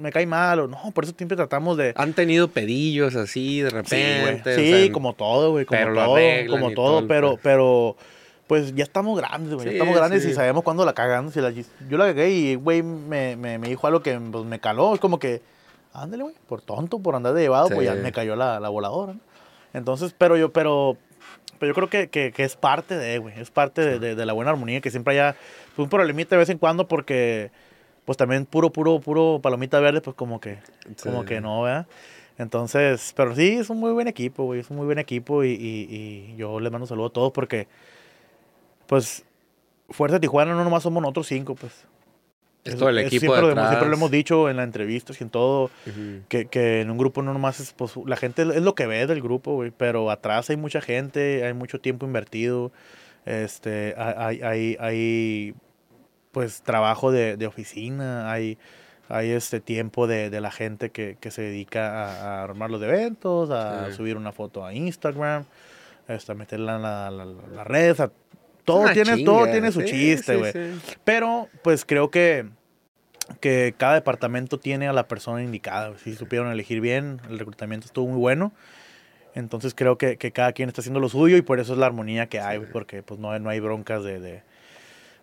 [0.00, 1.92] me cae mal o no, por eso siempre tratamos de...
[1.96, 4.56] Han tenido pedillos así de repente.
[4.56, 5.66] Sí, sea, como todo, güey.
[5.66, 6.16] Como pero todo,
[6.48, 7.96] como todo, pero, pero,
[8.46, 9.66] pues ya estamos grandes, güey.
[9.66, 10.30] ya estamos grandes sí.
[10.30, 11.30] y sabemos cuándo la cagan.
[11.30, 14.60] Si la- yo la cagué y, güey, me, me, me dijo algo que pues, me
[14.60, 14.94] caló.
[14.94, 15.42] Es como que,
[15.92, 19.12] ándale, güey, por tonto, por andar de llevado, pues ya me cayó la, la voladora,
[19.12, 19.20] ¿no?
[19.74, 20.96] Entonces, pero yo, pero,
[21.58, 23.38] pero yo creo que, que, que es parte de, güey.
[23.40, 25.36] Es parte de, de- de la buena armonía, que siempre haya
[25.74, 27.50] pues, un problemita de vez en cuando, porque,
[28.04, 30.58] pues también puro, puro, puro palomita verde, pues como que,
[31.02, 31.86] como que no, ¿verdad?
[32.38, 34.60] Entonces, pero sí, es un muy buen equipo, güey.
[34.60, 37.32] Es un muy buen equipo y, y- y yo les mando un saludo a todos
[37.32, 37.66] porque,
[38.86, 39.24] pues,
[39.90, 41.84] Fuerza Tijuana no nomás somos nosotros cinco, pues.
[42.68, 43.68] Es todo el equipo siempre, lo hemos- detrás.
[43.70, 46.22] siempre lo hemos dicho en las entrevistas y en todo, Ujú.
[46.28, 49.06] que, que en un grupo no nomás es, pues, la gente es lo que ve
[49.06, 52.72] del grupo, güey, pero atrás hay mucha gente, hay mucho tiempo invertido,
[53.24, 55.54] este, hay, hay, hay
[56.32, 58.58] pues, trabajo de, de oficina, hay,
[59.08, 62.82] hay este tiempo de, de la gente que, que se dedica a, a armar los
[62.82, 63.96] eventos, a Sí.
[63.96, 65.44] subir una foto a Instagram,
[66.08, 68.10] este, a meterla en la, la, la- red, sea,
[68.66, 70.52] todo tiene, chinga, todo tiene su sí, chiste, güey.
[70.52, 70.96] sí.
[71.04, 72.46] Pero, pues creo que,
[73.40, 75.96] que cada departamento tiene a la persona indicada.
[76.04, 78.52] Si supieron elegir bien, el reclutamiento estuvo muy bueno.
[79.34, 81.86] Entonces creo que, que cada quien está haciendo lo suyo y por eso es la
[81.86, 84.42] armonía que hay, porque pues no, hay- no hay broncas de, de,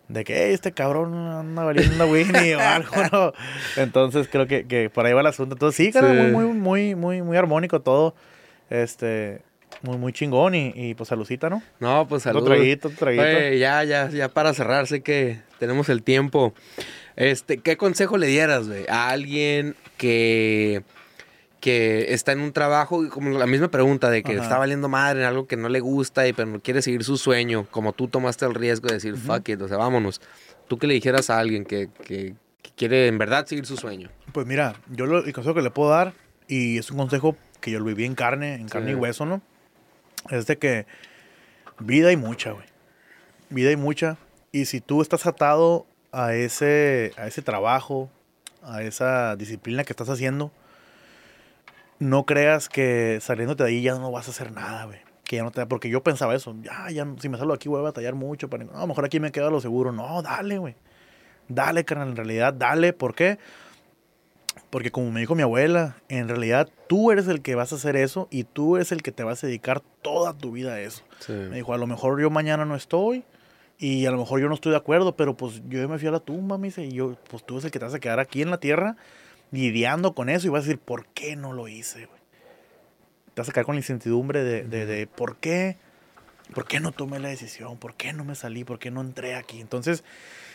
[0.08, 3.32] de que "Ey, este cabrón anda valiendo Winnie o algo, ¿no?
[3.76, 5.54] Entonces creo que, que por ahí va el asunto.
[5.56, 6.30] Entonces sí, cara, Sí.
[6.30, 8.14] muy, muy, muy, muy, muy armónico todo.
[8.70, 9.42] Este,
[9.82, 11.62] muy, muy chingón y, y pues saludcita, ¿no?
[11.80, 12.46] No, pues saludos.
[12.48, 13.22] traguito, traguito.
[13.22, 16.54] Oye, ya, ya, ya para cerrar, sé que tenemos el tiempo.
[17.16, 20.82] Este, ¿qué consejo le dieras, güey, a alguien que,
[21.60, 24.42] que está en un trabajo, y como la misma pregunta, de que Ajá.
[24.42, 27.16] está valiendo madre en algo que no le gusta y pero no quiere seguir su
[27.16, 30.20] sueño, como tú tomaste el riesgo de decir, fuck it, o sea, vámonos.
[30.68, 34.08] tú que le dijeras a alguien que, que- que quiere en verdad seguir su sueño.
[34.32, 36.14] Pues mira, yo lo, el consejo que le puedo dar,
[36.48, 38.92] y es un consejo que yo lo viví en carne, en carne Sí.
[38.92, 39.42] y hueso, ¿no?
[40.30, 40.86] Es de que
[41.78, 42.66] vida hay mucha, güey.
[43.50, 44.16] Vida hay mucha.
[44.52, 48.10] Y si tú estás atado a ese, a ese trabajo,
[48.62, 50.52] a esa disciplina que estás haciendo,
[51.98, 55.00] no creas que saliéndote de ahí ya no vas a hacer nada, güey.
[55.24, 57.80] Que ya no te porque yo pensaba eso, ya, ya, si me salgo aquí voy
[57.80, 59.90] a batallar mucho, para, no, a lo mejor aquí me quedo lo seguro.
[59.90, 60.76] No, dale, güey.
[61.48, 62.92] Dale, carnal, en realidad, dale.
[62.92, 63.38] ¿Por qué?
[64.70, 67.96] Porque como me dijo mi abuela, en realidad tú eres el que vas a hacer
[67.96, 71.04] eso y tú eres el que te vas a dedicar toda tu vida a eso.
[71.20, 71.32] Sí.
[71.32, 73.24] Me dijo, a lo mejor yo mañana no estoy
[73.78, 76.12] y a lo mejor yo no estoy de acuerdo, pero pues yo me fui a
[76.12, 78.20] la tumba, me dice, y yo, pues tú eres el que te vas a quedar
[78.20, 78.96] aquí en la tierra
[79.50, 82.20] lidiando con eso y vas a decir, ¿por qué no lo hice, güey?
[83.34, 85.76] Te vas a quedar con la incertidumbre de, de, de ¿por qué?
[86.52, 87.78] ¿Por qué no tomé la decisión?
[87.78, 88.64] ¿Por qué no me salí?
[88.64, 89.60] ¿Por qué no entré aquí?
[89.60, 90.04] Entonces,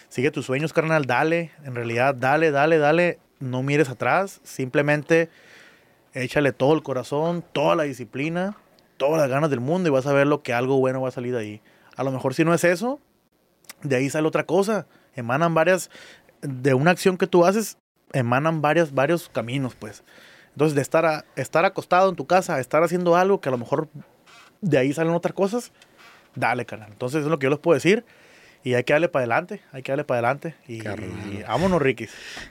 [0.08, 5.30] sigue tus sueños, carnal, dale, en realidad, dale, dale, dale, no mires atrás, simplemente
[6.14, 8.58] échale todo el corazón, toda la disciplina,
[8.98, 11.12] todas las ganas del mundo y vas a ver lo que algo bueno va a
[11.12, 11.62] salir de ahí.
[11.96, 13.00] A lo mejor si no es eso,
[13.82, 14.88] de ahí sale otra cosa.
[15.16, 15.90] Emanan varias,
[16.42, 17.78] de una acción que tú haces,
[18.14, 20.04] emanan varias, varios caminos, pues.
[20.52, 23.88] Entonces, de estar, estar acostado en tu casa, estar haciendo algo que a lo mejor
[24.62, 25.72] de ahí salen otras cosas,
[26.36, 26.92] dale, carnal.
[26.92, 28.06] Entonces, es lo que yo les puedo decir.
[28.62, 30.54] Y hay que darle para adelante, hay que darle para adelante.
[30.68, 32.08] Y, y vámonos, Ricky.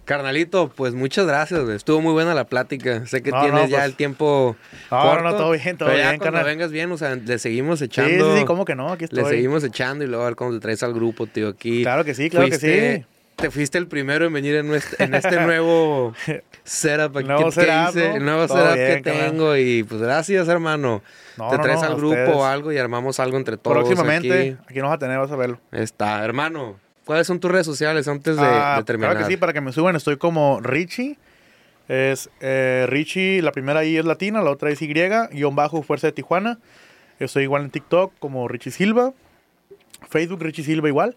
[0.07, 1.77] Carnalito, pues muchas gracias, güey.
[1.77, 3.05] Estuvo muy buena la plática.
[3.07, 4.57] Sé que No, tienes no, ya pues- el tiempo.
[4.91, 6.45] No, corto, no, todo bien, todo pero ya bien, cuando carnal.
[6.47, 8.33] vengas bien, o sea, le seguimos Sí, echando.
[8.35, 8.91] sí, sí, ¿cómo que no?
[8.91, 9.35] Aquí Le estoy.
[9.35, 11.83] seguimos echando y luego a ver cómo te traes al grupo, tío, aquí.
[11.83, 13.05] Claro que sí, claro que sí.
[13.39, 16.13] Te fuiste el primero en venir en, este nuevo
[16.65, 18.17] setup aquí Nuevo que setup, hice, ¿no?
[18.17, 21.03] el nuevo Todo setup bien, que tengo y pues gracias, hermano.
[21.37, 24.57] No, te no, traes al grupo o algo y armamos algo entre todos Próximamente, aquí.
[24.69, 24.79] aquí.
[24.81, 25.61] nos vas a tener, vas a verlo.
[25.71, 26.81] Está, hermano.
[27.05, 29.13] ¿Cuáles son tus redes sociales antes de, Ah, de terminar?
[29.13, 31.17] Claro que sí, para que me suban, estoy como Richie.
[31.87, 36.09] Es eh, Richie, la primera I es latina, la otra es Y, guion bajo Fuerza
[36.09, 36.59] de Tijuana.
[37.21, 39.13] Estoy igual en TikTok como Richie Silva.
[40.11, 41.17] Facebook Richie Silva igual.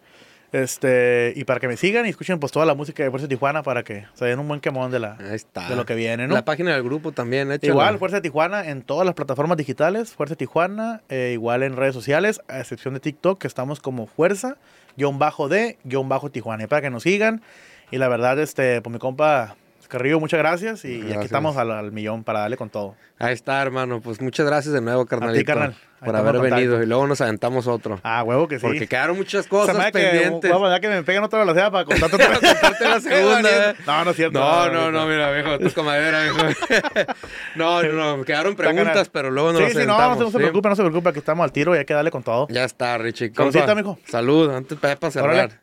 [0.51, 3.35] Este, y para que me sigan y escuchen pues toda la música de Fuerza de
[3.35, 6.33] Tijuana para que se den un buen quemón de la de lo que viene, ¿no?
[6.33, 7.57] La página del grupo también.
[7.61, 11.77] Igual, Fuerza de Tijuana en todas las plataformas digitales, Fuerza de Tijuana, eh, igual en
[11.77, 14.57] redes sociales, a excepción de TikTok, que estamos como Fuerza,
[14.97, 17.41] guion bajo de, guion bajo Tijuana, y para que nos sigan.
[17.89, 19.55] Y la verdad, este, pues mi compa
[19.91, 21.17] Carrillo, muchas gracias, y, Gracias.
[21.17, 22.95] aquí estamos al, al millón para darle con todo.
[23.19, 23.99] Ahí está, hermano.
[23.99, 25.45] Pues muchas gracias de nuevo, carnalito.
[25.45, 25.71] carnal.
[25.71, 26.81] Ahí Por estamos haber venido.
[26.81, 27.99] Y luego nos aventamos otro.
[28.01, 28.65] Ah, huevo que sí.
[28.65, 30.49] Porque quedaron muchas cosas hace que, pendientes.
[30.49, 33.75] vamos, ya que me peguen otra velocidad para contarte otra Contarte la segunda.
[33.85, 34.39] No, no es cierto.
[34.39, 36.37] No, no, no, mira, viejo, tú es comadera, viejo.
[37.55, 40.75] No, no, no, quedaron preguntas, pero luego nos Sí, sí, no, no, se- preocupe, no
[40.77, 42.47] se preocupe, aquí estamos al tiro y hay que darle con todo.
[42.49, 43.33] Ya está, Richie.
[43.35, 43.99] Saludcita, Compa, mijo.
[44.07, 45.59] Salud, antes para, cerrar.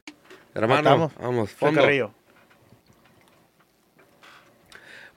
[0.55, 1.81] Hermano, vamos, fondo.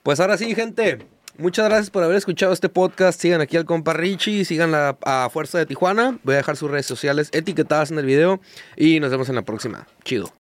[0.02, 0.98] Pues ahora sí, gente.
[1.38, 3.20] Muchas gracias por haber escuchado este podcast.
[3.20, 6.18] Sigan aquí al compa Richie, sigan la, a Fuerza de Tijuana.
[6.24, 8.40] Voy a dejar sus redes sociales etiquetadas en el video
[8.76, 9.86] y nos vemos en la próxima.
[10.04, 10.41] Chido.